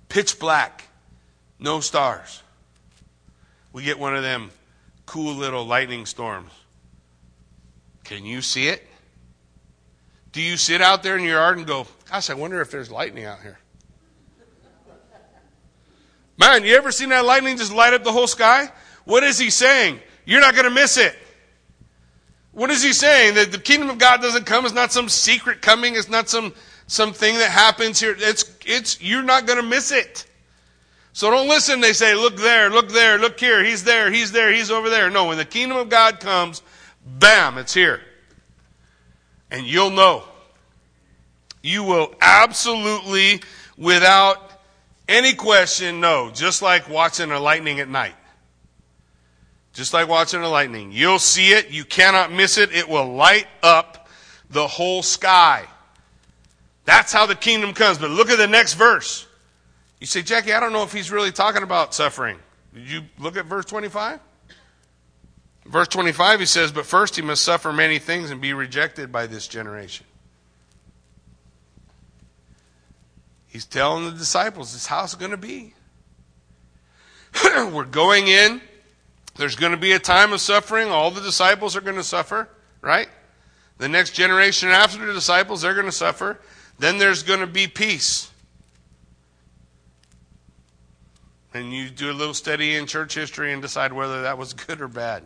pitch 0.09 0.39
black, 0.39 0.87
no 1.59 1.79
stars. 1.79 2.41
We 3.71 3.83
get 3.83 3.99
one 3.99 4.15
of 4.15 4.23
them 4.23 4.49
cool 5.05 5.35
little 5.35 5.65
lightning 5.65 6.05
storms. 6.05 6.51
Can 8.03 8.25
you 8.25 8.41
see 8.41 8.67
it? 8.67 8.85
Do 10.33 10.41
you 10.41 10.57
sit 10.57 10.81
out 10.81 11.03
there 11.03 11.15
in 11.15 11.23
your 11.23 11.35
yard 11.37 11.57
and 11.57 11.65
go, 11.65 11.87
Gosh, 12.09 12.29
I 12.29 12.33
wonder 12.33 12.59
if 12.59 12.69
there's 12.69 12.91
lightning 12.91 13.23
out 13.23 13.41
here? 13.41 13.59
Man, 16.37 16.65
you 16.65 16.75
ever 16.75 16.91
seen 16.91 17.09
that 17.09 17.23
lightning 17.23 17.57
just 17.57 17.71
light 17.71 17.93
up 17.93 18.03
the 18.03 18.11
whole 18.11 18.27
sky? 18.27 18.69
What 19.05 19.23
is 19.23 19.37
he 19.37 19.49
saying? 19.49 19.99
You're 20.25 20.41
not 20.41 20.55
going 20.55 20.65
to 20.65 20.71
miss 20.71 20.97
it. 20.97 21.15
What 22.51 22.71
is 22.71 22.83
he 22.83 22.93
saying? 22.93 23.35
That 23.35 23.51
the 23.51 23.59
kingdom 23.59 23.89
of 23.89 23.99
God 23.99 24.21
doesn't 24.21 24.45
come. 24.45 24.65
It's 24.65 24.73
not 24.73 24.91
some 24.91 25.07
secret 25.07 25.61
coming. 25.61 25.95
It's 25.95 26.09
not 26.09 26.29
some 26.29 26.53
something 26.87 27.35
that 27.37 27.51
happens 27.51 27.99
here. 27.99 28.15
It's 28.17 28.55
it's 28.65 29.01
you're 29.01 29.23
not 29.23 29.45
going 29.45 29.61
to 29.61 29.67
miss 29.67 29.91
it. 29.91 30.25
So 31.13 31.29
don't 31.29 31.47
listen. 31.47 31.79
They 31.79 31.93
say, 31.93 32.15
look 32.15 32.37
there, 32.37 32.71
look 32.71 32.89
there, 32.89 33.19
look 33.19 33.39
here. 33.39 33.63
He's 33.63 33.83
there, 33.83 34.11
he's 34.11 34.31
there, 34.31 34.51
he's 34.51 34.71
over 34.71 34.89
there. 34.89 35.11
No, 35.11 35.27
when 35.27 35.37
the 35.37 35.45
kingdom 35.45 35.77
of 35.77 35.89
God 35.89 36.19
comes, 36.19 36.63
bam, 37.05 37.59
it's 37.59 37.73
here. 37.73 38.01
And 39.53 39.65
you'll 39.65 39.91
know. 39.91 40.23
You 41.61 41.83
will 41.83 42.13
absolutely, 42.19 43.41
without 43.77 44.51
any 45.07 45.33
question, 45.33 46.01
know. 46.01 46.31
Just 46.33 46.61
like 46.61 46.89
watching 46.89 47.31
a 47.31 47.39
lightning 47.39 47.79
at 47.79 47.87
night. 47.87 48.15
Just 49.71 49.93
like 49.93 50.09
watching 50.09 50.41
a 50.41 50.49
lightning. 50.49 50.91
You'll 50.91 51.19
see 51.19 51.49
it. 51.49 51.71
You 51.71 51.85
cannot 51.85 52.31
miss 52.31 52.57
it. 52.57 52.73
It 52.73 52.89
will 52.89 53.13
light 53.13 53.47
up 53.61 54.09
the 54.49 54.67
whole 54.67 55.01
sky. 55.01 55.65
That's 56.85 57.13
how 57.13 57.25
the 57.25 57.35
kingdom 57.35 57.73
comes. 57.73 57.97
But 57.97 58.11
look 58.11 58.29
at 58.29 58.37
the 58.37 58.47
next 58.47 58.73
verse. 58.73 59.25
You 59.99 60.07
say, 60.07 60.21
Jackie, 60.21 60.51
I 60.51 60.59
don't 60.59 60.73
know 60.73 60.83
if 60.83 60.91
he's 60.91 61.11
really 61.11 61.31
talking 61.31 61.63
about 61.63 61.93
suffering. 61.93 62.37
Did 62.73 62.89
you 62.89 63.01
look 63.19 63.37
at 63.37 63.45
verse 63.45 63.65
25? 63.65 64.19
Verse 65.65 65.87
25, 65.87 66.41
he 66.41 66.45
says, 66.45 66.71
But 66.71 66.85
first 66.85 67.15
he 67.15 67.21
must 67.21 67.43
suffer 67.43 67.71
many 67.71 67.99
things 67.99 68.31
and 68.31 68.41
be 68.41 68.53
rejected 68.53 69.11
by 69.11 69.27
this 69.27 69.47
generation. 69.47 70.05
He's 73.47 73.65
telling 73.65 74.05
the 74.05 74.11
disciples, 74.11 74.73
this 74.73 74.87
house 74.87 75.11
is 75.11 75.15
going 75.15 75.31
to 75.31 75.37
be. 75.37 75.73
We're 77.43 77.85
going 77.85 78.27
in. 78.27 78.61
There's 79.35 79.55
going 79.55 79.71
to 79.71 79.77
be 79.77 79.93
a 79.93 79.99
time 79.99 80.33
of 80.33 80.41
suffering. 80.41 80.89
All 80.89 81.11
the 81.11 81.21
disciples 81.21 81.75
are 81.75 81.81
going 81.81 81.95
to 81.95 82.03
suffer, 82.03 82.49
right? 82.81 83.07
The 83.77 83.89
next 83.89 84.11
generation 84.11 84.69
after 84.69 85.05
the 85.05 85.13
disciples, 85.13 85.61
they're 85.61 85.73
going 85.73 85.85
to 85.85 85.91
suffer. 85.91 86.39
Then 86.79 86.97
there's 86.97 87.23
going 87.23 87.39
to 87.39 87.47
be 87.47 87.67
peace. 87.67 88.31
and 91.53 91.73
you 91.73 91.89
do 91.89 92.11
a 92.11 92.13
little 92.13 92.33
study 92.33 92.75
in 92.75 92.87
church 92.87 93.13
history 93.13 93.53
and 93.53 93.61
decide 93.61 93.93
whether 93.93 94.23
that 94.23 94.37
was 94.37 94.53
good 94.67 94.81
or 94.81 94.87
bad. 94.87 95.23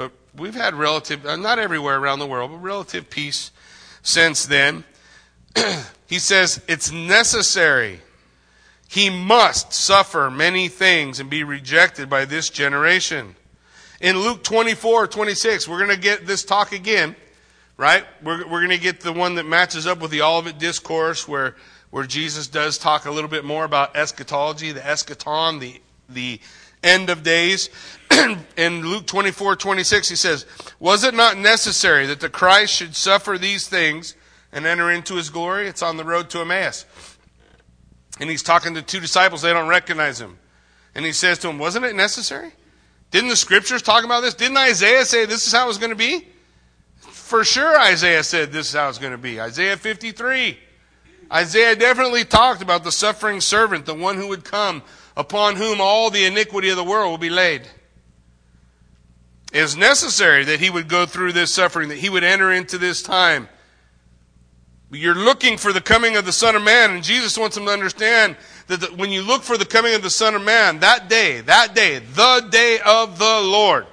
But 0.00 0.12
we've 0.34 0.54
had 0.54 0.72
relative, 0.72 1.26
uh, 1.26 1.36
not 1.36 1.58
everywhere 1.58 1.98
around 1.98 2.20
the 2.20 2.26
world, 2.26 2.52
but 2.52 2.56
relative 2.56 3.10
peace 3.10 3.50
since 4.00 4.46
then. 4.46 4.84
he 6.06 6.18
says 6.18 6.62
it's 6.66 6.90
necessary. 6.90 8.00
He 8.88 9.10
must 9.10 9.74
suffer 9.74 10.30
many 10.30 10.68
things 10.68 11.20
and 11.20 11.28
be 11.28 11.44
rejected 11.44 12.08
by 12.08 12.24
this 12.24 12.48
generation. 12.48 13.36
In 14.00 14.18
Luke 14.18 14.42
24, 14.42 15.06
26, 15.06 15.68
we're 15.68 15.76
going 15.76 15.90
to 15.90 15.98
get 15.98 16.26
this 16.26 16.46
talk 16.46 16.72
again, 16.72 17.14
right? 17.76 18.06
We're, 18.22 18.48
we're 18.48 18.66
going 18.66 18.70
to 18.70 18.78
get 18.78 19.02
the 19.02 19.12
one 19.12 19.34
that 19.34 19.44
matches 19.44 19.86
up 19.86 20.00
with 20.00 20.12
the 20.12 20.22
Olivet 20.22 20.58
Discourse 20.58 21.28
where 21.28 21.56
where 21.90 22.06
Jesus 22.06 22.46
does 22.46 22.78
talk 22.78 23.04
a 23.04 23.10
little 23.10 23.28
bit 23.28 23.44
more 23.44 23.64
about 23.66 23.96
eschatology, 23.96 24.72
the 24.72 24.80
eschaton, 24.80 25.60
the, 25.60 25.78
the 26.08 26.40
end 26.82 27.10
of 27.10 27.22
days. 27.22 27.70
in 28.56 28.86
Luke 28.86 29.06
24, 29.06 29.56
26, 29.56 30.08
he 30.08 30.16
says, 30.16 30.46
Was 30.78 31.04
it 31.04 31.14
not 31.14 31.36
necessary 31.36 32.06
that 32.06 32.20
the 32.20 32.28
Christ 32.28 32.74
should 32.74 32.96
suffer 32.96 33.38
these 33.38 33.68
things 33.68 34.14
and 34.52 34.66
enter 34.66 34.90
into 34.90 35.14
his 35.14 35.30
glory? 35.30 35.68
It's 35.68 35.82
on 35.82 35.96
the 35.96 36.04
road 36.04 36.30
to 36.30 36.40
Emmaus. 36.40 36.86
And 38.18 38.28
he's 38.28 38.42
talking 38.42 38.74
to 38.74 38.82
two 38.82 39.00
disciples, 39.00 39.42
they 39.42 39.52
don't 39.52 39.68
recognize 39.68 40.20
him. 40.20 40.38
And 40.94 41.04
he 41.04 41.12
says 41.12 41.38
to 41.38 41.46
them, 41.46 41.58
Wasn't 41.58 41.84
it 41.84 41.94
necessary? 41.94 42.52
Didn't 43.10 43.30
the 43.30 43.36
scriptures 43.36 43.82
talk 43.82 44.04
about 44.04 44.20
this? 44.20 44.34
Didn't 44.34 44.56
Isaiah 44.56 45.04
say 45.04 45.26
this 45.26 45.46
is 45.46 45.52
how 45.52 45.68
it's 45.68 45.78
going 45.78 45.90
to 45.90 45.96
be? 45.96 46.28
For 46.96 47.44
sure, 47.44 47.78
Isaiah 47.80 48.22
said 48.22 48.52
this 48.52 48.68
is 48.68 48.74
how 48.74 48.88
it's 48.88 48.98
going 48.98 49.12
to 49.12 49.18
be. 49.18 49.40
Isaiah 49.40 49.76
53. 49.76 50.58
Isaiah 51.32 51.76
definitely 51.76 52.24
talked 52.24 52.60
about 52.60 52.82
the 52.82 52.92
suffering 52.92 53.40
servant, 53.40 53.86
the 53.86 53.94
one 53.94 54.16
who 54.16 54.28
would 54.28 54.44
come, 54.44 54.82
upon 55.16 55.56
whom 55.56 55.80
all 55.80 56.10
the 56.10 56.24
iniquity 56.24 56.70
of 56.70 56.76
the 56.76 56.84
world 56.84 57.10
will 57.10 57.18
be 57.18 57.30
laid. 57.30 57.62
It 59.52 59.58
is 59.58 59.76
necessary 59.76 60.44
that 60.44 60.60
he 60.60 60.70
would 60.70 60.88
go 60.88 61.06
through 61.06 61.32
this 61.32 61.52
suffering, 61.52 61.88
that 61.88 61.98
he 61.98 62.08
would 62.08 62.22
enter 62.22 62.52
into 62.52 62.78
this 62.78 63.02
time. 63.02 63.48
You're 64.92 65.14
looking 65.14 65.56
for 65.56 65.72
the 65.72 65.80
coming 65.80 66.16
of 66.16 66.24
the 66.24 66.32
Son 66.32 66.56
of 66.56 66.62
Man, 66.62 66.90
and 66.92 67.04
Jesus 67.04 67.38
wants 67.38 67.56
them 67.56 67.66
to 67.66 67.72
understand 67.72 68.36
that 68.66 68.80
the, 68.80 68.86
when 68.88 69.10
you 69.10 69.22
look 69.22 69.42
for 69.42 69.56
the 69.56 69.64
coming 69.64 69.94
of 69.94 70.02
the 70.02 70.10
Son 70.10 70.34
of 70.34 70.42
Man, 70.42 70.80
that 70.80 71.08
day, 71.08 71.40
that 71.42 71.74
day, 71.74 71.98
the 71.98 72.46
day 72.50 72.78
of 72.84 73.18
the 73.18 73.40
Lord, 73.40 73.86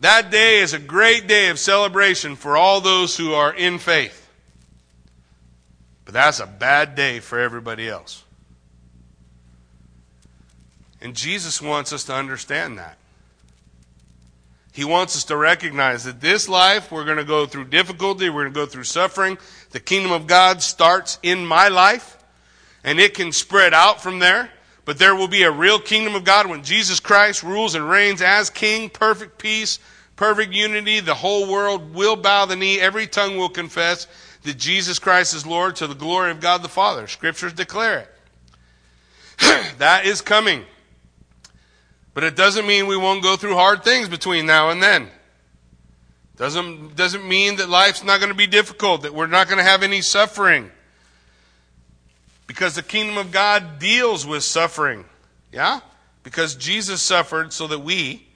that 0.00 0.30
day 0.30 0.60
is 0.60 0.72
a 0.72 0.78
great 0.78 1.26
day 1.26 1.48
of 1.48 1.58
celebration 1.58 2.36
for 2.36 2.56
all 2.56 2.80
those 2.80 3.16
who 3.16 3.32
are 3.34 3.52
in 3.52 3.78
faith. 3.78 4.28
But 6.04 6.14
that's 6.14 6.38
a 6.38 6.46
bad 6.46 6.94
day 6.94 7.18
for 7.18 7.40
everybody 7.40 7.88
else. 7.88 8.22
And 11.06 11.14
Jesus 11.14 11.62
wants 11.62 11.92
us 11.92 12.02
to 12.06 12.14
understand 12.14 12.78
that. 12.78 12.98
He 14.72 14.84
wants 14.84 15.14
us 15.14 15.22
to 15.26 15.36
recognize 15.36 16.02
that 16.02 16.20
this 16.20 16.48
life, 16.48 16.90
we're 16.90 17.04
going 17.04 17.18
to 17.18 17.22
go 17.22 17.46
through 17.46 17.66
difficulty, 17.66 18.28
we're 18.28 18.42
going 18.42 18.52
to 18.52 18.60
go 18.60 18.66
through 18.66 18.82
suffering. 18.82 19.38
The 19.70 19.78
kingdom 19.78 20.10
of 20.10 20.26
God 20.26 20.62
starts 20.62 21.20
in 21.22 21.46
my 21.46 21.68
life, 21.68 22.18
and 22.82 22.98
it 22.98 23.14
can 23.14 23.30
spread 23.30 23.72
out 23.72 24.02
from 24.02 24.18
there. 24.18 24.50
But 24.84 24.98
there 24.98 25.14
will 25.14 25.28
be 25.28 25.44
a 25.44 25.50
real 25.52 25.78
kingdom 25.78 26.16
of 26.16 26.24
God 26.24 26.48
when 26.48 26.64
Jesus 26.64 26.98
Christ 26.98 27.44
rules 27.44 27.76
and 27.76 27.88
reigns 27.88 28.20
as 28.20 28.50
king, 28.50 28.90
perfect 28.90 29.38
peace, 29.38 29.78
perfect 30.16 30.52
unity. 30.52 30.98
The 30.98 31.14
whole 31.14 31.48
world 31.48 31.94
will 31.94 32.16
bow 32.16 32.46
the 32.46 32.56
knee, 32.56 32.80
every 32.80 33.06
tongue 33.06 33.36
will 33.36 33.48
confess 33.48 34.08
that 34.42 34.58
Jesus 34.58 34.98
Christ 34.98 35.36
is 35.36 35.46
Lord 35.46 35.76
to 35.76 35.86
the 35.86 35.94
glory 35.94 36.32
of 36.32 36.40
God 36.40 36.64
the 36.64 36.68
Father. 36.68 37.06
Scriptures 37.06 37.52
declare 37.52 38.00
it. 38.00 38.12
that 39.78 40.04
is 40.04 40.20
coming. 40.20 40.64
But 42.16 42.24
it 42.24 42.34
doesn't 42.34 42.66
mean 42.66 42.86
we 42.86 42.96
won't 42.96 43.22
go 43.22 43.36
through 43.36 43.56
hard 43.56 43.84
things 43.84 44.08
between 44.08 44.46
now 44.46 44.70
and 44.70 44.82
then. 44.82 45.10
Doesn't, 46.38 46.96
doesn't 46.96 47.28
mean 47.28 47.56
that 47.56 47.68
life's 47.68 48.02
not 48.02 48.20
going 48.20 48.30
to 48.30 48.34
be 48.34 48.46
difficult, 48.46 49.02
that 49.02 49.12
we're 49.12 49.26
not 49.26 49.48
going 49.48 49.58
to 49.58 49.64
have 49.64 49.82
any 49.82 50.00
suffering. 50.00 50.70
Because 52.46 52.74
the 52.74 52.82
kingdom 52.82 53.18
of 53.18 53.32
God 53.32 53.78
deals 53.78 54.26
with 54.26 54.44
suffering. 54.44 55.04
Yeah? 55.52 55.80
Because 56.22 56.54
Jesus 56.54 57.02
suffered 57.02 57.52
so 57.52 57.66
that 57.66 57.80
we 57.80 58.26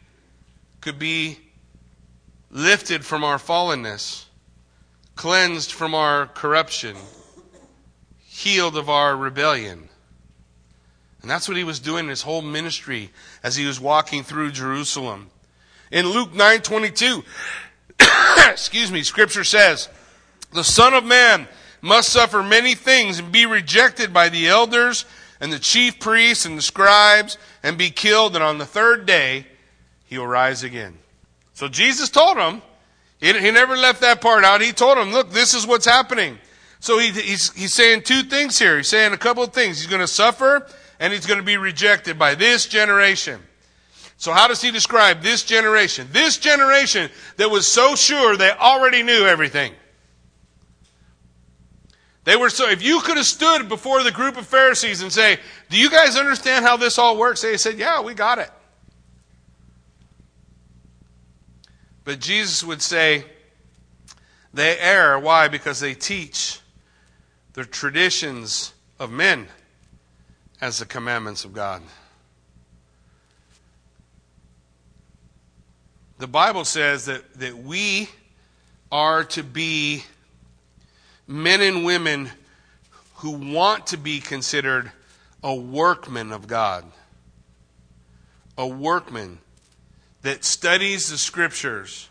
could 0.83 0.99
be 0.99 1.39
lifted 2.51 3.03
from 3.03 3.25
our 3.25 3.39
fallenness 3.39 4.27
cleansed 5.17 5.73
from 5.73 5.95
our 5.95 6.27
corruption, 6.27 6.97
healed 8.27 8.75
of 8.75 8.89
our 8.89 9.15
rebellion. 9.15 9.90
And 11.23 11.31
that's 11.31 11.49
what 11.49 11.57
he 11.57 11.65
was 11.65 11.81
doing 11.81 12.05
in 12.05 12.11
his 12.11 12.23
whole 12.23 12.43
ministry 12.43 13.11
as 13.43 13.57
he 13.57 13.67
was 13.67 13.79
walking 13.79 14.23
through 14.23 14.53
Jerusalem. 14.53 15.31
In 15.91 16.07
Luke 16.07 16.33
9:22, 16.33 17.25
excuse 18.51 18.91
me, 18.91 19.03
scripture 19.03 19.45
says, 19.45 19.89
"The 20.53 20.65
son 20.65 20.95
of 20.95 21.05
man 21.05 21.49
must 21.83 22.11
suffer 22.11 22.43
many 22.43 22.75
things 22.75 23.19
and 23.19 23.33
be 23.33 23.47
rejected 23.47 24.13
by 24.13 24.29
the 24.29 24.49
elders 24.49 25.05
and 25.41 25.53
the 25.53 25.59
chief 25.59 25.99
priests 25.99 26.45
and 26.45 26.57
the 26.57 26.63
scribes 26.63 27.39
and 27.63 27.77
be 27.77 27.91
killed 27.91 28.35
and 28.35 28.45
on 28.45 28.59
the 28.59 28.67
third 28.67 29.07
day 29.07 29.47
he 30.07 30.19
will 30.19 30.27
rise 30.27 30.63
again." 30.63 30.99
So 31.55 31.69
Jesus 31.69 32.09
told 32.09 32.39
him, 32.39 32.63
he, 33.21 33.39
he 33.39 33.51
never 33.51 33.77
left 33.77 34.01
that 34.01 34.21
part 34.21 34.45
out. 34.45 34.63
He 34.63 34.73
told 34.73 34.97
him, 34.97 35.13
look, 35.13 35.31
this 35.31 35.55
is 35.55 35.67
what's 35.67 35.85
happening. 35.85 36.39
So 36.81 36.99
he, 36.99 37.11
he's, 37.11 37.53
he's 37.53 37.75
saying 37.75 38.03
two 38.03 38.23
things 38.23 38.59
here. 38.59 38.79
He's 38.79 38.89
saying 38.89 39.13
a 39.13 39.19
couple 39.19 39.43
of 39.43 39.53
things. 39.53 39.79
He's 39.79 39.91
going 39.91 40.01
to 40.01 40.09
suffer 40.09 40.67
and 41.01 41.13
he's 41.13 41.27
going 41.27 41.41
to 41.41 41.45
be 41.45 41.57
rejected 41.57 42.19
by 42.19 42.37
this 42.37 42.67
generation. 42.67 43.41
So 44.19 44.33
how 44.33 44.47
does 44.47 44.61
he 44.61 44.71
describe 44.71 45.23
this 45.23 45.43
generation? 45.43 46.07
This 46.13 46.37
generation 46.37 47.11
that 47.39 47.51
was 47.51 47.67
so 47.67 47.97
sure 47.97 48.37
they 48.37 48.51
already 48.51 49.03
knew 49.03 49.25
everything. 49.25 49.73
They 52.25 52.37
were 52.37 52.51
so, 52.51 52.69
if 52.69 52.83
you 52.83 53.01
could 53.01 53.17
have 53.17 53.25
stood 53.25 53.67
before 53.71 54.03
the 54.03 54.11
group 54.11 54.37
of 54.37 54.47
Pharisees 54.47 55.01
and 55.01 55.11
say, 55.11 55.39
do 55.71 55.79
you 55.79 55.89
guys 55.91 56.17
understand 56.17 56.67
how 56.67 56.77
this 56.77 56.99
all 56.99 57.17
works? 57.17 57.41
They 57.41 57.57
said, 57.57 57.79
yeah, 57.79 58.03
we 58.03 58.13
got 58.13 58.39
it. 58.39 58.51
But 62.05 62.21
Jesus 62.21 62.63
would 62.63 62.83
say, 62.83 63.25
they 64.53 64.79
err. 64.79 65.19
Why? 65.19 65.49
Because 65.49 65.81
they 65.81 65.95
teach 65.95 66.61
the 67.55 67.65
traditions 67.65 68.75
of 68.99 69.11
men 69.11 69.49
as 70.61 70.79
the 70.79 70.87
commandments 70.87 71.45
of 71.45 71.53
God. 71.53 71.83
the 76.21 76.27
Bible 76.27 76.67
says 76.67 77.07
that, 77.07 77.33
that 77.35 77.57
we 77.57 78.09
are 78.93 79.25
to 79.25 79.43
be 79.43 80.05
men 81.27 81.63
and 81.63 81.83
women 81.85 82.31
who 83.17 83.55
want 83.55 83.87
to 83.89 83.97
be 83.97 84.21
considered 84.21 84.93
a 85.43 85.55
workman 85.55 86.31
of 86.31 86.47
God. 86.47 86.85
A 88.59 88.67
workman 88.67 89.39
that 90.21 90.45
studies 90.45 91.09
the 91.09 91.17
scriptures 91.17 92.11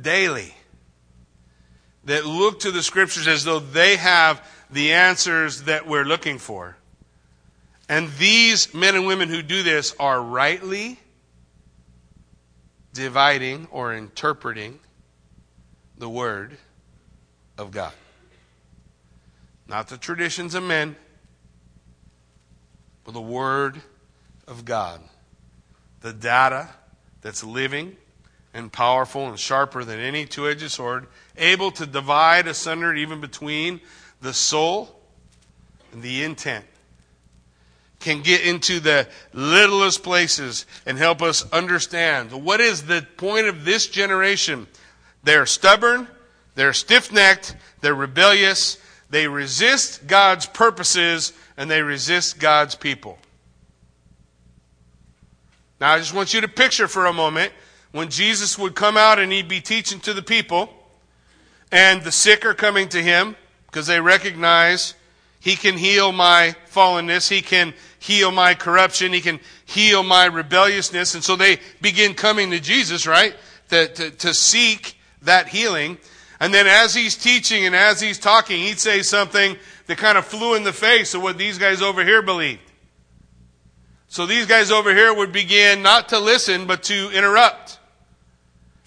daily, 0.00 0.54
that 2.04 2.24
look 2.24 2.60
to 2.60 2.70
the 2.70 2.82
scriptures 2.82 3.28
as 3.28 3.44
though 3.44 3.58
they 3.58 3.96
have 3.96 4.42
the 4.70 4.92
answers 4.92 5.64
that 5.64 5.86
we're 5.86 6.04
looking 6.04 6.38
for. 6.38 6.78
And 7.88 8.10
these 8.12 8.74
men 8.74 8.94
and 8.94 9.06
women 9.06 9.28
who 9.28 9.42
do 9.42 9.62
this 9.62 9.94
are 9.98 10.22
rightly 10.22 10.98
dividing 12.92 13.68
or 13.70 13.94
interpreting 13.94 14.78
the 15.96 16.08
Word 16.08 16.58
of 17.56 17.70
God. 17.70 17.92
Not 19.66 19.88
the 19.88 19.96
traditions 19.96 20.54
of 20.54 20.62
men, 20.62 20.96
but 23.04 23.14
the 23.14 23.20
Word 23.20 23.80
of 24.46 24.64
God. 24.64 25.00
The 26.00 26.12
data 26.12 26.68
that's 27.22 27.42
living 27.42 27.96
and 28.54 28.72
powerful 28.72 29.28
and 29.28 29.38
sharper 29.38 29.84
than 29.84 29.98
any 30.00 30.24
two 30.24 30.48
edged 30.48 30.70
sword, 30.70 31.06
able 31.36 31.70
to 31.72 31.86
divide 31.86 32.46
asunder 32.46 32.94
even 32.94 33.20
between 33.20 33.80
the 34.20 34.32
soul 34.32 35.00
and 35.92 36.02
the 36.02 36.22
intent. 36.22 36.64
Can 38.00 38.22
get 38.22 38.42
into 38.42 38.78
the 38.78 39.08
littlest 39.32 40.02
places 40.02 40.66
and 40.86 40.96
help 40.96 41.20
us 41.20 41.50
understand 41.52 42.30
what 42.32 42.60
is 42.60 42.84
the 42.84 43.04
point 43.16 43.48
of 43.48 43.64
this 43.64 43.88
generation. 43.88 44.68
They're 45.24 45.46
stubborn, 45.46 46.06
they're 46.54 46.72
stiff 46.72 47.12
necked, 47.12 47.56
they're 47.80 47.94
rebellious, 47.94 48.78
they 49.10 49.26
resist 49.26 50.06
God's 50.06 50.46
purposes, 50.46 51.32
and 51.56 51.70
they 51.70 51.82
resist 51.82 52.38
God's 52.38 52.74
people. 52.74 53.18
Now, 55.80 55.92
I 55.92 55.98
just 55.98 56.14
want 56.14 56.34
you 56.34 56.40
to 56.40 56.48
picture 56.48 56.88
for 56.88 57.06
a 57.06 57.12
moment 57.12 57.52
when 57.92 58.10
Jesus 58.10 58.58
would 58.58 58.74
come 58.74 58.96
out 58.96 59.18
and 59.18 59.32
he'd 59.32 59.48
be 59.48 59.60
teaching 59.60 60.00
to 60.00 60.12
the 60.12 60.22
people, 60.22 60.68
and 61.72 62.02
the 62.02 62.12
sick 62.12 62.44
are 62.44 62.54
coming 62.54 62.88
to 62.90 63.02
him 63.02 63.36
because 63.66 63.86
they 63.86 64.00
recognize 64.00 64.94
he 65.40 65.56
can 65.56 65.76
heal 65.78 66.12
my 66.12 66.56
fallenness, 66.72 67.28
he 67.28 67.42
can 67.42 67.74
heal 67.98 68.30
my 68.30 68.54
corruption, 68.54 69.12
he 69.12 69.20
can 69.20 69.40
heal 69.64 70.02
my 70.02 70.26
rebelliousness. 70.26 71.14
And 71.14 71.24
so 71.24 71.36
they 71.36 71.58
begin 71.80 72.14
coming 72.14 72.50
to 72.50 72.60
Jesus, 72.60 73.06
right? 73.06 73.34
To, 73.70 73.88
to, 73.88 74.10
to 74.10 74.34
seek 74.34 74.96
that 75.22 75.48
healing. 75.48 75.98
And 76.40 76.54
then 76.54 76.66
as 76.66 76.94
he's 76.94 77.16
teaching 77.16 77.64
and 77.64 77.74
as 77.74 78.00
he's 78.00 78.18
talking, 78.18 78.60
he'd 78.60 78.78
say 78.78 79.02
something 79.02 79.56
that 79.86 79.98
kind 79.98 80.16
of 80.16 80.24
flew 80.24 80.54
in 80.54 80.62
the 80.62 80.72
face 80.72 81.14
of 81.14 81.22
what 81.22 81.38
these 81.38 81.58
guys 81.58 81.82
over 81.82 82.04
here 82.04 82.22
believed. 82.22 82.60
So 84.08 84.24
these 84.24 84.46
guys 84.46 84.70
over 84.70 84.94
here 84.94 85.12
would 85.12 85.32
begin 85.32 85.82
not 85.82 86.10
to 86.10 86.18
listen, 86.18 86.66
but 86.66 86.84
to 86.84 87.10
interrupt. 87.12 87.78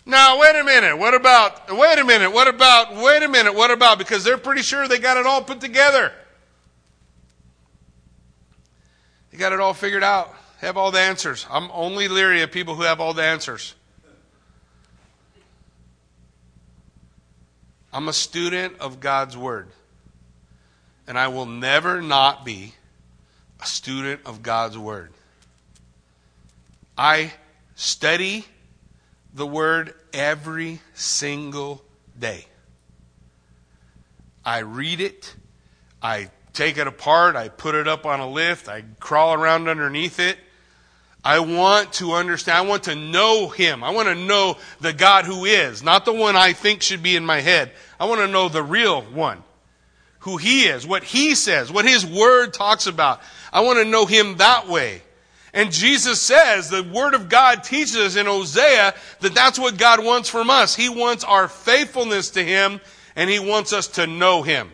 Now, 0.06 0.40
wait 0.40 0.56
a 0.56 0.64
minute. 0.64 0.98
What 0.98 1.14
about, 1.14 1.76
wait 1.78 2.00
a 2.00 2.04
minute. 2.04 2.32
What 2.32 2.48
about, 2.48 2.96
wait 2.96 3.22
a 3.22 3.28
minute. 3.28 3.54
What 3.54 3.70
about? 3.70 4.00
Because 4.00 4.24
they're 4.24 4.38
pretty 4.38 4.64
sure 4.64 4.88
they 4.88 4.98
got 4.98 5.18
it 5.18 5.28
all 5.28 5.44
put 5.44 5.62
together. 5.62 6.12
They 9.32 9.38
got 9.38 9.54
it 9.54 9.60
all 9.60 9.74
figured 9.74 10.04
out, 10.04 10.34
have 10.60 10.78
all 10.78 10.92
the 10.92 11.00
answers. 11.00 11.46
I'm 11.50 11.70
only 11.74 12.08
leery 12.08 12.42
of 12.42 12.52
people 12.52 12.76
who 12.76 12.84
have 12.84 13.00
all 13.00 13.14
the 13.14 13.24
answers. 13.24 13.76
I'm 17.94 18.08
a 18.08 18.14
student 18.14 18.80
of 18.80 19.00
God's 19.00 19.36
Word. 19.36 19.68
And 21.08 21.18
I 21.18 21.30
will 21.30 21.46
never 21.46 22.02
not 22.02 22.46
be 22.46 22.74
a 23.62 23.66
student 23.66 24.22
of 24.26 24.44
God's 24.44 24.78
Word. 24.78 25.12
I 26.98 27.34
study 27.76 28.46
the 29.34 29.48
Word 29.48 29.94
every 30.14 30.80
single 30.94 31.84
day. 32.18 32.46
I 34.44 34.60
read 34.60 35.02
it. 35.02 35.36
I 36.02 36.30
take 36.54 36.78
it 36.78 36.88
apart. 36.88 37.36
I 37.36 37.50
put 37.50 37.76
it 37.76 37.88
up 37.88 38.06
on 38.06 38.20
a 38.20 38.30
lift. 38.30 38.68
I 38.68 38.84
crawl 39.00 39.34
around 39.34 39.68
underneath 39.68 40.20
it. 40.20 40.38
I 41.24 41.40
want 41.40 41.94
to 41.94 42.14
understand. 42.14 42.58
I 42.58 42.62
want 42.62 42.84
to 42.84 42.96
know 42.96 43.50
Him. 43.50 43.84
I 43.84 43.92
want 43.92 44.08
to 44.08 44.16
know 44.16 44.58
the 44.80 44.94
God 44.94 45.26
who 45.26 45.46
is, 45.46 45.84
not 45.84 46.06
the 46.06 46.14
one 46.14 46.36
I 46.36 46.54
think 46.54 46.82
should 46.82 47.04
be 47.04 47.16
in 47.16 47.26
my 47.26 47.42
head. 47.42 47.72
I 48.00 48.06
want 48.06 48.22
to 48.22 48.28
know 48.28 48.50
the 48.50 48.64
real 48.64 49.02
one. 49.02 49.44
Who 50.20 50.38
He 50.38 50.64
is, 50.64 50.86
what 50.86 51.04
He 51.04 51.36
says, 51.36 51.72
what 51.72 51.86
His 51.86 52.06
Word 52.06 52.54
talks 52.54 52.88
about. 52.88 53.22
I 53.54 53.62
want 53.62 53.80
to 53.80 53.86
know 53.86 54.06
Him 54.06 54.38
that 54.38 54.68
way. 54.68 55.02
And 55.54 55.72
Jesus 55.72 56.22
says, 56.22 56.70
the 56.70 56.84
Word 56.84 57.14
of 57.14 57.30
God 57.30 57.64
teaches 57.64 57.98
us 57.98 58.16
in 58.16 58.26
Hosea 58.26 58.94
that 59.20 59.36
that's 59.36 59.60
what 59.60 59.78
God 59.78 60.04
wants 60.04 60.30
from 60.30 60.50
us. 60.50 60.76
He 60.76 60.90
wants 60.90 61.24
our 61.24 61.48
faithfulness 61.48 62.32
to 62.32 62.44
Him 62.44 62.80
and 63.16 63.30
He 63.30 63.40
wants 63.40 63.74
us 63.74 63.88
to 63.90 64.08
know 64.08 64.42
Him. 64.44 64.72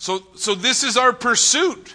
So, 0.00 0.22
so 0.34 0.54
this 0.54 0.82
is 0.82 0.96
our 0.96 1.12
pursuit. 1.12 1.94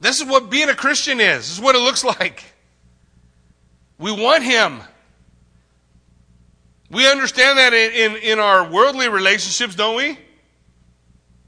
This 0.00 0.20
is 0.20 0.26
what 0.26 0.50
being 0.50 0.68
a 0.68 0.74
Christian 0.74 1.18
is. 1.18 1.38
This 1.38 1.58
is 1.58 1.60
what 1.60 1.74
it 1.74 1.80
looks 1.80 2.04
like. 2.04 2.44
We 3.98 4.12
want 4.12 4.44
Him. 4.44 4.80
We 6.88 7.10
understand 7.10 7.58
that 7.58 7.74
in, 7.74 8.12
in, 8.12 8.22
in 8.22 8.38
our 8.38 8.70
worldly 8.70 9.08
relationships, 9.08 9.74
don't 9.74 9.96
we? 9.96 10.16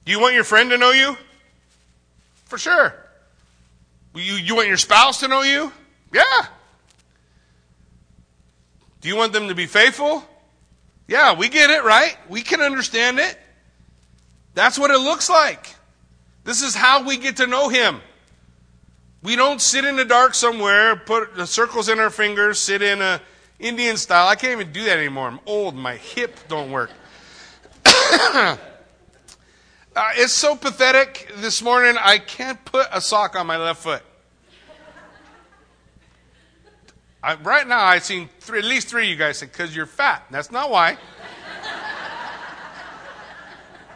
Do 0.04 0.10
you 0.10 0.18
want 0.18 0.34
your 0.34 0.42
friend 0.42 0.70
to 0.70 0.76
know 0.76 0.90
you? 0.90 1.16
For 2.46 2.58
sure. 2.58 2.96
You, 4.16 4.34
you 4.34 4.56
want 4.56 4.66
your 4.66 4.76
spouse 4.76 5.20
to 5.20 5.28
know 5.28 5.42
you? 5.42 5.70
Yeah. 6.12 6.46
Do 9.02 9.08
you 9.08 9.14
want 9.14 9.32
them 9.32 9.46
to 9.46 9.54
be 9.54 9.66
faithful? 9.66 10.24
Yeah, 11.06 11.36
we 11.36 11.48
get 11.48 11.70
it, 11.70 11.84
right? 11.84 12.16
We 12.28 12.42
can 12.42 12.60
understand 12.60 13.20
it. 13.20 13.38
That's 14.58 14.76
what 14.76 14.90
it 14.90 14.98
looks 14.98 15.30
like. 15.30 15.76
This 16.42 16.62
is 16.62 16.74
how 16.74 17.04
we 17.04 17.16
get 17.16 17.36
to 17.36 17.46
know 17.46 17.68
Him. 17.68 18.00
We 19.22 19.36
don't 19.36 19.60
sit 19.60 19.84
in 19.84 19.94
the 19.94 20.04
dark 20.04 20.34
somewhere, 20.34 20.96
put 20.96 21.36
the 21.36 21.46
circles 21.46 21.88
in 21.88 22.00
our 22.00 22.10
fingers, 22.10 22.58
sit 22.58 22.82
in 22.82 23.00
a 23.00 23.20
Indian 23.60 23.96
style. 23.96 24.26
I 24.26 24.34
can't 24.34 24.60
even 24.60 24.72
do 24.72 24.82
that 24.86 24.98
anymore. 24.98 25.28
I'm 25.28 25.38
old. 25.46 25.76
My 25.76 25.94
hip 25.94 26.36
don't 26.48 26.72
work. 26.72 26.90
uh, 27.86 28.56
it's 30.16 30.32
so 30.32 30.56
pathetic 30.56 31.30
this 31.36 31.62
morning. 31.62 31.96
I 31.96 32.18
can't 32.18 32.64
put 32.64 32.88
a 32.92 33.00
sock 33.00 33.36
on 33.36 33.46
my 33.46 33.58
left 33.58 33.80
foot. 33.84 34.02
I, 37.22 37.34
right 37.36 37.66
now, 37.66 37.84
I've 37.84 38.02
seen 38.02 38.28
three, 38.40 38.58
at 38.58 38.64
least 38.64 38.88
three 38.88 39.04
of 39.04 39.08
you 39.08 39.16
guys 39.16 39.38
say, 39.38 39.46
because 39.46 39.76
you're 39.76 39.86
fat. 39.86 40.26
That's 40.32 40.50
not 40.50 40.68
why. 40.68 40.98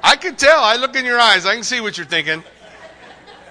I 0.02 0.16
can 0.16 0.36
tell. 0.36 0.62
I 0.62 0.76
look 0.76 0.96
in 0.96 1.04
your 1.04 1.18
eyes. 1.18 1.46
I 1.46 1.54
can 1.54 1.62
see 1.64 1.80
what 1.80 1.96
you're 1.96 2.06
thinking. 2.06 2.42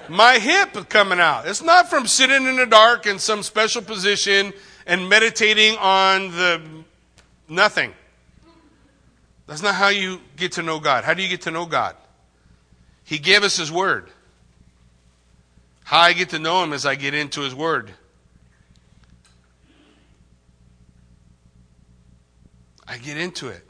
My 0.10 0.39
hip 0.39 0.89
coming 0.89 1.20
out. 1.20 1.47
It's 1.47 1.62
not 1.62 1.89
from 1.89 2.08
sitting 2.08 2.45
in 2.45 2.58
the 2.58 2.66
dark 2.66 3.06
in 3.06 3.20
some 3.20 3.43
special 3.43 3.82
position 3.82 4.52
and 4.86 5.08
meditating 5.08 5.78
on 5.78 6.32
the 6.32 6.62
nothing. 7.47 7.93
That's 9.47 9.62
not 9.62 9.76
how 9.76 9.89
you 9.89 10.20
get 10.36 10.54
to 10.54 10.64
know 10.64 10.80
God. 10.80 11.04
How 11.04 11.14
do 11.14 11.22
you 11.22 11.30
get 11.30 11.41
to 11.41 11.52
know 11.52 11.66
God? 11.66 11.95
He 13.04 13.20
gave 13.20 13.43
us 13.43 13.58
His 13.58 13.72
Word. 13.72 14.10
How 15.84 15.99
I 15.99 16.14
get 16.14 16.30
to 16.30 16.39
know 16.39 16.64
Him 16.64 16.74
is 16.74 16.86
I 16.86 16.95
get 16.95 17.14
into 17.14 17.41
His 17.41 17.56
Word. 17.56 17.91
I 22.88 22.97
get 22.97 23.18
into 23.18 23.47
it. 23.47 23.66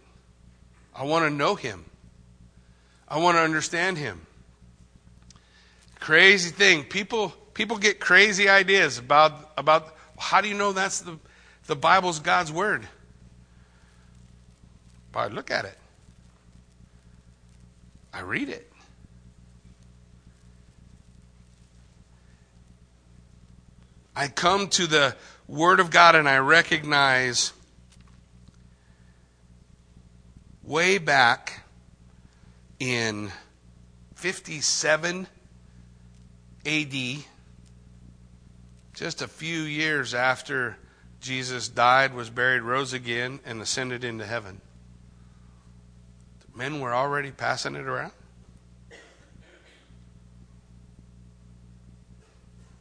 I 0.96 1.04
want 1.04 1.26
to 1.26 1.30
know 1.30 1.56
Him. 1.56 1.86
I 3.12 3.18
want 3.18 3.36
to 3.36 3.42
understand 3.42 3.98
him. 3.98 4.22
Crazy 6.00 6.50
thing. 6.50 6.86
People 6.86 7.30
people 7.54 7.78
get 7.78 8.00
crazy 8.00 8.48
ideas 8.48 8.98
about 8.98 9.52
about 9.58 9.94
how 10.18 10.40
do 10.40 10.48
you 10.48 10.54
know 10.54 10.72
that's 10.72 11.02
the 11.02 11.20
the 11.68 11.76
Bible's 11.76 12.20
God's 12.20 12.54
word? 12.54 12.88
But 15.12 15.20
I 15.20 15.28
look 15.28 15.52
at 15.52 15.66
it. 15.66 15.78
I 18.14 18.22
read 18.22 18.48
it. 18.48 18.72
I 24.16 24.30
come 24.30 24.70
to 24.70 24.88
the 24.88 25.18
Word 25.50 25.82
of 25.82 25.92
God 25.92 26.16
and 26.16 26.30
I 26.30 26.38
recognize 26.38 27.52
way 30.64 30.98
back 30.98 31.64
in 32.82 33.32
57 34.16 35.28
AD, 36.66 36.94
just 38.96 39.22
a 39.22 39.28
few 39.28 39.60
years 39.60 40.16
after 40.16 40.78
Jesus 41.20 41.70
died, 41.70 42.16
was 42.16 42.32
buried, 42.32 42.64
rose 42.64 42.94
again, 42.94 43.40
and 43.46 43.62
ascended 43.62 44.04
into 44.04 44.26
heaven. 44.26 44.62
Men 46.56 46.80
were 46.80 46.92
already 46.92 47.30
passing 47.30 47.76
it 47.76 47.86
around. 47.86 48.14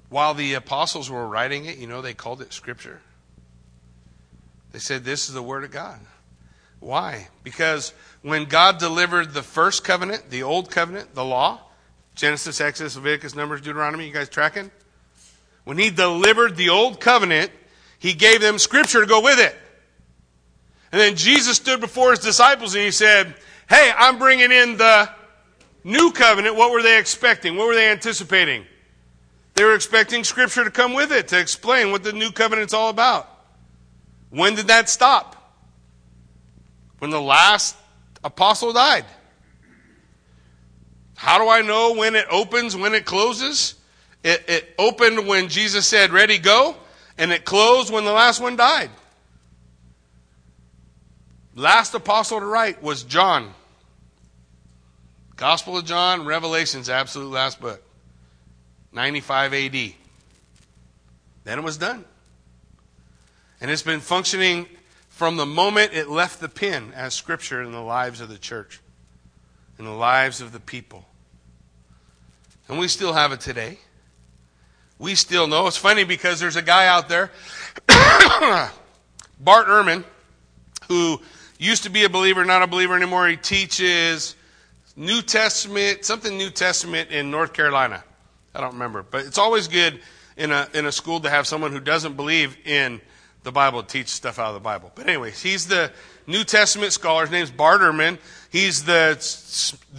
While 0.09 0.32
the 0.32 0.55
apostles 0.55 1.11
were 1.11 1.28
writing 1.28 1.66
it, 1.66 1.76
you 1.76 1.86
know, 1.86 2.01
they 2.01 2.14
called 2.14 2.40
it 2.40 2.55
Scripture. 2.55 3.03
They 4.72 4.78
said, 4.78 5.05
This 5.05 5.28
is 5.28 5.34
the 5.34 5.42
Word 5.42 5.62
of 5.62 5.70
God. 5.70 6.01
Why? 6.81 7.28
Because 7.45 7.93
when 8.22 8.47
God 8.47 8.78
delivered 8.78 9.33
the 9.33 9.43
first 9.43 9.85
covenant, 9.85 10.31
the 10.31 10.43
old 10.43 10.70
covenant, 10.70 11.14
the 11.14 11.24
law, 11.24 11.61
Genesis, 12.14 12.61
Exodus, 12.61 12.97
Leviticus, 12.97 13.35
Numbers, 13.35 13.61
Deuteronomy, 13.61 14.07
you 14.07 14.12
guys 14.12 14.28
tracking? 14.28 14.70
When 15.64 15.78
He 15.78 15.91
delivered 15.91 16.57
the 16.57 16.70
old 16.70 17.01
covenant, 17.01 17.51
He 17.99 18.14
gave 18.14 18.41
them 18.41 18.59
Scripture 18.59 19.01
to 19.01 19.07
go 19.07 19.20
with 19.22 19.39
it. 19.39 19.55
And 20.91 21.01
then 21.01 21.16
Jesus 21.16 21.57
stood 21.57 21.81
before 21.81 22.11
His 22.11 22.20
disciples 22.20 22.74
and 22.74 22.85
He 22.85 22.91
said, 22.91 23.35
Hey, 23.68 23.93
I'm 23.97 24.18
bringing 24.18 24.51
in 24.51 24.78
the 24.78 25.11
new 25.85 26.11
covenant. 26.12 26.57
What 26.57 26.72
were 26.72 26.83
they 26.83 26.99
expecting? 26.99 27.57
What 27.57 27.66
were 27.68 27.74
they 27.74 27.91
anticipating? 27.91 28.64
They 29.55 29.64
were 29.64 29.74
expecting 29.74 30.24
Scripture 30.24 30.64
to 30.64 30.70
come 30.70 30.95
with 30.95 31.12
it 31.12 31.28
to 31.28 31.39
explain 31.39 31.93
what 31.93 32.03
the 32.03 32.12
new 32.12 32.33
covenant's 32.33 32.72
all 32.72 32.89
about. 32.89 33.28
When 34.31 34.55
did 34.55 34.68
that 34.68 34.89
stop? 34.89 35.39
When 37.01 37.11
the 37.11 37.20
last 37.20 37.76
apostle 38.22 38.72
died. 38.72 39.05
How 41.16 41.38
do 41.38 41.51
I 41.51 41.62
know 41.62 41.94
when 41.94 42.14
it 42.14 42.26
opens, 42.30 42.76
when 42.76 42.94
it 42.94 43.05
closes? 43.05 43.74
It, 44.22 44.44
it 44.48 44.74
opened 44.78 45.26
when 45.26 45.48
Jesus 45.48 45.86
said, 45.86 46.12
Ready, 46.12 46.38
go, 46.38 46.76
and 47.18 47.32
it 47.32 47.44
closed 47.44 47.92
when 47.92 48.05
the 48.05 48.12
last 48.12 48.40
one 48.40 48.57
died. 48.57 48.90
Last 51.55 51.94
apostle 51.94 52.40
to 52.40 52.46
write 52.46 52.82
was 52.82 53.03
John. 53.03 53.53
Gospel 55.36 55.78
of 55.78 55.84
John, 55.84 56.24
Revelation's 56.24 56.88
absolute 56.88 57.30
last 57.30 57.61
book. 57.61 57.82
95 58.92 59.55
AD. 59.55 59.72
Then 61.44 61.59
it 61.59 61.62
was 61.62 61.78
done. 61.78 62.05
And 63.61 63.70
it's 63.70 63.82
been 63.82 64.01
functioning 64.01 64.66
from 65.20 65.36
the 65.36 65.44
moment 65.44 65.92
it 65.92 66.08
left 66.08 66.40
the 66.40 66.48
pen 66.48 66.94
as 66.96 67.12
scripture 67.12 67.60
in 67.60 67.72
the 67.72 67.82
lives 67.82 68.22
of 68.22 68.30
the 68.30 68.38
church, 68.38 68.80
in 69.78 69.84
the 69.84 69.90
lives 69.90 70.40
of 70.40 70.50
the 70.50 70.58
people. 70.58 71.04
And 72.68 72.78
we 72.78 72.88
still 72.88 73.12
have 73.12 73.30
it 73.30 73.38
today. 73.38 73.80
We 74.98 75.14
still 75.14 75.46
know. 75.46 75.66
It's 75.66 75.76
funny 75.76 76.04
because 76.04 76.40
there's 76.40 76.56
a 76.56 76.62
guy 76.62 76.86
out 76.86 77.10
there, 77.10 77.30
Bart 79.38 79.66
Ehrman, 79.66 80.04
who 80.88 81.20
used 81.58 81.82
to 81.82 81.90
be 81.90 82.04
a 82.04 82.08
believer, 82.08 82.42
not 82.46 82.62
a 82.62 82.66
believer 82.66 82.96
anymore. 82.96 83.28
He 83.28 83.36
teaches 83.36 84.34
New 84.96 85.20
Testament, 85.20 86.06
something 86.06 86.38
New 86.38 86.48
Testament 86.48 87.10
in 87.10 87.30
North 87.30 87.52
Carolina. 87.52 88.02
I 88.54 88.62
don't 88.62 88.72
remember. 88.72 89.02
But 89.02 89.26
it's 89.26 89.36
always 89.36 89.68
good 89.68 90.00
in 90.38 90.50
a, 90.50 90.66
in 90.72 90.86
a 90.86 90.92
school 90.92 91.20
to 91.20 91.28
have 91.28 91.46
someone 91.46 91.72
who 91.72 91.80
doesn't 91.80 92.16
believe 92.16 92.56
in 92.64 93.02
the 93.43 93.53
Bible 93.53 93.82
teach 93.82 94.09
stuff 94.09 94.38
out 94.38 94.49
of 94.49 94.55
the 94.55 94.61
Bible. 94.61 94.93
But 94.95 95.09
anyways, 95.09 95.43
he's 95.43 95.66
the 95.66 95.91
New 96.26 96.45
Testament 96.45 96.93
scholar. 96.93 97.22
His 97.22 97.30
name's 97.30 97.51
Bart 97.51 97.80
Ehrman. 97.80 98.18
He's 98.51 98.84
the, 98.84 99.16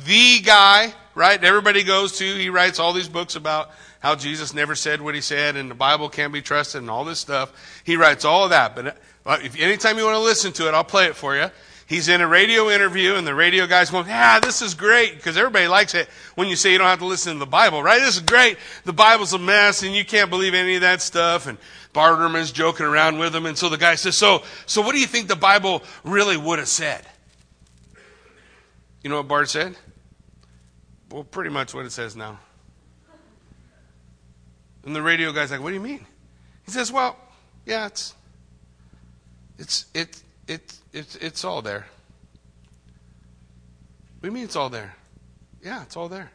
the 0.05 0.41
guy, 0.41 0.93
right? 1.15 1.43
Everybody 1.43 1.83
goes 1.83 2.17
to. 2.19 2.25
He 2.25 2.49
writes 2.49 2.79
all 2.79 2.93
these 2.93 3.09
books 3.09 3.35
about 3.35 3.71
how 3.99 4.15
Jesus 4.15 4.53
never 4.53 4.75
said 4.75 5.01
what 5.01 5.15
he 5.15 5.21
said 5.21 5.55
and 5.55 5.69
the 5.69 5.75
Bible 5.75 6.09
can't 6.09 6.33
be 6.33 6.41
trusted 6.41 6.81
and 6.81 6.89
all 6.89 7.05
this 7.05 7.19
stuff. 7.19 7.53
He 7.83 7.95
writes 7.95 8.25
all 8.25 8.43
of 8.45 8.49
that. 8.49 8.75
But 8.75 8.97
uh, 9.25 9.37
if 9.43 9.59
anytime 9.59 9.97
you 9.97 10.05
want 10.05 10.15
to 10.15 10.23
listen 10.23 10.51
to 10.53 10.67
it, 10.67 10.73
I'll 10.73 10.83
play 10.83 11.05
it 11.05 11.15
for 11.15 11.35
you. 11.35 11.49
He's 11.91 12.07
in 12.07 12.21
a 12.21 12.27
radio 12.27 12.69
interview, 12.69 13.15
and 13.15 13.27
the 13.27 13.35
radio 13.35 13.67
guy's 13.67 13.89
going, 13.89 14.07
Yeah, 14.07 14.39
this 14.39 14.61
is 14.61 14.75
great, 14.75 15.15
because 15.15 15.35
everybody 15.35 15.67
likes 15.67 15.93
it 15.93 16.07
when 16.35 16.47
you 16.47 16.55
say 16.55 16.71
you 16.71 16.77
don't 16.77 16.87
have 16.87 16.99
to 16.99 17.05
listen 17.05 17.33
to 17.33 17.39
the 17.39 17.45
Bible, 17.45 17.83
right? 17.83 17.99
This 17.99 18.15
is 18.15 18.21
great. 18.21 18.57
The 18.85 18.93
Bible's 18.93 19.33
a 19.33 19.37
mess, 19.37 19.83
and 19.83 19.93
you 19.93 20.05
can't 20.05 20.29
believe 20.29 20.53
any 20.53 20.75
of 20.75 20.81
that 20.81 21.01
stuff. 21.01 21.47
And 21.47 21.57
Bart 21.93 22.19
Ehrman's 22.19 22.51
joking 22.51 22.85
around 22.85 23.17
with 23.17 23.35
him, 23.35 23.45
and 23.45 23.57
so 23.57 23.69
the 23.69 23.77
guy 23.77 23.95
says, 23.95 24.17
So, 24.17 24.43
so 24.65 24.81
what 24.81 24.93
do 24.93 24.99
you 24.99 25.07
think 25.07 25.27
the 25.27 25.35
Bible 25.35 25.83
really 26.03 26.37
would 26.37 26.59
have 26.59 26.67
said? 26.67 27.05
You 29.03 29.09
know 29.09 29.17
what 29.17 29.27
Bart 29.27 29.49
said? 29.49 29.75
Well, 31.09 31.23
pretty 31.23 31.49
much 31.49 31.73
what 31.73 31.85
it 31.85 31.91
says 31.91 32.15
now. 32.15 32.39
And 34.85 34.95
the 34.95 35.01
radio 35.01 35.31
guy's 35.31 35.51
like, 35.51 35.61
What 35.61 35.69
do 35.69 35.75
you 35.75 35.81
mean? 35.81 36.05
He 36.65 36.71
says, 36.71 36.91
Well, 36.91 37.17
yeah, 37.65 37.87
it's 37.87 38.15
it's 39.57 39.85
it 39.93 40.23
it 40.47 40.77
it's, 40.93 41.15
it's 41.17 41.43
all 41.43 41.61
there. 41.61 41.85
What 44.19 44.21
do 44.21 44.27
you 44.27 44.33
mean 44.33 44.43
it's 44.43 44.55
all 44.55 44.69
there? 44.69 44.95
Yeah, 45.63 45.83
it's 45.83 45.97
all 45.97 46.09
there. 46.09 46.31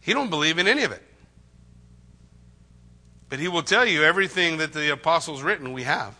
He 0.00 0.12
don't 0.12 0.30
believe 0.30 0.58
in 0.58 0.68
any 0.68 0.84
of 0.84 0.92
it. 0.92 1.02
But 3.30 3.38
he 3.38 3.48
will 3.48 3.62
tell 3.62 3.86
you 3.86 4.02
everything 4.02 4.58
that 4.58 4.72
the 4.72 4.92
apostles 4.92 5.42
written 5.42 5.72
we 5.72 5.84
have. 5.84 6.14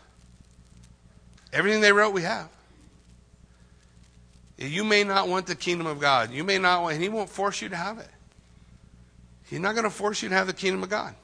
Everything 1.53 1.81
they 1.81 1.93
wrote 1.93 2.15
we 2.15 2.23
have. 2.23 2.49
You 4.57 4.85
may 4.85 5.05
not 5.05 5.29
want 5.29 5.47
the 5.47 5.57
kingdom 5.57 5.87
of 5.87 5.99
God. 5.99 6.31
You 6.31 6.45
may 6.45 6.59
not 6.59 6.83
want, 6.83 6.95
and 6.95 7.03
he 7.03 7.09
won't 7.09 7.29
force 7.29 7.61
you 7.61 7.69
to 7.71 7.77
have 7.77 7.99
it. 7.99 8.09
He's 9.49 9.59
not 9.59 9.75
going 9.75 9.85
to 9.85 9.91
force 9.91 10.23
you 10.23 10.29
to 10.29 10.35
have 10.35 10.47
the 10.47 10.53
kingdom 10.53 10.83
of 10.83 10.89
God. 10.89 11.15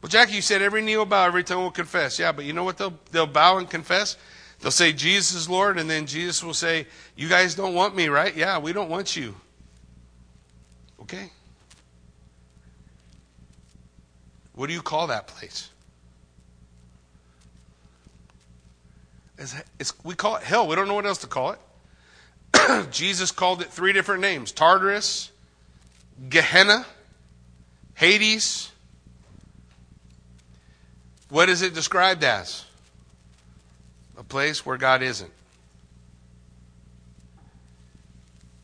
Well, 0.00 0.08
Jackie, 0.08 0.34
you 0.34 0.42
said 0.42 0.62
every 0.62 0.82
knee 0.82 0.96
will 0.96 1.06
bow, 1.06 1.24
every 1.24 1.44
tongue 1.44 1.62
will 1.62 1.70
confess. 1.70 2.18
Yeah, 2.18 2.32
but 2.32 2.44
you 2.44 2.52
know 2.52 2.64
what 2.64 2.76
they'll, 2.76 2.98
they'll 3.12 3.26
bow 3.26 3.58
and 3.58 3.70
confess? 3.70 4.16
They'll 4.60 4.72
say, 4.72 4.92
Jesus 4.92 5.34
is 5.34 5.48
Lord, 5.48 5.78
and 5.78 5.88
then 5.88 6.06
Jesus 6.06 6.42
will 6.42 6.54
say, 6.54 6.86
You 7.16 7.28
guys 7.28 7.54
don't 7.54 7.74
want 7.74 7.94
me, 7.94 8.08
right? 8.08 8.34
Yeah, 8.34 8.58
we 8.58 8.72
don't 8.72 8.88
want 8.88 9.14
you. 9.14 9.36
Okay. 11.02 11.30
What 14.54 14.66
do 14.66 14.72
you 14.72 14.82
call 14.82 15.06
that 15.08 15.26
place? 15.26 15.70
It's, 19.38 19.54
it's, 19.78 20.04
we 20.04 20.14
call 20.14 20.36
it 20.36 20.42
hell. 20.42 20.68
We 20.68 20.76
don't 20.76 20.88
know 20.88 20.94
what 20.94 21.06
else 21.06 21.18
to 21.18 21.26
call 21.26 21.52
it. 21.52 22.90
Jesus 22.90 23.30
called 23.30 23.62
it 23.62 23.68
three 23.68 23.92
different 23.92 24.20
names 24.20 24.52
Tartarus, 24.52 25.30
Gehenna, 26.28 26.86
Hades. 27.94 28.70
What 31.28 31.48
is 31.48 31.62
it 31.62 31.72
described 31.72 32.22
as? 32.24 32.66
a 34.22 34.24
place 34.24 34.64
where 34.64 34.76
God 34.76 35.02
isn't. 35.02 35.32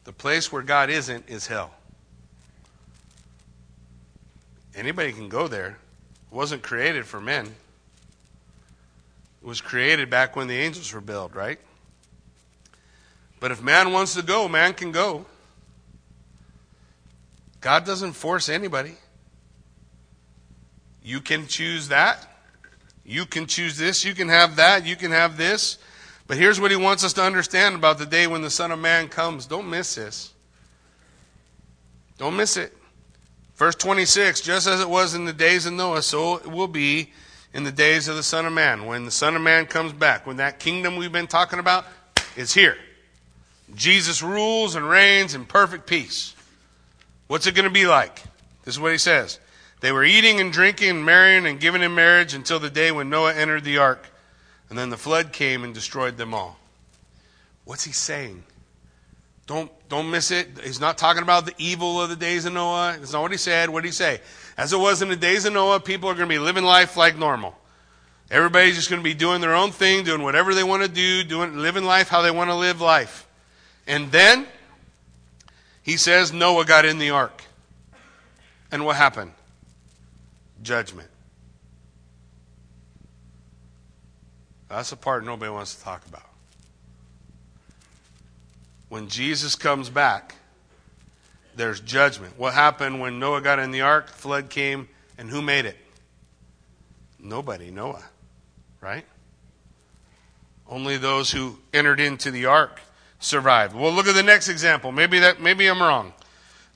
The 0.04 0.12
place 0.12 0.52
where 0.52 0.62
God 0.62 0.88
isn't 0.88 1.28
is 1.28 1.48
hell. 1.48 1.72
Anybody 4.78 5.12
can 5.12 5.28
go 5.28 5.48
there. 5.48 5.76
It 6.30 6.34
wasn't 6.34 6.62
created 6.62 7.04
for 7.04 7.20
men. 7.20 7.46
It 9.42 9.46
was 9.46 9.60
created 9.60 10.08
back 10.08 10.36
when 10.36 10.46
the 10.46 10.56
angels 10.56 10.92
were 10.92 11.00
built, 11.00 11.34
right? 11.34 11.58
But 13.40 13.50
if 13.50 13.60
man 13.62 13.92
wants 13.92 14.14
to 14.14 14.22
go, 14.22 14.48
man 14.48 14.74
can 14.74 14.92
go. 14.92 15.26
God 17.60 17.84
doesn't 17.84 18.12
force 18.12 18.48
anybody. 18.48 18.94
You 21.02 21.20
can 21.20 21.46
choose 21.48 21.88
that. 21.88 22.24
You 23.04 23.24
can 23.24 23.46
choose 23.46 23.78
this, 23.78 24.04
you 24.04 24.14
can 24.14 24.28
have 24.28 24.56
that, 24.56 24.84
you 24.84 24.94
can 24.94 25.12
have 25.12 25.38
this. 25.38 25.78
But 26.26 26.36
here's 26.36 26.60
what 26.60 26.70
he 26.70 26.76
wants 26.76 27.02
us 27.02 27.14
to 27.14 27.22
understand 27.22 27.74
about 27.74 27.96
the 27.96 28.04
day 28.04 28.26
when 28.26 28.42
the 28.42 28.50
Son 28.50 28.70
of 28.70 28.78
Man 28.78 29.08
comes. 29.08 29.46
Don't 29.46 29.70
miss 29.70 29.94
this. 29.94 30.34
Don't 32.18 32.36
miss 32.36 32.58
it. 32.58 32.77
Verse 33.58 33.74
26 33.74 34.40
Just 34.40 34.66
as 34.66 34.80
it 34.80 34.88
was 34.88 35.14
in 35.14 35.26
the 35.26 35.32
days 35.32 35.66
of 35.66 35.74
Noah, 35.74 36.02
so 36.02 36.36
it 36.36 36.46
will 36.46 36.68
be 36.68 37.12
in 37.52 37.64
the 37.64 37.72
days 37.72 38.08
of 38.08 38.16
the 38.16 38.22
Son 38.22 38.46
of 38.46 38.52
Man. 38.52 38.86
When 38.86 39.04
the 39.04 39.10
Son 39.10 39.36
of 39.36 39.42
Man 39.42 39.66
comes 39.66 39.92
back, 39.92 40.26
when 40.26 40.36
that 40.36 40.60
kingdom 40.60 40.96
we've 40.96 41.12
been 41.12 41.26
talking 41.26 41.58
about 41.58 41.84
is 42.36 42.54
here. 42.54 42.78
Jesus 43.74 44.22
rules 44.22 44.76
and 44.76 44.88
reigns 44.88 45.34
in 45.34 45.44
perfect 45.44 45.86
peace. 45.86 46.34
What's 47.26 47.46
it 47.46 47.54
going 47.54 47.64
to 47.64 47.70
be 47.70 47.86
like? 47.86 48.22
This 48.64 48.76
is 48.76 48.80
what 48.80 48.92
he 48.92 48.98
says. 48.98 49.40
They 49.80 49.92
were 49.92 50.04
eating 50.04 50.40
and 50.40 50.52
drinking 50.52 50.90
and 50.90 51.04
marrying 51.04 51.44
and 51.44 51.60
giving 51.60 51.82
in 51.82 51.94
marriage 51.94 52.34
until 52.34 52.58
the 52.58 52.70
day 52.70 52.90
when 52.90 53.10
Noah 53.10 53.34
entered 53.34 53.64
the 53.64 53.78
ark. 53.78 54.06
And 54.70 54.78
then 54.78 54.90
the 54.90 54.96
flood 54.96 55.32
came 55.32 55.64
and 55.64 55.74
destroyed 55.74 56.16
them 56.16 56.32
all. 56.32 56.58
What's 57.64 57.84
he 57.84 57.92
saying? 57.92 58.44
Don't, 59.48 59.72
don't 59.88 60.08
miss 60.08 60.30
it. 60.30 60.46
He's 60.62 60.78
not 60.78 60.96
talking 60.96 61.24
about 61.24 61.44
the 61.44 61.54
evil 61.58 62.00
of 62.00 62.08
the 62.08 62.14
days 62.14 62.44
of 62.44 62.52
Noah. 62.52 62.94
That's 62.96 63.12
not 63.12 63.22
what 63.22 63.32
he 63.32 63.36
said. 63.36 63.68
What 63.68 63.82
did 63.82 63.88
he 63.88 63.92
say? 63.92 64.20
As 64.56 64.72
it 64.72 64.76
was 64.78 65.02
in 65.02 65.08
the 65.08 65.16
days 65.16 65.44
of 65.44 65.52
Noah, 65.52 65.80
people 65.80 66.08
are 66.08 66.14
going 66.14 66.28
to 66.28 66.32
be 66.32 66.38
living 66.38 66.62
life 66.62 66.96
like 66.96 67.18
normal. 67.18 67.56
Everybody's 68.30 68.76
just 68.76 68.88
going 68.88 69.00
to 69.00 69.04
be 69.04 69.14
doing 69.14 69.40
their 69.40 69.56
own 69.56 69.72
thing, 69.72 70.04
doing 70.04 70.22
whatever 70.22 70.54
they 70.54 70.62
want 70.62 70.84
to 70.84 70.88
do, 70.88 71.24
doing, 71.24 71.58
living 71.58 71.82
life 71.82 72.08
how 72.08 72.22
they 72.22 72.30
want 72.30 72.50
to 72.50 72.54
live 72.54 72.80
life. 72.80 73.26
And 73.88 74.12
then, 74.12 74.46
he 75.82 75.96
says 75.96 76.32
Noah 76.32 76.64
got 76.64 76.84
in 76.84 76.98
the 76.98 77.10
ark. 77.10 77.42
And 78.70 78.84
what 78.84 78.94
happened? 78.94 79.32
judgment. 80.62 81.08
That's 84.68 84.90
the 84.90 84.96
part 84.96 85.24
nobody 85.24 85.50
wants 85.50 85.74
to 85.76 85.82
talk 85.82 86.04
about. 86.06 86.27
When 88.88 89.08
Jesus 89.08 89.54
comes 89.54 89.90
back, 89.90 90.36
there's 91.54 91.80
judgment. 91.80 92.38
What 92.38 92.54
happened 92.54 93.00
when 93.00 93.18
Noah 93.18 93.40
got 93.40 93.58
in 93.58 93.70
the 93.70 93.82
ark, 93.82 94.08
flood 94.08 94.48
came, 94.48 94.88
and 95.18 95.28
who 95.28 95.42
made 95.42 95.66
it? 95.66 95.76
Nobody, 97.18 97.70
Noah, 97.70 98.04
right? 98.80 99.04
Only 100.68 100.96
those 100.96 101.30
who 101.30 101.58
entered 101.74 102.00
into 102.00 102.30
the 102.30 102.46
ark 102.46 102.80
survived. 103.18 103.74
Well, 103.74 103.92
look 103.92 104.06
at 104.06 104.14
the 104.14 104.22
next 104.22 104.48
example. 104.48 104.92
Maybe 104.92 105.18
that 105.18 105.40
maybe 105.40 105.66
I'm 105.66 105.82
wrong. 105.82 106.12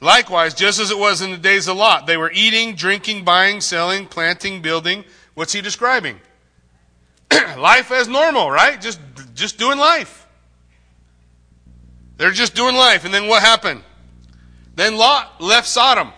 Likewise, 0.00 0.54
just 0.54 0.80
as 0.80 0.90
it 0.90 0.98
was 0.98 1.22
in 1.22 1.30
the 1.30 1.36
days 1.36 1.68
of 1.68 1.76
Lot, 1.76 2.08
they 2.08 2.16
were 2.16 2.32
eating, 2.34 2.74
drinking, 2.74 3.24
buying, 3.24 3.60
selling, 3.60 4.06
planting, 4.06 4.60
building. 4.60 5.04
What's 5.34 5.52
he 5.52 5.60
describing? 5.60 6.18
life 7.56 7.92
as 7.92 8.08
normal, 8.08 8.50
right? 8.50 8.80
Just 8.80 8.98
just 9.34 9.58
doing 9.58 9.78
life. 9.78 10.21
They're 12.16 12.30
just 12.30 12.54
doing 12.54 12.76
life. 12.76 13.04
And 13.04 13.12
then 13.12 13.26
what 13.28 13.42
happened? 13.42 13.82
Then 14.74 14.96
Lot 14.96 15.40
left 15.40 15.66
Sodom. 15.66 16.12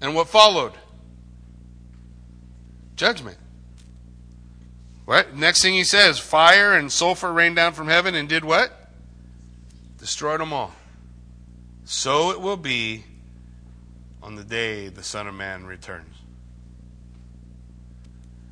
And 0.00 0.14
what 0.14 0.28
followed? 0.28 0.72
Judgment. 2.96 3.38
What? 5.04 5.34
Next 5.34 5.62
thing 5.62 5.74
he 5.74 5.84
says, 5.84 6.18
fire 6.18 6.74
and 6.74 6.92
sulfur 6.92 7.32
rained 7.32 7.56
down 7.56 7.72
from 7.72 7.88
heaven 7.88 8.14
and 8.14 8.28
did 8.28 8.44
what? 8.44 8.72
Destroyed 9.98 10.40
them 10.40 10.52
all. 10.52 10.74
So 11.84 12.30
it 12.30 12.40
will 12.40 12.56
be 12.56 13.04
on 14.22 14.36
the 14.36 14.44
day 14.44 14.88
the 14.88 15.02
Son 15.02 15.26
of 15.26 15.34
Man 15.34 15.64
returns. 15.64 16.14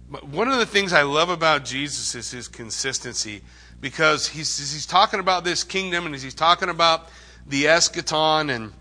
But 0.09 0.27
one 0.27 0.49
of 0.49 0.59
the 0.59 0.67
things 0.67 0.93
I 0.93 1.03
love 1.03 1.29
about 1.29 1.65
Jesus 1.65 2.15
is 2.15 2.31
his 2.31 2.49
consistency 2.49 3.43
because 3.81 4.29
he's, 4.29 4.57
he's 4.59 4.87
talking 4.87 5.21
about 5.21 5.45
this 5.45 5.65
kingdom 5.65 6.07
and 6.07 6.15
he's 6.15 6.35
talking 6.35 6.69
about 6.69 7.09
the 7.47 7.65
eschaton 7.65 8.55
and 8.55 8.73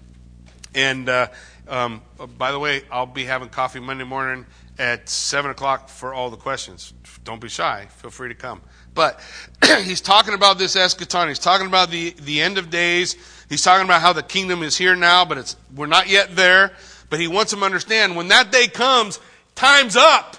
and 0.74 1.08
uh, 1.08 1.28
um, 1.68 2.02
by 2.38 2.52
the 2.52 2.60
way, 2.60 2.84
I'll 2.92 3.06
be 3.06 3.24
having 3.24 3.50
coffee 3.50 3.80
Monday 3.80 4.04
morning 4.04 4.46
at 4.78 5.10
seven 5.10 5.52
o'clock 5.52 5.90
for 5.90 6.14
all 6.14 6.30
the 6.30 6.38
questions. 6.38 6.94
Don't 7.24 7.42
be 7.42 7.48
shy. 7.48 7.88
Feel 7.98 8.12
free 8.12 8.30
to 8.30 8.36
come. 8.36 8.62
But 8.94 9.20
he's 9.84 10.02
talking 10.02 10.34
about 10.34 10.58
this 10.58 10.76
eschaton. 10.76 11.30
He's 11.30 11.40
talking 11.40 11.68
about 11.68 11.90
the, 11.90 12.16
the 12.22 12.42
end 12.42 12.58
of 12.58 12.70
days. 12.70 13.16
He's 13.50 13.64
talking 13.64 13.86
about 13.86 14.02
how 14.02 14.14
the 14.14 14.24
kingdom 14.24 14.64
is 14.64 14.78
here 14.78 14.96
now, 14.96 15.26
but 15.26 15.38
it's 15.38 15.56
we're 15.76 15.88
not 15.88 16.08
yet 16.08 16.36
there. 16.36 16.74
But 17.10 17.20
he 17.20 17.28
wants 17.28 17.52
them 17.52 17.62
to 17.62 17.66
understand 17.66 18.16
when 18.16 18.28
that 18.30 18.52
day 18.52 18.68
comes, 18.68 19.20
time's 19.56 19.96
up. 19.96 20.38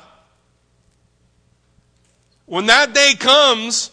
When 2.44 2.66
that 2.66 2.92
day 2.92 3.14
comes, 3.18 3.90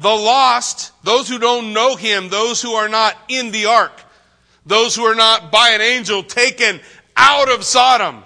the 0.00 0.08
lost, 0.08 0.92
those 1.04 1.28
who 1.28 1.38
don't 1.38 1.74
know 1.74 1.94
him, 1.94 2.30
those 2.30 2.62
who 2.62 2.72
are 2.72 2.88
not 2.88 3.14
in 3.28 3.50
the 3.50 3.66
ark, 3.66 3.92
those 4.64 4.96
who 4.96 5.04
are 5.04 5.14
not 5.14 5.52
by 5.52 5.70
an 5.70 5.82
angel 5.82 6.22
taken 6.22 6.80
out 7.16 7.50
of 7.50 7.62
Sodom, 7.64 8.24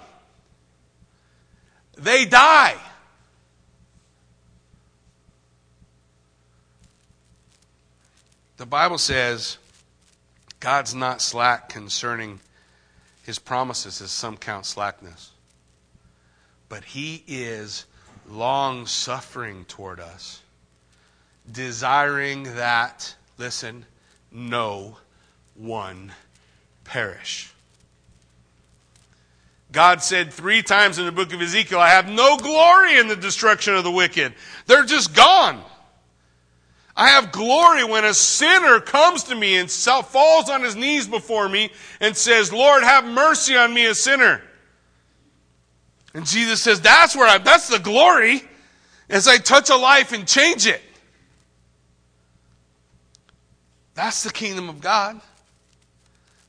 they 1.97 2.23
die. 2.23 2.75
The 8.55 8.65
Bible 8.65 8.97
says 8.97 9.57
God's 10.61 10.95
not 10.95 11.21
slack 11.21 11.67
concerning 11.67 12.39
his 13.23 13.37
promises, 13.37 14.01
as 14.01 14.11
some 14.11 14.37
count 14.37 14.65
slackness. 14.65 15.31
But 16.69 16.85
he 16.85 17.21
is 17.27 17.85
long 18.29 18.87
suffering 18.87 19.65
toward 19.65 19.99
us, 19.99 20.41
desiring 21.51 22.43
that, 22.55 23.15
listen, 23.37 23.85
no 24.31 24.97
one 25.55 26.11
perish. 26.83 27.51
God 29.71 30.01
said 30.01 30.31
three 30.31 30.61
times 30.61 30.99
in 30.99 31.05
the 31.05 31.11
book 31.11 31.33
of 31.33 31.41
Ezekiel, 31.41 31.79
I 31.79 31.89
have 31.89 32.09
no 32.09 32.37
glory 32.37 32.97
in 32.97 33.07
the 33.07 33.15
destruction 33.15 33.75
of 33.75 33.83
the 33.83 33.91
wicked. 33.91 34.33
They're 34.67 34.85
just 34.85 35.13
gone. 35.13 35.61
I 36.95 37.09
have 37.09 37.33
glory 37.33 37.83
when 37.83 38.05
a 38.05 38.13
sinner 38.13 38.79
comes 38.79 39.25
to 39.25 39.35
me 39.35 39.57
and 39.57 39.69
falls 39.69 40.49
on 40.49 40.63
his 40.63 40.77
knees 40.77 41.07
before 41.07 41.49
me 41.49 41.71
and 41.99 42.15
says, 42.15 42.53
Lord, 42.53 42.83
have 42.83 43.03
mercy 43.03 43.57
on 43.57 43.73
me, 43.73 43.85
a 43.85 43.93
sinner. 43.93 44.41
And 46.13 46.25
Jesus 46.25 46.61
says, 46.61 46.79
that's 46.79 47.13
where 47.13 47.27
I, 47.27 47.37
that's 47.39 47.67
the 47.67 47.79
glory 47.79 48.43
as 49.09 49.27
I 49.27 49.37
touch 49.37 49.69
a 49.69 49.75
life 49.75 50.13
and 50.13 50.25
change 50.25 50.65
it. 50.67 50.81
That's 53.95 54.23
the 54.23 54.31
kingdom 54.31 54.69
of 54.69 54.81
God. 54.81 55.19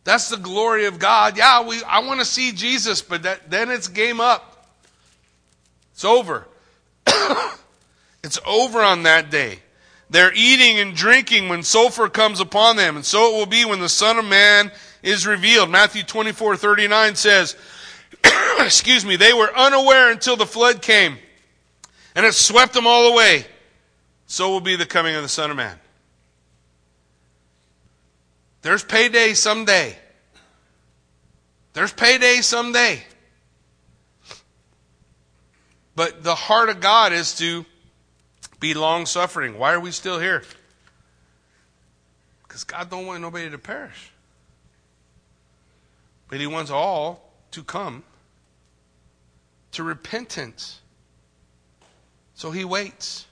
That's 0.05 0.28
the 0.28 0.36
glory 0.36 0.86
of 0.86 0.99
God. 0.99 1.36
Yeah, 1.36 1.66
we, 1.66 1.82
I 1.82 2.01
want 2.01 2.20
to 2.20 2.26
see 2.26 2.53
Jesus, 2.53 3.03
but 3.03 3.22
that, 3.22 3.51
then 3.51 3.70
it's 3.70 3.88
game 3.88 4.20
up. 4.20 4.68
It's 5.94 6.05
over. 6.05 6.47
it's 8.22 8.38
over 8.47 8.82
on 8.82 9.05
that 9.05 9.30
day. 9.30 9.61
They're 10.09 10.32
eating 10.34 10.78
and 10.78 10.94
drinking 10.94 11.49
when 11.49 11.62
sulfur 11.62 12.09
comes 12.09 12.38
upon 12.38 12.76
them, 12.76 12.97
and 12.97 13.05
so 13.05 13.32
it 13.32 13.38
will 13.38 13.47
be 13.47 13.64
when 13.64 13.80
the 13.80 13.88
Son 13.88 14.18
of 14.18 14.24
Man 14.24 14.70
is 15.03 15.26
revealed. 15.26 15.70
Matthew 15.70 16.05
24, 16.05 16.57
39 16.57 17.16
says, 17.16 17.57
excuse 18.61 19.05
me, 19.05 19.16
they 19.16 19.32
were 19.32 19.51
unaware 19.57 20.12
until 20.12 20.36
the 20.36 20.47
flood 20.47 20.82
came, 20.82 21.18
and 22.14 22.24
it 22.24 22.34
swept 22.34 22.74
them 22.74 22.86
all 22.86 23.12
away. 23.12 23.47
So 24.28 24.51
will 24.51 24.61
be 24.61 24.76
the 24.76 24.86
coming 24.86 25.14
of 25.14 25.22
the 25.22 25.28
Son 25.28 25.51
of 25.51 25.57
Man. 25.57 25.78
There's 28.66 28.82
payday 28.82 29.34
someday. 29.34 29.96
There's 31.72 31.92
payday 31.92 32.40
someday. 32.40 33.00
But 35.94 36.24
the 36.24 36.34
heart 36.34 36.68
of 36.68 36.80
God 36.80 37.12
is 37.12 37.36
to 37.36 37.64
be 38.58 38.74
long 38.74 39.06
suffering. 39.06 39.56
Why 39.56 39.72
are 39.72 39.78
we 39.78 39.92
still 39.92 40.18
here? 40.18 40.42
Because 42.42 42.64
God 42.64 42.90
don't 42.90 43.06
want 43.06 43.22
nobody 43.22 43.48
to 43.50 43.56
perish. 43.56 44.10
But 46.28 46.40
He 46.40 46.48
wants 46.48 46.72
all 46.72 47.32
to 47.52 47.62
come 47.62 48.02
to 49.70 49.84
repentance. 49.84 50.80
So 52.34 52.50
He 52.50 52.64
waits. 52.64 53.28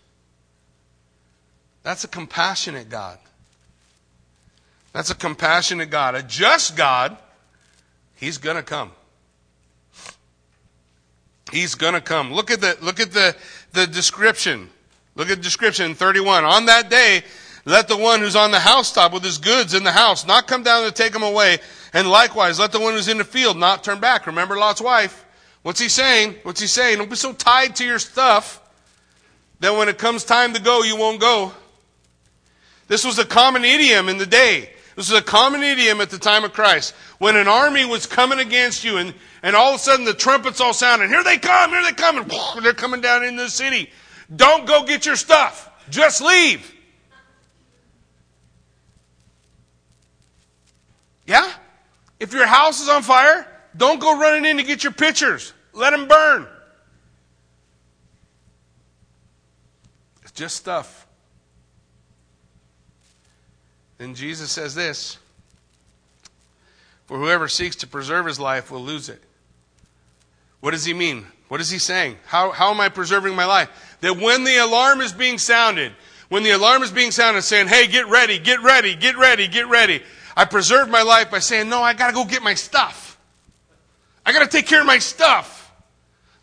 That's 1.82 2.04
a 2.04 2.08
compassionate 2.08 2.88
God. 2.88 3.18
That's 4.94 5.10
a 5.10 5.14
compassionate 5.14 5.90
God. 5.90 6.14
A 6.14 6.22
just 6.22 6.76
God, 6.76 7.18
He's 8.14 8.38
going 8.38 8.56
to 8.56 8.62
come. 8.62 8.92
He's 11.52 11.74
going 11.74 11.94
to 11.94 12.00
come. 12.00 12.32
Look 12.32 12.50
at 12.50 12.60
the, 12.60 12.78
look 12.80 13.00
at 13.00 13.10
the, 13.10 13.36
the 13.72 13.86
description. 13.86 14.70
Look 15.16 15.28
at 15.28 15.36
the 15.36 15.42
description 15.42 15.94
31. 15.94 16.44
On 16.44 16.66
that 16.66 16.88
day, 16.88 17.22
let 17.64 17.88
the 17.88 17.96
one 17.96 18.20
who's 18.20 18.36
on 18.36 18.52
the 18.52 18.60
housetop 18.60 19.12
with 19.12 19.24
his 19.24 19.38
goods 19.38 19.74
in 19.74 19.82
the 19.82 19.92
house 19.92 20.26
not 20.26 20.46
come 20.46 20.62
down 20.62 20.84
to 20.84 20.92
take 20.92 21.12
them 21.12 21.22
away. 21.24 21.58
And 21.92 22.08
likewise, 22.08 22.60
let 22.60 22.70
the 22.70 22.80
one 22.80 22.94
who's 22.94 23.08
in 23.08 23.18
the 23.18 23.24
field 23.24 23.56
not 23.56 23.82
turn 23.82 23.98
back. 23.98 24.26
Remember 24.28 24.56
Lot's 24.56 24.80
wife? 24.80 25.24
What's 25.62 25.80
he 25.80 25.88
saying? 25.88 26.36
What's 26.44 26.60
he 26.60 26.68
saying? 26.68 26.98
Don't 26.98 27.10
be 27.10 27.16
so 27.16 27.32
tied 27.32 27.76
to 27.76 27.84
your 27.84 27.98
stuff 27.98 28.60
that 29.58 29.76
when 29.76 29.88
it 29.88 29.98
comes 29.98 30.22
time 30.22 30.54
to 30.54 30.62
go, 30.62 30.82
you 30.82 30.96
won't 30.96 31.20
go. 31.20 31.52
This 32.86 33.04
was 33.04 33.18
a 33.18 33.24
common 33.24 33.64
idiom 33.64 34.08
in 34.08 34.18
the 34.18 34.26
day. 34.26 34.70
This 34.96 35.10
is 35.10 35.18
a 35.18 35.22
common 35.22 35.62
idiom 35.62 36.00
at 36.00 36.10
the 36.10 36.18
time 36.18 36.44
of 36.44 36.52
Christ. 36.52 36.94
When 37.18 37.36
an 37.36 37.48
army 37.48 37.84
was 37.84 38.06
coming 38.06 38.38
against 38.38 38.84
you 38.84 38.98
and, 38.98 39.12
and 39.42 39.56
all 39.56 39.70
of 39.70 39.76
a 39.76 39.78
sudden 39.78 40.04
the 40.04 40.14
trumpets 40.14 40.60
all 40.60 40.72
sounding, 40.72 41.08
here 41.08 41.24
they 41.24 41.38
come, 41.38 41.70
here 41.70 41.82
they 41.82 41.92
come, 41.92 42.18
and 42.18 42.30
they're 42.64 42.74
coming 42.74 43.00
down 43.00 43.24
into 43.24 43.42
the 43.42 43.50
city. 43.50 43.90
Don't 44.34 44.66
go 44.66 44.84
get 44.84 45.04
your 45.04 45.16
stuff. 45.16 45.70
Just 45.90 46.20
leave. 46.20 46.72
Yeah? 51.26 51.50
If 52.20 52.32
your 52.32 52.46
house 52.46 52.80
is 52.80 52.88
on 52.88 53.02
fire, 53.02 53.46
don't 53.76 54.00
go 54.00 54.18
running 54.18 54.44
in 54.44 54.58
to 54.58 54.62
get 54.62 54.84
your 54.84 54.92
pictures. 54.92 55.52
Let 55.72 55.90
them 55.90 56.06
burn. 56.06 56.46
It's 60.22 60.32
just 60.32 60.56
stuff. 60.56 61.03
Then 63.98 64.14
Jesus 64.14 64.50
says 64.50 64.74
this 64.74 65.18
For 67.06 67.18
whoever 67.18 67.48
seeks 67.48 67.76
to 67.76 67.86
preserve 67.86 68.26
his 68.26 68.40
life 68.40 68.70
will 68.70 68.82
lose 68.82 69.08
it. 69.08 69.22
What 70.60 70.72
does 70.72 70.84
he 70.84 70.94
mean? 70.94 71.26
What 71.48 71.60
is 71.60 71.70
he 71.70 71.78
saying? 71.78 72.16
How, 72.26 72.50
how 72.50 72.70
am 72.70 72.80
I 72.80 72.88
preserving 72.88 73.36
my 73.36 73.44
life? 73.44 73.96
That 74.00 74.16
when 74.16 74.44
the 74.44 74.56
alarm 74.56 75.00
is 75.00 75.12
being 75.12 75.38
sounded, 75.38 75.92
when 76.28 76.42
the 76.42 76.52
alarm 76.52 76.82
is 76.82 76.90
being 76.90 77.10
sounded 77.10 77.42
saying, 77.42 77.68
hey, 77.68 77.86
get 77.86 78.08
ready, 78.08 78.38
get 78.38 78.62
ready, 78.62 78.96
get 78.96 79.16
ready, 79.18 79.46
get 79.46 79.68
ready, 79.68 80.02
I 80.36 80.46
preserve 80.46 80.88
my 80.88 81.02
life 81.02 81.30
by 81.30 81.38
saying, 81.38 81.68
no, 81.68 81.82
I 81.82 81.92
got 81.92 82.08
to 82.08 82.14
go 82.14 82.24
get 82.24 82.42
my 82.42 82.54
stuff. 82.54 83.18
I 84.26 84.32
got 84.32 84.40
to 84.40 84.48
take 84.48 84.66
care 84.66 84.80
of 84.80 84.86
my 84.86 84.98
stuff. 84.98 85.72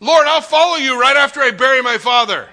Lord, 0.00 0.26
I'll 0.26 0.40
follow 0.40 0.76
you 0.76 1.00
right 1.00 1.16
after 1.16 1.40
I 1.40 1.50
bury 1.50 1.82
my 1.82 1.98
father. 1.98 2.48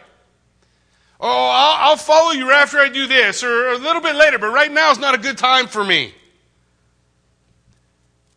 Oh, 1.19 1.27
I'll, 1.27 1.89
I'll 1.91 1.97
follow 1.97 2.31
you 2.31 2.49
after 2.51 2.77
I 2.77 2.87
do 2.89 3.05
this, 3.07 3.43
or 3.43 3.69
a 3.69 3.77
little 3.77 4.01
bit 4.01 4.15
later, 4.15 4.39
but 4.39 4.53
right 4.53 4.71
now 4.71 4.91
is 4.91 4.99
not 4.99 5.15
a 5.15 5.17
good 5.17 5.37
time 5.37 5.67
for 5.67 5.83
me. 5.83 6.13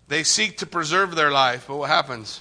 They 0.09 0.25
seek 0.25 0.59
to 0.59 0.67
preserve 0.67 1.15
their 1.15 1.31
life, 1.31 1.67
but 1.69 1.77
what 1.77 1.91
happens? 1.91 2.41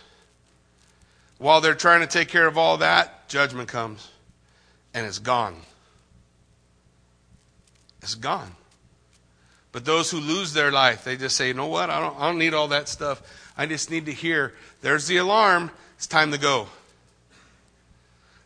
While 1.38 1.62
they're 1.62 1.76
trying 1.76 2.02
to 2.02 2.08
take 2.08 2.28
care 2.28 2.48
of 2.48 2.58
all 2.58 2.78
that, 2.78 3.30
judgment 3.30 3.70
comes, 3.70 4.10
and 4.94 5.06
it's 5.06 5.20
gone. 5.20 5.56
It's 8.02 8.16
gone. 8.16 8.52
But 9.72 9.86
those 9.86 10.12
who 10.12 10.20
lose 10.20 10.54
their 10.54 10.72
life, 10.72 11.04
they 11.04 11.16
just 11.18 11.38
say, 11.38 11.48
you 11.48 11.54
know 11.54 11.68
what? 11.68 11.90
I 11.90 12.00
don't, 12.02 12.20
I 12.20 12.28
don't 12.28 12.40
need 12.40 12.54
all 12.54 12.68
that 12.70 12.90
stuff. 12.90 13.22
I 13.58 13.68
just 13.68 13.90
need 13.90 14.08
to 14.08 14.12
hear 14.12 14.54
there's 14.82 15.08
the 15.08 15.18
alarm. 15.18 15.72
It's 15.96 16.08
time 16.08 16.32
to 16.32 16.38
go. 16.38 16.68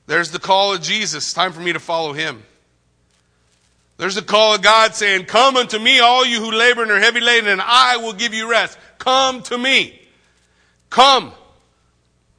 There's 0.08 0.32
the 0.32 0.40
call 0.40 0.74
of 0.74 0.82
Jesus. 0.82 1.34
Time 1.34 1.52
for 1.52 1.62
me 1.62 1.74
to 1.74 1.80
follow 1.80 2.14
him. 2.14 2.44
There's 3.98 4.16
the 4.16 4.22
call 4.22 4.56
of 4.56 4.62
God 4.62 4.94
saying, 4.94 5.26
Come 5.26 5.56
unto 5.56 5.80
me, 5.80 6.00
all 6.00 6.26
you 6.26 6.40
who 6.40 6.52
labor 6.52 6.84
and 6.84 6.92
are 6.92 7.00
heavy 7.00 7.22
laden, 7.22 7.50
and 7.50 7.62
I 7.62 7.98
will 7.98 8.14
give 8.14 8.34
you 8.34 8.50
rest. 8.50 8.78
Come 9.00 9.42
to 9.44 9.58
me. 9.58 10.00
Come. 10.90 11.32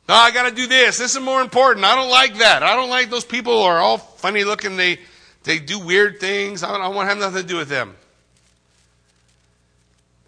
No, 0.09 0.15
I 0.15 0.31
got 0.31 0.49
to 0.49 0.55
do 0.55 0.67
this. 0.67 0.99
This 0.99 1.17
is 1.17 1.21
more 1.21 1.41
important. 1.41 1.85
I 1.85 1.97
don't 1.97 2.11
like 2.11 2.37
that. 2.39 2.63
I 2.63 2.77
don't 2.77 2.91
like 2.91 3.11
those 3.11 3.25
people 3.25 3.55
who 3.55 3.63
are 3.63 3.79
all 3.79 3.99
funny 3.99 4.45
looking. 4.45 4.77
They, 4.77 4.99
they 5.43 5.59
do 5.59 5.79
weird 5.79 6.21
things. 6.21 6.63
I 6.63 6.71
don't, 6.71 6.83
I 6.83 6.89
want 6.89 7.07
to 7.07 7.15
have 7.15 7.19
nothing 7.19 7.43
to 7.43 7.49
do 7.49 7.57
with 7.57 7.69
them. 7.69 7.97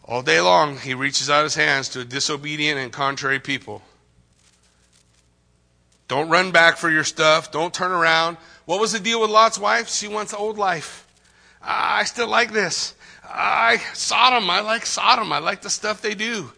All 0.05 0.23
day 0.23 0.41
long, 0.41 0.79
he 0.79 0.95
reaches 0.95 1.29
out 1.29 1.45
his 1.45 1.55
hands 1.55 1.91
to 1.91 2.01
a 2.01 2.05
disobedient 2.05 2.81
and 2.81 2.91
contrary 2.91 3.39
people. 3.39 3.83
Don't 6.09 6.31
run 6.31 6.51
back 6.51 6.79
for 6.79 6.91
your 6.91 7.05
stuff. 7.05 7.53
Don't 7.53 7.73
turn 7.73 7.93
around. 7.93 8.39
What 8.65 8.81
was 8.81 8.93
the 8.93 9.01
deal 9.01 9.21
with 9.21 9.31
Lot's 9.31 9.59
wife? 9.59 9.89
She 9.89 10.09
wants 10.09 10.33
old 10.33 10.59
life. 10.59 11.07
I 11.63 12.05
still 12.05 12.29
like 12.29 12.53
this. 12.53 12.95
I 13.25 13.77
Sodom. 13.93 14.49
I 14.49 14.61
like 14.61 14.87
Sodom. 14.87 15.33
I 15.33 15.39
like 15.39 15.61
the 15.61 15.71
stuff 15.71 16.01
they 16.01 16.15
do. 16.15 16.51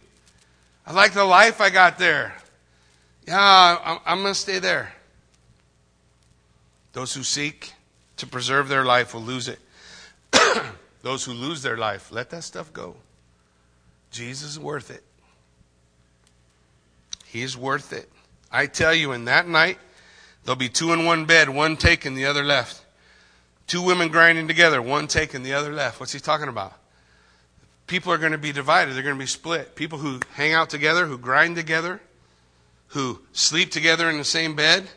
I 0.87 0.93
like 0.93 1.13
the 1.13 1.25
life 1.25 1.59
I 1.59 1.69
got 1.69 1.99
there. 1.99 2.33
Yeah, 3.27 3.77
I'm, 3.83 3.99
I'm 4.05 4.21
going 4.21 4.33
to 4.33 4.39
stay 4.39 4.59
there. 4.59 4.93
Those 6.93 7.13
who 7.13 7.23
seek 7.23 7.73
to 8.17 8.27
preserve 8.27 8.67
their 8.67 8.83
life 8.83 9.13
will 9.13 9.21
lose 9.21 9.47
it. 9.47 9.59
Those 11.01 11.23
who 11.25 11.33
lose 11.33 11.61
their 11.61 11.77
life, 11.77 12.11
let 12.11 12.29
that 12.31 12.43
stuff 12.43 12.71
go. 12.73 12.95
Jesus 14.11 14.51
is 14.51 14.59
worth 14.59 14.91
it. 14.91 15.03
He's 17.25 17.55
worth 17.55 17.93
it. 17.93 18.09
I 18.51 18.67
tell 18.67 18.93
you, 18.93 19.11
in 19.11 19.25
that 19.25 19.47
night, 19.47 19.77
there'll 20.43 20.57
be 20.57 20.69
two 20.69 20.91
in 20.93 21.05
one 21.05 21.25
bed, 21.25 21.49
one 21.49 21.77
taken, 21.77 22.15
the 22.15 22.25
other 22.25 22.43
left. 22.43 22.83
Two 23.67 23.81
women 23.81 24.09
grinding 24.09 24.47
together, 24.47 24.81
one 24.81 25.07
taken, 25.07 25.43
the 25.43 25.53
other 25.53 25.71
left. 25.71 25.99
What's 25.99 26.11
he 26.11 26.19
talking 26.19 26.49
about? 26.49 26.73
People 27.87 28.11
are 28.11 28.17
going 28.17 28.33
to 28.33 28.37
be 28.37 28.51
divided. 28.51 28.95
They're 28.95 29.03
going 29.03 29.15
to 29.15 29.19
be 29.19 29.25
split. 29.25 29.75
People 29.75 29.99
who 29.99 30.19
hang 30.33 30.53
out 30.53 30.69
together, 30.69 31.05
who 31.05 31.17
grind 31.17 31.55
together, 31.55 32.01
who 32.87 33.21
sleep 33.31 33.71
together 33.71 34.09
in 34.09 34.17
the 34.17 34.25
same 34.25 34.55
bed, 34.55 34.89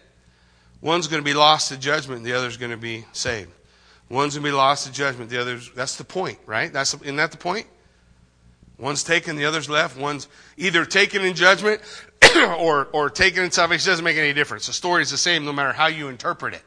one's 0.80 1.06
going 1.06 1.22
to 1.22 1.24
be 1.24 1.34
lost 1.34 1.68
to 1.68 1.76
judgment, 1.76 2.24
the 2.24 2.32
other's 2.32 2.56
going 2.56 2.72
to 2.72 2.76
be 2.76 3.04
saved. 3.12 3.50
One's 4.08 4.34
going 4.34 4.44
to 4.44 4.50
be 4.50 4.56
lost 4.56 4.86
to 4.86 4.92
judgment, 4.92 5.30
the 5.30 5.40
other's. 5.40 5.70
That's 5.72 5.96
the 5.96 6.04
point, 6.04 6.38
right? 6.46 6.72
That's, 6.72 6.94
isn't 6.94 7.16
that 7.16 7.30
the 7.30 7.38
point? 7.38 7.66
One's 8.78 9.04
taken, 9.04 9.36
the 9.36 9.44
other's 9.44 9.68
left. 9.68 9.96
One's 9.96 10.28
either 10.56 10.84
taken 10.84 11.24
in 11.24 11.34
judgment 11.34 11.80
or, 12.36 12.88
or 12.92 13.08
taken 13.08 13.44
in 13.44 13.50
salvation. 13.50 13.88
It 13.88 13.92
doesn't 13.92 14.04
make 14.04 14.16
any 14.16 14.32
difference. 14.32 14.66
The 14.66 14.72
story 14.72 15.02
is 15.02 15.10
the 15.10 15.16
same 15.16 15.44
no 15.44 15.52
matter 15.52 15.72
how 15.72 15.86
you 15.86 16.08
interpret 16.08 16.54
it. 16.54 16.62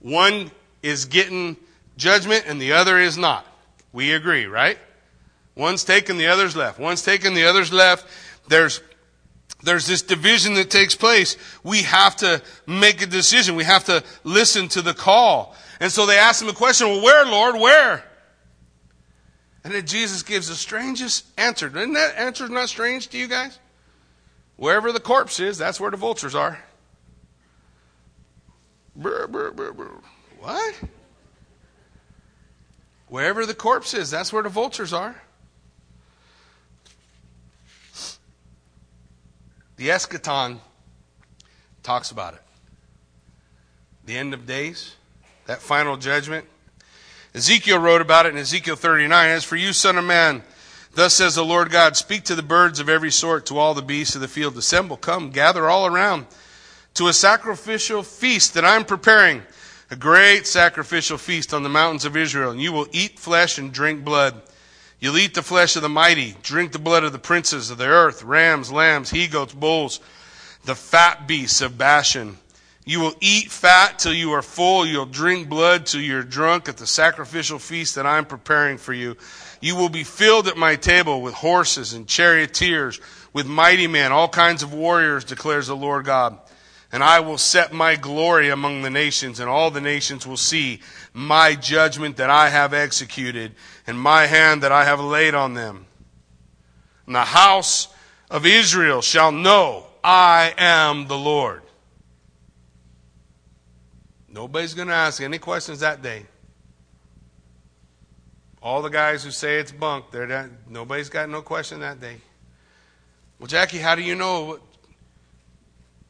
One 0.00 0.50
is 0.82 1.06
getting 1.06 1.56
judgment 1.96 2.44
and 2.46 2.60
the 2.60 2.72
other 2.72 2.98
is 2.98 3.18
not. 3.18 3.46
We 3.92 4.12
agree, 4.12 4.46
right? 4.46 4.78
One's 5.56 5.84
taken, 5.84 6.16
the 6.16 6.28
other's 6.28 6.56
left. 6.56 6.78
One's 6.78 7.02
taken, 7.02 7.34
the 7.34 7.44
other's 7.44 7.72
left. 7.72 8.06
There's 8.48 8.80
there's 9.62 9.86
this 9.86 10.02
division 10.02 10.54
that 10.54 10.70
takes 10.70 10.96
place. 10.96 11.36
We 11.62 11.82
have 11.82 12.16
to 12.16 12.42
make 12.66 13.00
a 13.00 13.06
decision. 13.06 13.54
We 13.54 13.62
have 13.64 13.84
to 13.84 14.02
listen 14.24 14.66
to 14.68 14.82
the 14.82 14.92
call. 14.92 15.54
And 15.78 15.90
so 15.92 16.04
they 16.04 16.18
ask 16.18 16.42
him 16.42 16.48
a 16.48 16.52
question, 16.52 16.88
well, 16.88 17.02
where, 17.02 17.24
Lord, 17.24 17.60
where? 17.60 18.04
And 19.64 19.72
then 19.72 19.86
Jesus 19.86 20.22
gives 20.22 20.48
the 20.48 20.54
strangest 20.54 21.24
answer. 21.38 21.68
Isn't 21.68 21.92
that 21.92 22.18
answer 22.18 22.48
not 22.48 22.68
strange 22.68 23.08
to 23.08 23.18
you 23.18 23.28
guys? 23.28 23.58
Wherever 24.56 24.92
the 24.92 25.00
corpse 25.00 25.40
is, 25.40 25.58
that's 25.58 25.80
where 25.80 25.90
the 25.90 25.96
vultures 25.96 26.34
are. 26.34 26.58
Brr, 28.94 29.26
brr, 29.26 29.52
brr, 29.52 29.90
what? 30.40 30.74
Wherever 33.08 33.46
the 33.46 33.54
corpse 33.54 33.94
is, 33.94 34.10
that's 34.10 34.32
where 34.32 34.42
the 34.42 34.48
vultures 34.48 34.92
are. 34.92 35.20
The 39.76 39.88
eschaton 39.88 40.58
talks 41.82 42.10
about 42.10 42.34
it. 42.34 42.42
The 44.04 44.16
end 44.16 44.34
of 44.34 44.46
days, 44.46 44.96
that 45.46 45.60
final 45.60 45.96
judgment. 45.96 46.46
Ezekiel 47.34 47.78
wrote 47.78 48.02
about 48.02 48.26
it 48.26 48.30
in 48.30 48.38
Ezekiel 48.38 48.76
39. 48.76 49.30
As 49.30 49.44
for 49.44 49.56
you, 49.56 49.72
son 49.72 49.96
of 49.96 50.04
man, 50.04 50.42
thus 50.94 51.14
says 51.14 51.34
the 51.34 51.44
Lord 51.44 51.70
God, 51.70 51.96
speak 51.96 52.24
to 52.24 52.34
the 52.34 52.42
birds 52.42 52.78
of 52.78 52.90
every 52.90 53.10
sort, 53.10 53.46
to 53.46 53.58
all 53.58 53.72
the 53.72 53.80
beasts 53.80 54.14
of 54.14 54.20
the 54.20 54.28
field. 54.28 54.56
Assemble, 54.56 54.98
come, 54.98 55.30
gather 55.30 55.68
all 55.68 55.86
around 55.86 56.26
to 56.94 57.08
a 57.08 57.12
sacrificial 57.12 58.02
feast 58.02 58.52
that 58.54 58.64
I'm 58.64 58.84
preparing, 58.84 59.42
a 59.90 59.96
great 59.96 60.46
sacrificial 60.46 61.16
feast 61.16 61.54
on 61.54 61.62
the 61.62 61.68
mountains 61.68 62.04
of 62.04 62.16
Israel. 62.16 62.50
And 62.50 62.60
you 62.60 62.72
will 62.72 62.86
eat 62.92 63.18
flesh 63.18 63.56
and 63.56 63.72
drink 63.72 64.04
blood. 64.04 64.42
You'll 65.00 65.18
eat 65.18 65.34
the 65.34 65.42
flesh 65.42 65.74
of 65.74 65.82
the 65.82 65.88
mighty, 65.88 66.36
drink 66.42 66.72
the 66.72 66.78
blood 66.78 67.02
of 67.02 67.12
the 67.12 67.18
princes 67.18 67.70
of 67.70 67.78
the 67.78 67.86
earth, 67.86 68.22
rams, 68.22 68.70
lambs, 68.70 69.10
he 69.10 69.26
goats, 69.26 69.54
bulls, 69.54 70.00
the 70.64 70.74
fat 70.74 71.26
beasts 71.26 71.60
of 71.60 71.78
Bashan. 71.78 72.38
You 72.84 73.00
will 73.00 73.14
eat 73.20 73.50
fat 73.50 74.00
till 74.00 74.12
you 74.12 74.32
are 74.32 74.42
full. 74.42 74.84
You'll 74.84 75.06
drink 75.06 75.48
blood 75.48 75.86
till 75.86 76.00
you're 76.00 76.24
drunk 76.24 76.68
at 76.68 76.78
the 76.78 76.86
sacrificial 76.86 77.58
feast 77.60 77.94
that 77.94 78.06
I'm 78.06 78.24
preparing 78.24 78.76
for 78.76 78.92
you. 78.92 79.16
You 79.60 79.76
will 79.76 79.88
be 79.88 80.02
filled 80.02 80.48
at 80.48 80.56
my 80.56 80.74
table 80.74 81.22
with 81.22 81.34
horses 81.34 81.92
and 81.92 82.08
charioteers, 82.08 83.00
with 83.32 83.46
mighty 83.46 83.86
men, 83.86 84.10
all 84.10 84.28
kinds 84.28 84.64
of 84.64 84.74
warriors, 84.74 85.24
declares 85.24 85.68
the 85.68 85.76
Lord 85.76 86.04
God. 86.04 86.38
And 86.90 87.04
I 87.04 87.20
will 87.20 87.38
set 87.38 87.72
my 87.72 87.94
glory 87.94 88.50
among 88.50 88.82
the 88.82 88.90
nations, 88.90 89.38
and 89.38 89.48
all 89.48 89.70
the 89.70 89.80
nations 89.80 90.26
will 90.26 90.36
see 90.36 90.80
my 91.14 91.54
judgment 91.54 92.16
that 92.16 92.28
I 92.30 92.48
have 92.50 92.74
executed, 92.74 93.52
and 93.86 93.98
my 93.98 94.26
hand 94.26 94.62
that 94.64 94.72
I 94.72 94.84
have 94.84 95.00
laid 95.00 95.34
on 95.34 95.54
them. 95.54 95.86
And 97.06 97.14
the 97.14 97.20
house 97.20 97.88
of 98.28 98.44
Israel 98.44 99.00
shall 99.00 99.30
know 99.30 99.86
I 100.02 100.52
am 100.58 101.06
the 101.06 101.16
Lord. 101.16 101.62
Nobody's 104.32 104.72
going 104.72 104.88
to 104.88 104.94
ask 104.94 105.20
any 105.20 105.38
questions 105.38 105.80
that 105.80 106.00
day. 106.00 106.24
All 108.62 108.80
the 108.80 108.88
guys 108.88 109.22
who 109.22 109.30
say 109.30 109.58
it's 109.58 109.72
bunk, 109.72 110.10
they're 110.10 110.26
that, 110.26 110.48
nobody's 110.68 111.10
got 111.10 111.28
no 111.28 111.42
question 111.42 111.80
that 111.80 112.00
day. 112.00 112.16
Well, 113.38 113.46
Jackie, 113.46 113.78
how 113.78 113.94
do 113.94 114.02
you 114.02 114.14
know? 114.14 114.58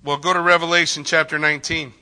Well, 0.05 0.19
go 0.19 0.33
to 0.33 0.41
Revelation 0.41 1.03
chapter 1.03 1.39
19. 1.39 1.93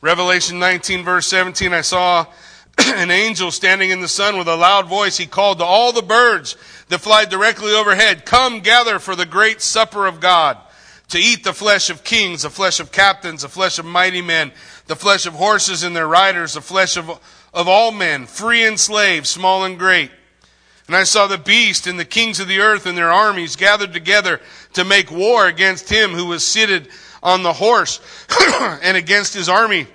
Revelation 0.00 0.58
19, 0.58 1.04
verse 1.04 1.26
17, 1.26 1.74
I 1.74 1.82
saw 1.82 2.24
an 2.78 3.10
angel 3.10 3.50
standing 3.50 3.90
in 3.90 4.00
the 4.00 4.08
sun 4.08 4.38
with 4.38 4.48
a 4.48 4.56
loud 4.56 4.88
voice. 4.88 5.18
He 5.18 5.26
called 5.26 5.58
to 5.58 5.64
all 5.64 5.92
the 5.92 6.00
birds 6.00 6.56
that 6.88 7.00
fly 7.00 7.26
directly 7.26 7.72
overhead, 7.72 8.24
Come 8.24 8.60
gather 8.60 8.98
for 8.98 9.14
the 9.14 9.26
great 9.26 9.60
supper 9.60 10.06
of 10.06 10.20
God 10.20 10.56
to 11.10 11.18
eat 11.18 11.44
the 11.44 11.52
flesh 11.52 11.90
of 11.90 12.04
kings, 12.04 12.42
the 12.42 12.50
flesh 12.50 12.80
of 12.80 12.92
captains, 12.92 13.42
the 13.42 13.48
flesh 13.48 13.78
of 13.78 13.84
mighty 13.84 14.22
men, 14.22 14.52
the 14.86 14.96
flesh 14.96 15.26
of 15.26 15.34
horses 15.34 15.82
and 15.82 15.94
their 15.94 16.06
riders, 16.06 16.54
the 16.54 16.60
flesh 16.60 16.96
of, 16.96 17.10
of 17.52 17.68
all 17.68 17.90
men, 17.92 18.26
free 18.26 18.64
and 18.64 18.78
slave, 18.78 19.26
small 19.26 19.64
and 19.64 19.78
great. 19.78 20.10
And 20.86 20.96
I 20.96 21.04
saw 21.04 21.26
the 21.26 21.38
beast 21.38 21.86
and 21.86 21.98
the 21.98 22.04
kings 22.04 22.40
of 22.40 22.48
the 22.48 22.60
earth 22.60 22.86
and 22.86 22.96
their 22.96 23.12
armies 23.12 23.56
gathered 23.56 23.92
together 23.92 24.40
to 24.72 24.84
make 24.84 25.10
war 25.10 25.46
against 25.46 25.88
him 25.88 26.10
who 26.10 26.26
was 26.26 26.46
seated 26.46 26.88
on 27.22 27.42
the 27.42 27.52
horse 27.52 28.00
and 28.82 28.96
against 28.96 29.34
his 29.34 29.48
army. 29.48 29.86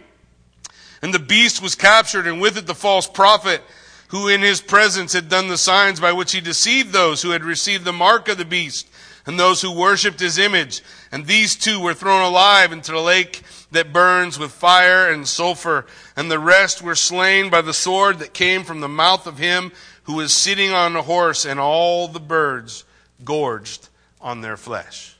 And 1.01 1.13
the 1.13 1.19
beast 1.19 1.61
was 1.61 1.75
captured 1.75 2.27
and 2.27 2.41
with 2.41 2.57
it 2.57 2.67
the 2.67 2.75
false 2.75 3.07
prophet 3.07 3.61
who 4.09 4.27
in 4.27 4.41
his 4.41 4.61
presence 4.61 5.13
had 5.13 5.29
done 5.29 5.47
the 5.47 5.57
signs 5.57 5.99
by 5.99 6.11
which 6.11 6.31
he 6.31 6.41
deceived 6.41 6.91
those 6.93 7.21
who 7.21 7.31
had 7.31 7.43
received 7.43 7.83
the 7.83 7.93
mark 7.93 8.27
of 8.27 8.37
the 8.37 8.45
beast 8.45 8.87
and 9.25 9.39
those 9.39 9.61
who 9.61 9.71
worshipped 9.71 10.19
his 10.19 10.37
image. 10.37 10.81
And 11.11 11.25
these 11.25 11.55
two 11.55 11.79
were 11.79 11.93
thrown 11.93 12.21
alive 12.21 12.71
into 12.71 12.91
the 12.91 12.99
lake 12.99 13.41
that 13.71 13.93
burns 13.93 14.37
with 14.37 14.51
fire 14.51 15.09
and 15.09 15.27
sulfur. 15.27 15.85
And 16.15 16.29
the 16.29 16.39
rest 16.39 16.81
were 16.81 16.95
slain 16.95 17.49
by 17.49 17.61
the 17.61 17.73
sword 17.73 18.19
that 18.19 18.33
came 18.33 18.63
from 18.63 18.81
the 18.81 18.87
mouth 18.87 19.25
of 19.25 19.37
him 19.37 19.71
who 20.03 20.13
was 20.13 20.33
sitting 20.33 20.71
on 20.71 20.95
a 20.95 21.01
horse, 21.01 21.45
and 21.45 21.59
all 21.59 22.07
the 22.07 22.19
birds 22.19 22.83
gorged 23.23 23.89
on 24.21 24.41
their 24.41 24.55
flesh. 24.55 25.15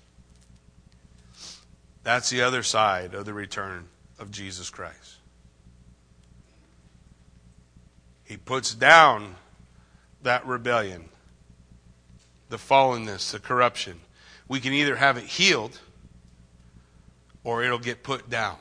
That's 2.04 2.30
the 2.30 2.44
other 2.44 2.62
side 2.62 3.16
of 3.16 3.26
the 3.26 3.34
return 3.34 3.88
of 4.20 4.30
Jesus 4.30 4.70
Christ. 4.70 5.16
He 8.26 8.38
puts 8.38 8.76
down 8.76 9.36
that 10.22 10.46
rebellion 10.46 11.10
the 12.50 12.58
fallenness, 12.58 13.32
the 13.32 13.40
corruption. 13.40 14.02
We 14.48 14.60
can 14.60 14.74
either 14.74 14.96
have 14.96 15.18
it 15.18 15.24
healed 15.24 15.80
or 17.44 17.64
it'll 17.64 17.80
get 17.80 18.04
put 18.04 18.30
down. 18.30 18.58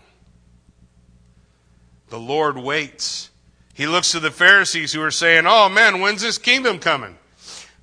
The 2.08 2.18
Lord 2.18 2.56
waits. 2.56 3.30
He 3.74 3.86
looks 3.86 4.12
to 4.12 4.20
the 4.20 4.30
Pharisees 4.30 4.92
who 4.92 5.02
are 5.02 5.10
saying, 5.10 5.44
Oh 5.46 5.68
man, 5.68 6.00
when's 6.00 6.22
this 6.22 6.38
kingdom 6.38 6.78
coming? 6.78 7.16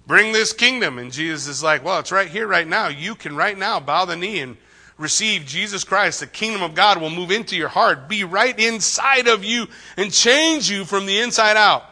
Bring 0.07 0.31
this 0.31 0.53
kingdom. 0.53 0.97
And 0.97 1.11
Jesus 1.11 1.47
is 1.47 1.63
like, 1.63 1.83
Well, 1.83 1.99
it's 1.99 2.11
right 2.11 2.29
here, 2.29 2.47
right 2.47 2.67
now. 2.67 2.87
You 2.87 3.15
can 3.15 3.35
right 3.35 3.57
now 3.57 3.79
bow 3.79 4.05
the 4.05 4.15
knee 4.15 4.39
and 4.39 4.57
receive 4.97 5.45
Jesus 5.45 5.83
Christ. 5.83 6.19
The 6.19 6.27
kingdom 6.27 6.61
of 6.61 6.75
God 6.75 7.01
will 7.01 7.09
move 7.09 7.31
into 7.31 7.57
your 7.57 7.67
heart, 7.67 8.07
be 8.07 8.23
right 8.23 8.57
inside 8.57 9.27
of 9.27 9.43
you, 9.43 9.67
and 9.97 10.13
change 10.13 10.69
you 10.69 10.85
from 10.85 11.05
the 11.05 11.19
inside 11.19 11.57
out. 11.57 11.83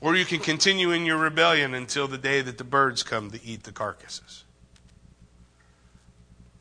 Or 0.00 0.14
you 0.14 0.24
can 0.24 0.40
continue 0.40 0.90
in 0.90 1.06
your 1.06 1.16
rebellion 1.16 1.74
until 1.74 2.06
the 2.06 2.18
day 2.18 2.42
that 2.42 2.58
the 2.58 2.64
birds 2.64 3.02
come 3.02 3.30
to 3.30 3.42
eat 3.44 3.64
the 3.64 3.72
carcasses. 3.72 4.44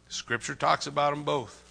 Scripture 0.07 0.55
talks 0.55 0.87
about 0.87 1.09
them 1.09 1.23
both. 1.23 1.61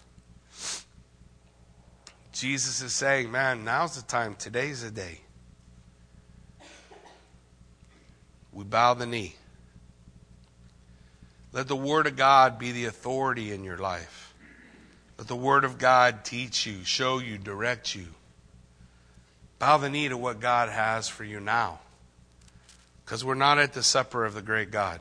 Jesus 2.32 2.82
is 2.82 2.92
saying, 2.92 3.30
man, 3.30 3.64
now's 3.64 3.96
the 3.96 4.02
time. 4.02 4.34
Today's 4.34 4.82
the 4.82 4.90
day. 4.90 5.20
We 8.52 8.64
bow 8.64 8.94
the 8.94 9.06
knee. 9.06 9.36
Let 11.52 11.68
the 11.68 11.76
Word 11.76 12.06
of 12.06 12.16
God 12.16 12.58
be 12.58 12.72
the 12.72 12.84
authority 12.86 13.52
in 13.52 13.64
your 13.64 13.78
life. 13.78 14.34
Let 15.16 15.28
the 15.28 15.36
Word 15.36 15.64
of 15.64 15.78
God 15.78 16.24
teach 16.24 16.66
you, 16.66 16.84
show 16.84 17.18
you, 17.18 17.38
direct 17.38 17.94
you. 17.94 18.06
Bow 19.58 19.78
the 19.78 19.88
knee 19.88 20.08
to 20.08 20.16
what 20.16 20.40
God 20.40 20.68
has 20.68 21.08
for 21.08 21.24
you 21.24 21.40
now. 21.40 21.80
Because 23.04 23.24
we're 23.24 23.34
not 23.34 23.58
at 23.58 23.72
the 23.72 23.82
supper 23.82 24.24
of 24.24 24.34
the 24.34 24.42
great 24.42 24.70
God. 24.70 25.00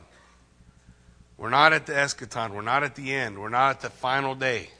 We're 1.36 1.50
not 1.50 1.72
at 1.72 1.86
the 1.86 1.92
eschaton. 1.92 2.50
We're 2.54 2.62
not 2.62 2.84
at 2.84 2.94
the 2.94 3.12
end. 3.12 3.38
We're 3.38 3.48
not 3.48 3.70
at 3.70 3.80
the 3.80 3.90
final 3.90 4.34
day. 4.34 4.70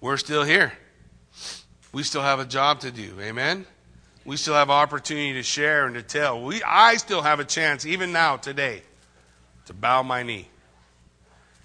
We're 0.00 0.16
still 0.16 0.42
here. 0.42 0.72
We 1.92 2.02
still 2.02 2.22
have 2.22 2.40
a 2.40 2.44
job 2.44 2.80
to 2.80 2.90
do. 2.90 3.14
Amen? 3.20 3.66
We 4.24 4.36
still 4.36 4.54
have 4.54 4.70
opportunity 4.70 5.34
to 5.34 5.42
share 5.42 5.86
and 5.86 5.94
to 5.94 6.02
tell. 6.02 6.42
We, 6.42 6.62
I 6.62 6.96
still 6.96 7.22
have 7.22 7.38
a 7.38 7.44
chance, 7.44 7.86
even 7.86 8.12
now, 8.12 8.36
today, 8.36 8.82
to 9.66 9.72
bow 9.72 10.02
my 10.02 10.22
knee. 10.22 10.48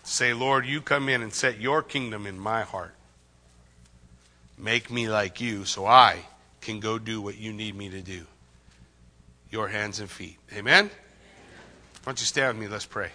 To 0.04 0.10
say, 0.10 0.34
Lord, 0.34 0.66
you 0.66 0.80
come 0.82 1.10
in 1.10 1.24
and 1.24 1.34
set 1.34 1.60
your 1.60 1.82
kingdom 1.82 2.28
in 2.28 2.40
my 2.40 2.62
heart. 2.62 2.94
Make 4.58 4.92
me 4.92 5.10
like 5.10 5.42
you 5.42 5.66
so 5.66 5.88
I 5.88 6.20
can 6.62 6.80
go 6.80 6.98
do 7.00 7.22
what 7.22 7.38
you 7.38 7.52
need 7.52 7.76
me 7.76 7.90
to 7.90 8.02
do. 8.02 8.26
Your 9.50 9.68
hands 9.68 10.00
and 10.00 10.10
feet. 10.10 10.38
Amen? 10.54 10.86
Why 10.86 10.92
don't 12.06 12.20
you 12.20 12.26
stand 12.26 12.58
with 12.58 12.68
me? 12.68 12.72
Let's 12.72 12.86
pray. 12.86 13.10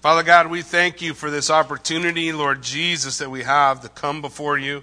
Father 0.00 0.22
God, 0.22 0.48
we 0.50 0.62
thank 0.62 1.00
you 1.00 1.14
for 1.14 1.30
this 1.30 1.50
opportunity, 1.50 2.32
Lord 2.32 2.62
Jesus, 2.62 3.18
that 3.18 3.30
we 3.30 3.42
have 3.42 3.82
to 3.82 3.88
come 3.88 4.20
before 4.20 4.58
you, 4.58 4.82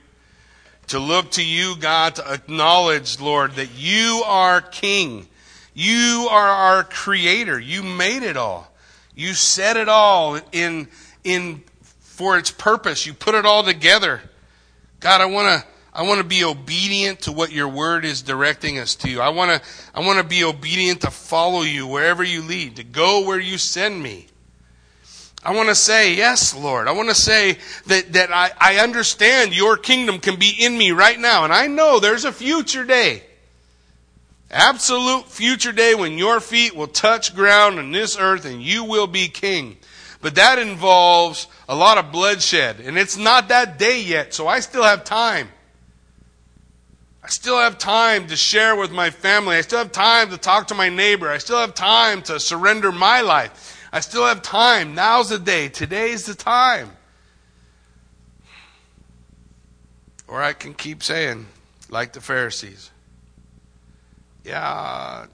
to 0.87 0.99
look 0.99 1.31
to 1.31 1.43
you, 1.45 1.75
God, 1.75 2.15
to 2.15 2.33
acknowledge, 2.33 3.19
Lord, 3.19 3.53
that 3.55 3.69
you 3.75 4.23
are 4.25 4.61
King. 4.61 5.27
You 5.73 6.27
are 6.29 6.47
our 6.47 6.83
Creator. 6.83 7.59
You 7.59 7.83
made 7.83 8.23
it 8.23 8.37
all. 8.37 8.71
You 9.15 9.33
set 9.33 9.77
it 9.77 9.89
all 9.89 10.39
in, 10.51 10.87
in, 11.23 11.63
for 11.99 12.37
its 12.37 12.51
purpose. 12.51 13.05
You 13.05 13.13
put 13.13 13.35
it 13.35 13.45
all 13.45 13.63
together. 13.63 14.21
God, 14.99 15.21
I 15.21 15.25
want 15.25 15.47
to, 15.47 15.67
I 15.93 16.03
want 16.03 16.19
to 16.19 16.23
be 16.25 16.43
obedient 16.43 17.21
to 17.21 17.31
what 17.31 17.51
your 17.51 17.67
word 17.67 18.05
is 18.05 18.21
directing 18.21 18.79
us 18.79 18.95
to. 18.95 19.21
I 19.21 19.29
want 19.29 19.51
to, 19.51 19.69
I 19.93 20.01
want 20.01 20.19
to 20.19 20.23
be 20.23 20.43
obedient 20.43 21.01
to 21.01 21.11
follow 21.11 21.61
you 21.61 21.87
wherever 21.87 22.23
you 22.23 22.41
lead, 22.41 22.77
to 22.77 22.83
go 22.83 23.25
where 23.25 23.39
you 23.39 23.57
send 23.57 24.01
me. 24.01 24.27
I 25.43 25.55
want 25.55 25.69
to 25.69 25.75
say, 25.75 26.13
yes, 26.13 26.55
Lord. 26.55 26.87
I 26.87 26.91
want 26.91 27.09
to 27.09 27.15
say 27.15 27.57
that, 27.87 28.13
that 28.13 28.31
I, 28.31 28.51
I 28.59 28.77
understand 28.77 29.55
your 29.55 29.75
kingdom 29.75 30.19
can 30.19 30.37
be 30.37 30.49
in 30.59 30.77
me 30.77 30.91
right 30.91 31.19
now. 31.19 31.43
And 31.43 31.51
I 31.51 31.67
know 31.67 31.99
there's 31.99 32.25
a 32.25 32.31
future 32.31 32.85
day. 32.85 33.23
Absolute 34.51 35.27
future 35.27 35.71
day 35.71 35.95
when 35.95 36.17
your 36.17 36.41
feet 36.41 36.75
will 36.75 36.87
touch 36.87 37.33
ground 37.33 37.79
on 37.79 37.91
this 37.93 38.17
earth 38.19 38.43
and 38.43 38.61
you 38.61 38.83
will 38.83 39.07
be 39.07 39.29
king. 39.29 39.77
But 40.19 40.35
that 40.35 40.59
involves 40.59 41.47
a 41.69 41.75
lot 41.75 41.97
of 41.97 42.11
bloodshed. 42.11 42.81
And 42.81 42.97
it's 42.97 43.17
not 43.17 43.47
that 43.47 43.79
day 43.79 44.01
yet, 44.01 44.33
so 44.33 44.47
I 44.47 44.59
still 44.59 44.83
have 44.83 45.05
time. 45.05 45.49
I 47.23 47.29
still 47.29 47.57
have 47.57 47.77
time 47.77 48.27
to 48.27 48.35
share 48.35 48.75
with 48.75 48.91
my 48.91 49.09
family. 49.09 49.55
I 49.55 49.61
still 49.61 49.79
have 49.79 49.91
time 49.91 50.31
to 50.31 50.37
talk 50.37 50.67
to 50.67 50.75
my 50.75 50.89
neighbor. 50.89 51.29
I 51.29 51.37
still 51.37 51.59
have 51.59 51.73
time 51.73 52.21
to 52.23 52.39
surrender 52.39 52.91
my 52.91 53.21
life. 53.21 53.87
I 53.93 54.01
still 54.01 54.25
have 54.25 54.41
time. 54.41 54.95
Now's 54.95 55.29
the 55.29 55.39
day. 55.39 55.69
Today's 55.69 56.25
the 56.25 56.35
time. 56.35 56.91
Or 60.27 60.41
I 60.41 60.53
can 60.53 60.73
keep 60.73 61.03
saying, 61.03 61.45
like 61.89 62.13
the 62.13 62.21
Pharisees, 62.21 62.89
yeah, 64.43 65.25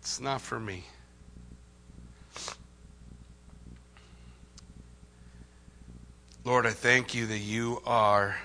it's 0.00 0.20
not 0.20 0.40
for 0.40 0.58
me. 0.58 0.84
Lord, 6.44 6.66
I 6.66 6.70
thank 6.70 7.14
you 7.14 7.26
that 7.26 7.38
you 7.38 7.82
are 7.86 8.36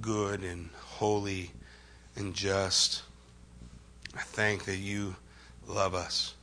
good 0.00 0.42
and 0.42 0.70
holy 0.96 1.52
and 2.16 2.34
just. 2.34 3.02
I 4.16 4.20
thank 4.20 4.64
that 4.64 4.76
you 4.76 5.16
love 5.66 5.94
us. 5.94 6.34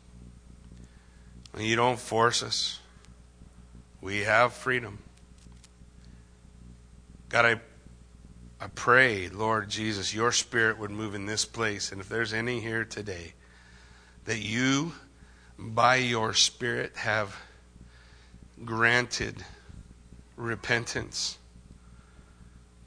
And 1.54 1.64
you 1.64 1.76
don't 1.76 2.00
force 2.00 2.42
us. 2.42 2.80
We 4.02 4.20
have 4.20 4.54
freedom. 4.54 5.00
God, 7.28 7.46
I, 7.46 7.60
I 8.62 8.68
pray, 8.68 9.30
Lord 9.30 9.70
Jesus, 9.70 10.14
your 10.14 10.34
spirit 10.34 10.78
would 10.80 10.92
move 10.92 11.16
in 11.16 11.26
this 11.26 11.46
place. 11.46 11.92
And 11.92 12.02
if 12.02 12.10
there's 12.10 12.34
any 12.34 12.60
here 12.60 12.84
today, 12.84 13.34
that 14.26 14.40
you, 14.40 14.94
by 15.58 15.96
your 15.96 16.34
spirit, 16.34 16.98
have 16.98 17.40
granted 18.66 19.46
repentance. 20.36 21.38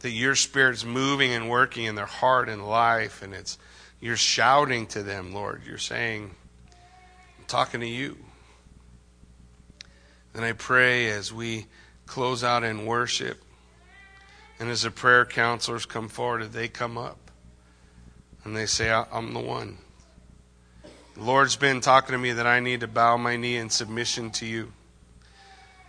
That 0.00 0.10
your 0.10 0.34
spirit's 0.34 0.84
moving 0.84 1.32
and 1.32 1.48
working 1.48 1.84
in 1.84 1.94
their 1.94 2.04
heart 2.06 2.50
and 2.50 2.66
life, 2.66 3.22
and 3.22 3.32
it's 3.32 3.56
you're 3.98 4.16
shouting 4.16 4.86
to 4.88 5.02
them, 5.02 5.32
Lord. 5.32 5.62
You're 5.66 5.78
saying, 5.78 6.34
I'm 7.38 7.44
talking 7.46 7.80
to 7.80 7.86
you. 7.86 8.18
And 10.34 10.44
I 10.44 10.52
pray 10.52 11.08
as 11.10 11.32
we 11.32 11.66
close 12.04 12.44
out 12.44 12.62
in 12.62 12.84
worship 12.84 13.42
and 14.62 14.70
as 14.70 14.82
the 14.82 14.92
prayer 14.92 15.24
counselors 15.24 15.86
come 15.86 16.08
forward, 16.08 16.52
they 16.52 16.68
come 16.68 16.96
up 16.96 17.32
and 18.44 18.56
they 18.56 18.66
say, 18.66 18.92
I'm 18.92 19.34
the 19.34 19.40
one. 19.40 19.78
The 21.16 21.24
Lord's 21.24 21.56
been 21.56 21.80
talking 21.80 22.12
to 22.12 22.18
me 22.18 22.30
that 22.30 22.46
I 22.46 22.60
need 22.60 22.78
to 22.78 22.86
bow 22.86 23.16
my 23.16 23.36
knee 23.36 23.56
in 23.56 23.70
submission 23.70 24.30
to 24.30 24.46
you. 24.46 24.72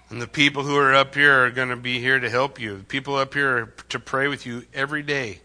And 0.09 0.19
the 0.19 0.26
people 0.26 0.63
who 0.63 0.76
are 0.76 0.95
up 0.95 1.13
here 1.13 1.45
are 1.45 1.51
going 1.51 1.69
to 1.69 1.76
be 1.76 1.99
here 1.99 2.19
to 2.19 2.32
help 2.32 2.59
you. 2.59 2.78
The 2.78 2.84
people 2.84 3.15
up 3.15 3.36
here 3.36 3.57
are 3.57 3.74
to 3.89 3.99
pray 3.99 4.28
with 4.28 4.47
you 4.47 4.65
every 4.74 5.03
day. 5.03 5.41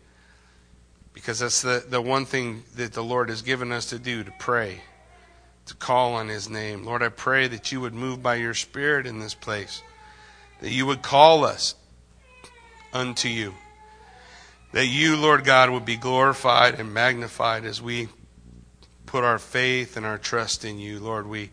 Because 1.13 1.41
that's 1.41 1.61
the, 1.61 1.85
the 1.87 2.01
one 2.01 2.25
thing 2.25 2.63
that 2.77 2.95
the 2.95 3.05
Lord 3.05 3.29
has 3.29 3.43
given 3.43 3.73
us 3.73 3.91
to 3.91 3.99
do, 3.99 4.25
to 4.25 4.33
pray 4.39 4.81
to 5.67 5.75
call 5.75 6.15
on 6.15 6.29
his 6.29 6.49
name. 6.49 6.83
Lord, 6.83 7.03
I 7.03 7.11
pray 7.11 7.47
that 7.47 7.73
you 7.73 7.83
would 7.83 7.93
move 7.93 8.23
by 8.23 8.37
your 8.37 8.55
Spirit 8.55 9.07
in 9.07 9.21
this 9.21 9.35
place, 9.35 9.83
that 10.63 10.71
you 10.71 10.87
would 10.87 11.03
call 11.03 11.45
us 11.45 11.75
unto 12.93 13.29
you, 13.29 13.55
that 14.73 14.87
you, 14.87 15.17
Lord 15.17 15.45
God, 15.45 15.71
would 15.71 15.85
be 15.85 15.97
glorified 15.97 16.79
and 16.79 16.93
magnified 16.93 17.65
as 17.65 17.81
we 17.81 18.09
put 19.07 19.25
our 19.25 19.39
faith 19.39 19.97
and 19.97 20.05
our 20.05 20.19
trust 20.19 20.65
in 20.65 20.79
you. 20.79 20.99
Lord, 20.99 21.27
we, 21.27 21.51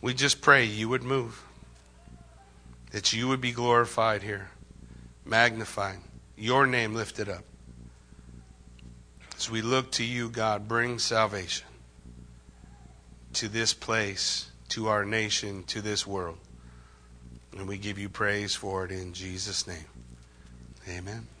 we 0.00 0.14
just 0.14 0.40
pray 0.40 0.64
you 0.64 0.88
would 0.88 1.02
move, 1.02 1.42
that 2.90 3.12
you 3.12 3.28
would 3.28 3.40
be 3.40 3.52
glorified 3.52 4.22
here, 4.22 4.50
magnified, 5.24 5.98
your 6.36 6.66
name 6.66 6.94
lifted 6.94 7.28
up. 7.28 7.44
As 9.36 9.50
we 9.50 9.62
look 9.62 9.92
to 9.92 10.04
you, 10.04 10.28
God, 10.28 10.66
bring 10.68 10.98
salvation 10.98 11.66
to 13.34 13.48
this 13.48 13.72
place, 13.72 14.50
to 14.70 14.88
our 14.88 15.04
nation, 15.04 15.62
to 15.64 15.80
this 15.80 16.06
world. 16.06 16.38
And 17.56 17.68
we 17.68 17.78
give 17.78 17.98
you 17.98 18.08
praise 18.08 18.54
for 18.54 18.84
it 18.84 18.90
in 18.90 19.12
Jesus' 19.12 19.66
name. 19.66 19.86
Amen. 20.88 21.37